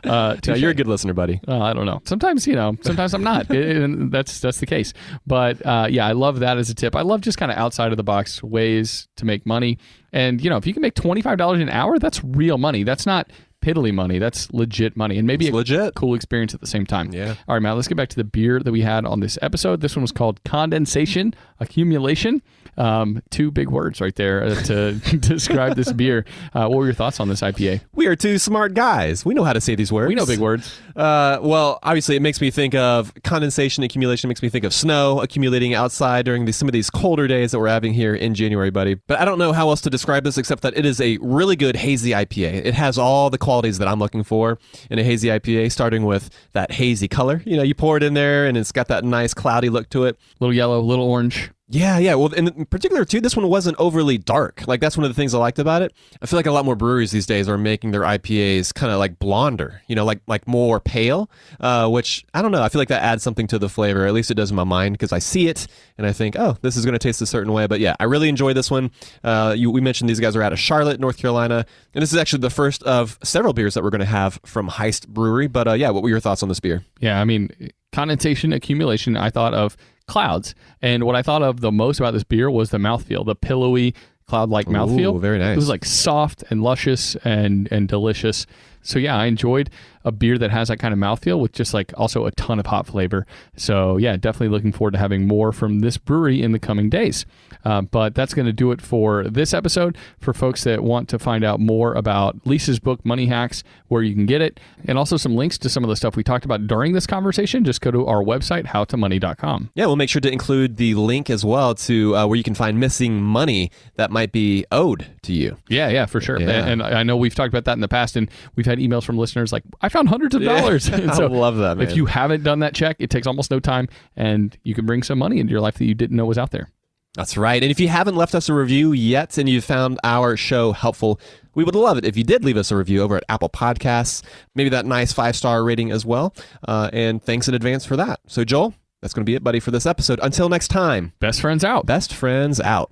Uh, 0.03 0.35
no, 0.47 0.53
you're 0.55 0.71
a 0.71 0.73
good 0.73 0.87
listener, 0.87 1.13
buddy. 1.13 1.39
Well, 1.47 1.61
I 1.61 1.73
don't 1.73 1.85
know. 1.85 2.01
Sometimes 2.05 2.47
you 2.47 2.55
know. 2.55 2.75
Sometimes 2.81 3.13
I'm 3.13 3.23
not. 3.23 3.49
It- 3.51 3.77
and 3.77 4.11
that's 4.11 4.39
that's 4.39 4.59
the 4.59 4.65
case. 4.65 4.93
But 5.27 5.65
uh, 5.65 5.87
yeah, 5.89 6.05
I 6.07 6.11
love 6.13 6.39
that 6.39 6.57
as 6.57 6.69
a 6.69 6.75
tip. 6.75 6.95
I 6.95 7.01
love 7.01 7.21
just 7.21 7.37
kind 7.37 7.51
of 7.51 7.57
outside 7.57 7.91
of 7.91 7.97
the 7.97 8.03
box 8.03 8.41
ways 8.43 9.07
to 9.17 9.25
make 9.25 9.45
money. 9.45 9.77
And 10.11 10.41
you 10.43 10.49
know, 10.49 10.57
if 10.57 10.65
you 10.67 10.73
can 10.73 10.81
make 10.81 10.95
twenty 10.95 11.21
five 11.21 11.37
dollars 11.37 11.61
an 11.61 11.69
hour, 11.69 11.99
that's 11.99 12.23
real 12.23 12.57
money. 12.57 12.83
That's 12.83 13.05
not 13.05 13.31
piddly 13.61 13.93
money. 13.93 14.19
That's 14.19 14.49
legit 14.53 14.95
money, 14.95 15.17
and 15.17 15.27
maybe 15.27 15.45
It's 15.47 15.53
a 15.53 15.55
legit. 15.57 15.93
cool 15.95 16.15
experience 16.15 16.53
at 16.53 16.61
the 16.61 16.67
same 16.67 16.85
time. 16.85 17.11
Yeah. 17.13 17.35
All 17.47 17.55
right, 17.55 17.61
Matt. 17.61 17.75
Let's 17.75 17.87
get 17.89 17.95
back 17.97 18.07
to 18.09 18.15
the 18.15 18.23
beer 18.23 18.59
that 18.61 18.71
we 18.71 18.81
had 18.81 19.05
on 19.05 19.19
this 19.19 19.37
episode. 19.41 19.81
This 19.81 19.95
one 19.95 20.01
was 20.01 20.11
called 20.13 20.41
Condensation 20.45 21.33
Accumulation. 21.59 22.41
Um, 22.77 23.21
two 23.29 23.51
big 23.51 23.69
words 23.69 24.01
right 24.01 24.15
there 24.15 24.43
uh, 24.43 24.55
to 24.63 24.93
describe 25.19 25.75
this 25.75 25.91
beer. 25.91 26.25
Uh, 26.53 26.67
what 26.67 26.77
were 26.77 26.85
your 26.85 26.93
thoughts 26.93 27.19
on 27.19 27.27
this 27.27 27.41
IPA? 27.41 27.81
We 27.93 28.07
are 28.07 28.15
two 28.15 28.37
smart 28.37 28.73
guys. 28.73 29.25
We 29.25 29.33
know 29.33 29.43
how 29.43 29.53
to 29.53 29.61
say 29.61 29.75
these 29.75 29.91
words. 29.91 30.07
We 30.09 30.15
know 30.15 30.25
big 30.25 30.39
words. 30.39 30.79
Uh, 30.95 31.39
well, 31.41 31.79
obviously, 31.83 32.15
it 32.15 32.21
makes 32.21 32.41
me 32.41 32.51
think 32.51 32.75
of 32.75 33.13
condensation 33.23 33.83
accumulation. 33.83 34.27
It 34.27 34.31
makes 34.31 34.41
me 34.41 34.49
think 34.49 34.63
of 34.63 34.73
snow 34.73 35.21
accumulating 35.21 35.73
outside 35.73 36.25
during 36.25 36.45
the, 36.45 36.53
some 36.53 36.67
of 36.67 36.73
these 36.73 36.89
colder 36.89 37.27
days 37.27 37.51
that 37.51 37.59
we're 37.59 37.67
having 37.67 37.93
here 37.93 38.15
in 38.15 38.33
January, 38.33 38.69
buddy. 38.69 38.95
But 38.95 39.19
I 39.19 39.25
don't 39.25 39.39
know 39.39 39.53
how 39.53 39.69
else 39.69 39.81
to 39.81 39.89
describe 39.89 40.23
this 40.23 40.37
except 40.37 40.61
that 40.63 40.77
it 40.77 40.85
is 40.85 41.01
a 41.01 41.17
really 41.21 41.55
good 41.55 41.75
hazy 41.75 42.11
IPA. 42.11 42.65
It 42.65 42.73
has 42.73 42.97
all 42.97 43.29
the 43.29 43.37
qualities 43.37 43.77
that 43.79 43.87
I'm 43.87 43.99
looking 43.99 44.23
for 44.23 44.59
in 44.89 44.99
a 44.99 45.03
hazy 45.03 45.29
IPA, 45.29 45.71
starting 45.71 46.05
with 46.05 46.29
that 46.53 46.71
hazy 46.71 47.07
color. 47.07 47.41
You 47.45 47.57
know, 47.57 47.63
you 47.63 47.75
pour 47.75 47.97
it 47.97 48.03
in 48.03 48.13
there 48.13 48.45
and 48.45 48.57
it's 48.57 48.71
got 48.71 48.87
that 48.87 49.03
nice 49.03 49.33
cloudy 49.33 49.69
look 49.69 49.89
to 49.89 50.05
it. 50.05 50.17
Little 50.39 50.53
yellow, 50.53 50.79
little 50.79 51.05
orange. 51.05 51.51
Yeah, 51.71 51.99
yeah. 51.99 52.15
Well, 52.15 52.33
in 52.33 52.65
particular, 52.65 53.05
too, 53.05 53.21
this 53.21 53.35
one 53.35 53.47
wasn't 53.47 53.77
overly 53.77 54.17
dark. 54.17 54.67
Like, 54.67 54.81
that's 54.81 54.97
one 54.97 55.03
of 55.03 55.11
the 55.11 55.13
things 55.13 55.35
I 55.35 55.37
liked 55.37 55.59
about 55.59 55.83
it. 55.83 55.93
I 56.19 56.25
feel 56.25 56.37
like 56.37 56.47
a 56.47 56.51
lot 56.51 56.65
more 56.65 56.75
breweries 56.75 57.11
these 57.11 57.27
days 57.27 57.47
are 57.47 57.59
making 57.59 57.91
their 57.91 58.01
IPAs 58.01 58.73
kind 58.73 58.91
of 58.91 58.97
like 58.97 59.19
blonder, 59.19 59.83
you 59.87 59.95
know, 59.95 60.03
like 60.03 60.19
like 60.25 60.47
more 60.47 60.79
pale, 60.79 61.29
uh, 61.59 61.87
which 61.87 62.25
I 62.33 62.41
don't 62.41 62.51
know. 62.51 62.63
I 62.63 62.69
feel 62.69 62.79
like 62.79 62.87
that 62.87 63.03
adds 63.03 63.21
something 63.21 63.45
to 63.47 63.59
the 63.59 63.69
flavor. 63.69 64.07
At 64.07 64.13
least 64.13 64.31
it 64.31 64.33
does 64.33 64.49
in 64.49 64.55
my 64.55 64.63
mind 64.63 64.93
because 64.93 65.13
I 65.13 65.19
see 65.19 65.47
it 65.47 65.67
and 65.99 66.07
I 66.07 66.11
think, 66.11 66.35
oh, 66.39 66.57
this 66.63 66.75
is 66.75 66.85
going 66.85 66.93
to 66.93 66.99
taste 66.99 67.21
a 67.21 67.27
certain 67.27 67.53
way. 67.53 67.67
But 67.67 67.79
yeah, 67.79 67.95
I 67.99 68.05
really 68.05 68.29
enjoy 68.29 68.53
this 68.53 68.71
one. 68.71 68.89
Uh, 69.23 69.53
you, 69.55 69.69
we 69.69 69.79
mentioned 69.79 70.09
these 70.09 70.19
guys 70.19 70.35
are 70.35 70.41
out 70.41 70.53
of 70.53 70.59
Charlotte, 70.59 70.99
North 70.99 71.17
Carolina. 71.17 71.67
And 71.93 72.01
this 72.01 72.11
is 72.11 72.17
actually 72.17 72.41
the 72.41 72.49
first 72.49 72.81
of 72.83 73.19
several 73.23 73.53
beers 73.53 73.75
that 73.75 73.83
we're 73.83 73.91
going 73.91 73.99
to 73.99 74.05
have 74.05 74.39
from 74.43 74.69
Heist 74.69 75.07
Brewery. 75.07 75.45
But 75.45 75.67
uh, 75.67 75.73
yeah, 75.73 75.91
what 75.91 76.01
were 76.01 76.09
your 76.09 76.19
thoughts 76.19 76.41
on 76.41 76.49
this 76.49 76.59
beer? 76.59 76.83
Yeah, 76.99 77.21
I 77.21 77.25
mean, 77.25 77.51
condensation 77.91 78.53
accumulation, 78.53 79.17
I 79.17 79.29
thought 79.29 79.53
of 79.53 79.77
clouds. 80.09 80.53
And 80.81 81.05
what 81.05 81.15
I 81.15 81.21
thought 81.21 81.41
of 81.41 81.61
the 81.61 81.71
most 81.71 81.99
about 81.99 82.11
this 82.11 82.25
beer 82.25 82.51
was 82.51 82.71
the 82.71 82.77
mouthfeel, 82.77 83.25
the 83.25 83.35
pillowy 83.35 83.93
cloud-like 84.27 84.67
mouthfeel. 84.67 85.15
Ooh, 85.15 85.19
very 85.19 85.39
nice. 85.39 85.53
It 85.53 85.55
was 85.55 85.69
like 85.69 85.85
soft 85.85 86.43
and 86.49 86.61
luscious 86.61 87.15
and 87.23 87.67
and 87.71 87.87
delicious. 87.87 88.45
So 88.81 88.99
yeah, 88.99 89.17
I 89.17 89.25
enjoyed 89.25 89.69
a 90.05 90.11
beer 90.11 90.37
that 90.37 90.51
has 90.51 90.69
that 90.69 90.77
kind 90.77 90.93
of 90.93 90.99
mouthfeel 90.99 91.39
with 91.39 91.51
just 91.51 91.73
like 91.73 91.91
also 91.97 92.25
a 92.25 92.31
ton 92.31 92.59
of 92.59 92.65
hot 92.65 92.87
flavor. 92.87 93.25
So 93.55 93.97
yeah, 93.97 94.15
definitely 94.17 94.49
looking 94.49 94.71
forward 94.71 94.91
to 94.91 94.99
having 94.99 95.27
more 95.27 95.51
from 95.51 95.79
this 95.79 95.97
brewery 95.97 96.41
in 96.41 96.51
the 96.51 96.59
coming 96.59 96.89
days. 96.89 97.25
Uh, 97.65 97.81
but 97.81 98.15
that's 98.15 98.33
going 98.33 98.45
to 98.45 98.53
do 98.53 98.71
it 98.71 98.81
for 98.81 99.23
this 99.25 99.53
episode. 99.53 99.97
For 100.19 100.33
folks 100.33 100.63
that 100.63 100.83
want 100.83 101.09
to 101.09 101.19
find 101.19 101.43
out 101.43 101.59
more 101.59 101.93
about 101.93 102.37
Lisa's 102.45 102.79
book, 102.79 103.05
Money 103.05 103.25
Hacks, 103.27 103.63
where 103.87 104.01
you 104.01 104.13
can 104.13 104.25
get 104.25 104.41
it, 104.41 104.59
and 104.85 104.97
also 104.97 105.17
some 105.17 105.35
links 105.35 105.57
to 105.59 105.69
some 105.69 105.83
of 105.83 105.89
the 105.89 105.95
stuff 105.95 106.15
we 106.15 106.23
talked 106.23 106.45
about 106.45 106.67
during 106.67 106.93
this 106.93 107.07
conversation, 107.07 107.63
just 107.63 107.81
go 107.81 107.91
to 107.91 108.05
our 108.05 108.23
website, 108.23 108.65
howtomoney.com. 108.67 109.71
Yeah, 109.75 109.85
we'll 109.87 109.95
make 109.95 110.09
sure 110.09 110.21
to 110.21 110.31
include 110.31 110.77
the 110.77 110.95
link 110.95 111.29
as 111.29 111.43
well 111.43 111.75
to 111.75 112.15
uh, 112.15 112.27
where 112.27 112.37
you 112.37 112.43
can 112.43 112.55
find 112.55 112.79
missing 112.79 113.21
money 113.21 113.71
that 113.95 114.11
might 114.11 114.31
be 114.31 114.65
owed 114.71 115.07
to 115.23 115.33
you. 115.33 115.57
Yeah, 115.67 115.89
yeah, 115.89 116.05
for 116.05 116.21
sure. 116.21 116.39
Yeah. 116.39 116.49
And, 116.49 116.81
and 116.81 116.83
I 116.83 117.03
know 117.03 117.17
we've 117.17 117.35
talked 117.35 117.49
about 117.49 117.65
that 117.65 117.73
in 117.73 117.81
the 117.81 117.87
past, 117.87 118.15
and 118.15 118.29
we've 118.55 118.65
had 118.65 118.79
emails 118.79 119.03
from 119.03 119.17
listeners 119.17 119.51
like, 119.51 119.63
I 119.81 119.89
found 119.89 120.09
hundreds 120.09 120.35
of 120.35 120.43
dollars. 120.43 120.89
And 120.99 121.11
I 121.11 121.27
love 121.27 121.57
that, 121.57 121.77
man. 121.77 121.87
If 121.87 121.95
you 121.95 122.05
haven't 122.07 122.43
done 122.43 122.59
that 122.59 122.73
check, 122.73 122.97
it 122.99 123.09
takes 123.09 123.25
almost 123.25 123.51
no 123.51 123.59
time, 123.59 123.87
and 124.17 124.57
you 124.63 124.75
can 124.75 124.85
bring 124.85 125.01
some 125.01 125.17
money 125.17 125.39
into 125.39 125.51
your 125.51 125.61
life 125.61 125.75
that 125.75 125.85
you 125.85 125.93
didn't 125.93 126.17
know 126.17 126.25
was 126.25 126.37
out 126.37 126.51
there. 126.51 126.69
That's 127.15 127.37
right. 127.37 127.61
And 127.61 127.71
if 127.71 127.79
you 127.79 127.87
haven't 127.87 128.15
left 128.15 128.35
us 128.35 128.49
a 128.49 128.53
review 128.53 128.91
yet 128.93 129.37
and 129.37 129.49
you 129.49 129.61
found 129.61 129.99
our 130.03 130.37
show 130.37 130.71
helpful, 130.71 131.19
we 131.55 131.63
would 131.63 131.75
love 131.75 131.97
it 131.97 132.05
if 132.05 132.15
you 132.15 132.23
did 132.23 132.45
leave 132.45 132.55
us 132.57 132.71
a 132.71 132.75
review 132.77 133.01
over 133.01 133.17
at 133.17 133.23
Apple 133.29 133.49
Podcasts, 133.49 134.23
maybe 134.55 134.69
that 134.69 134.85
nice 134.85 135.11
five 135.11 135.35
star 135.35 135.63
rating 135.63 135.91
as 135.91 136.05
well. 136.05 136.33
Uh, 136.67 136.89
and 136.93 137.21
thanks 137.21 137.47
in 137.47 137.55
advance 137.55 137.85
for 137.85 137.97
that. 137.97 138.19
So, 138.27 138.43
Joel, 138.45 138.73
that's 139.01 139.13
going 139.13 139.25
to 139.25 139.29
be 139.29 139.35
it, 139.35 139.43
buddy, 139.43 139.59
for 139.59 139.71
this 139.71 139.85
episode. 139.85 140.19
Until 140.21 140.49
next 140.49 140.67
time, 140.69 141.13
Best 141.19 141.41
friends 141.41 141.63
out. 141.63 141.85
best 141.85 142.13
friends 142.13 142.61
out. 142.61 142.91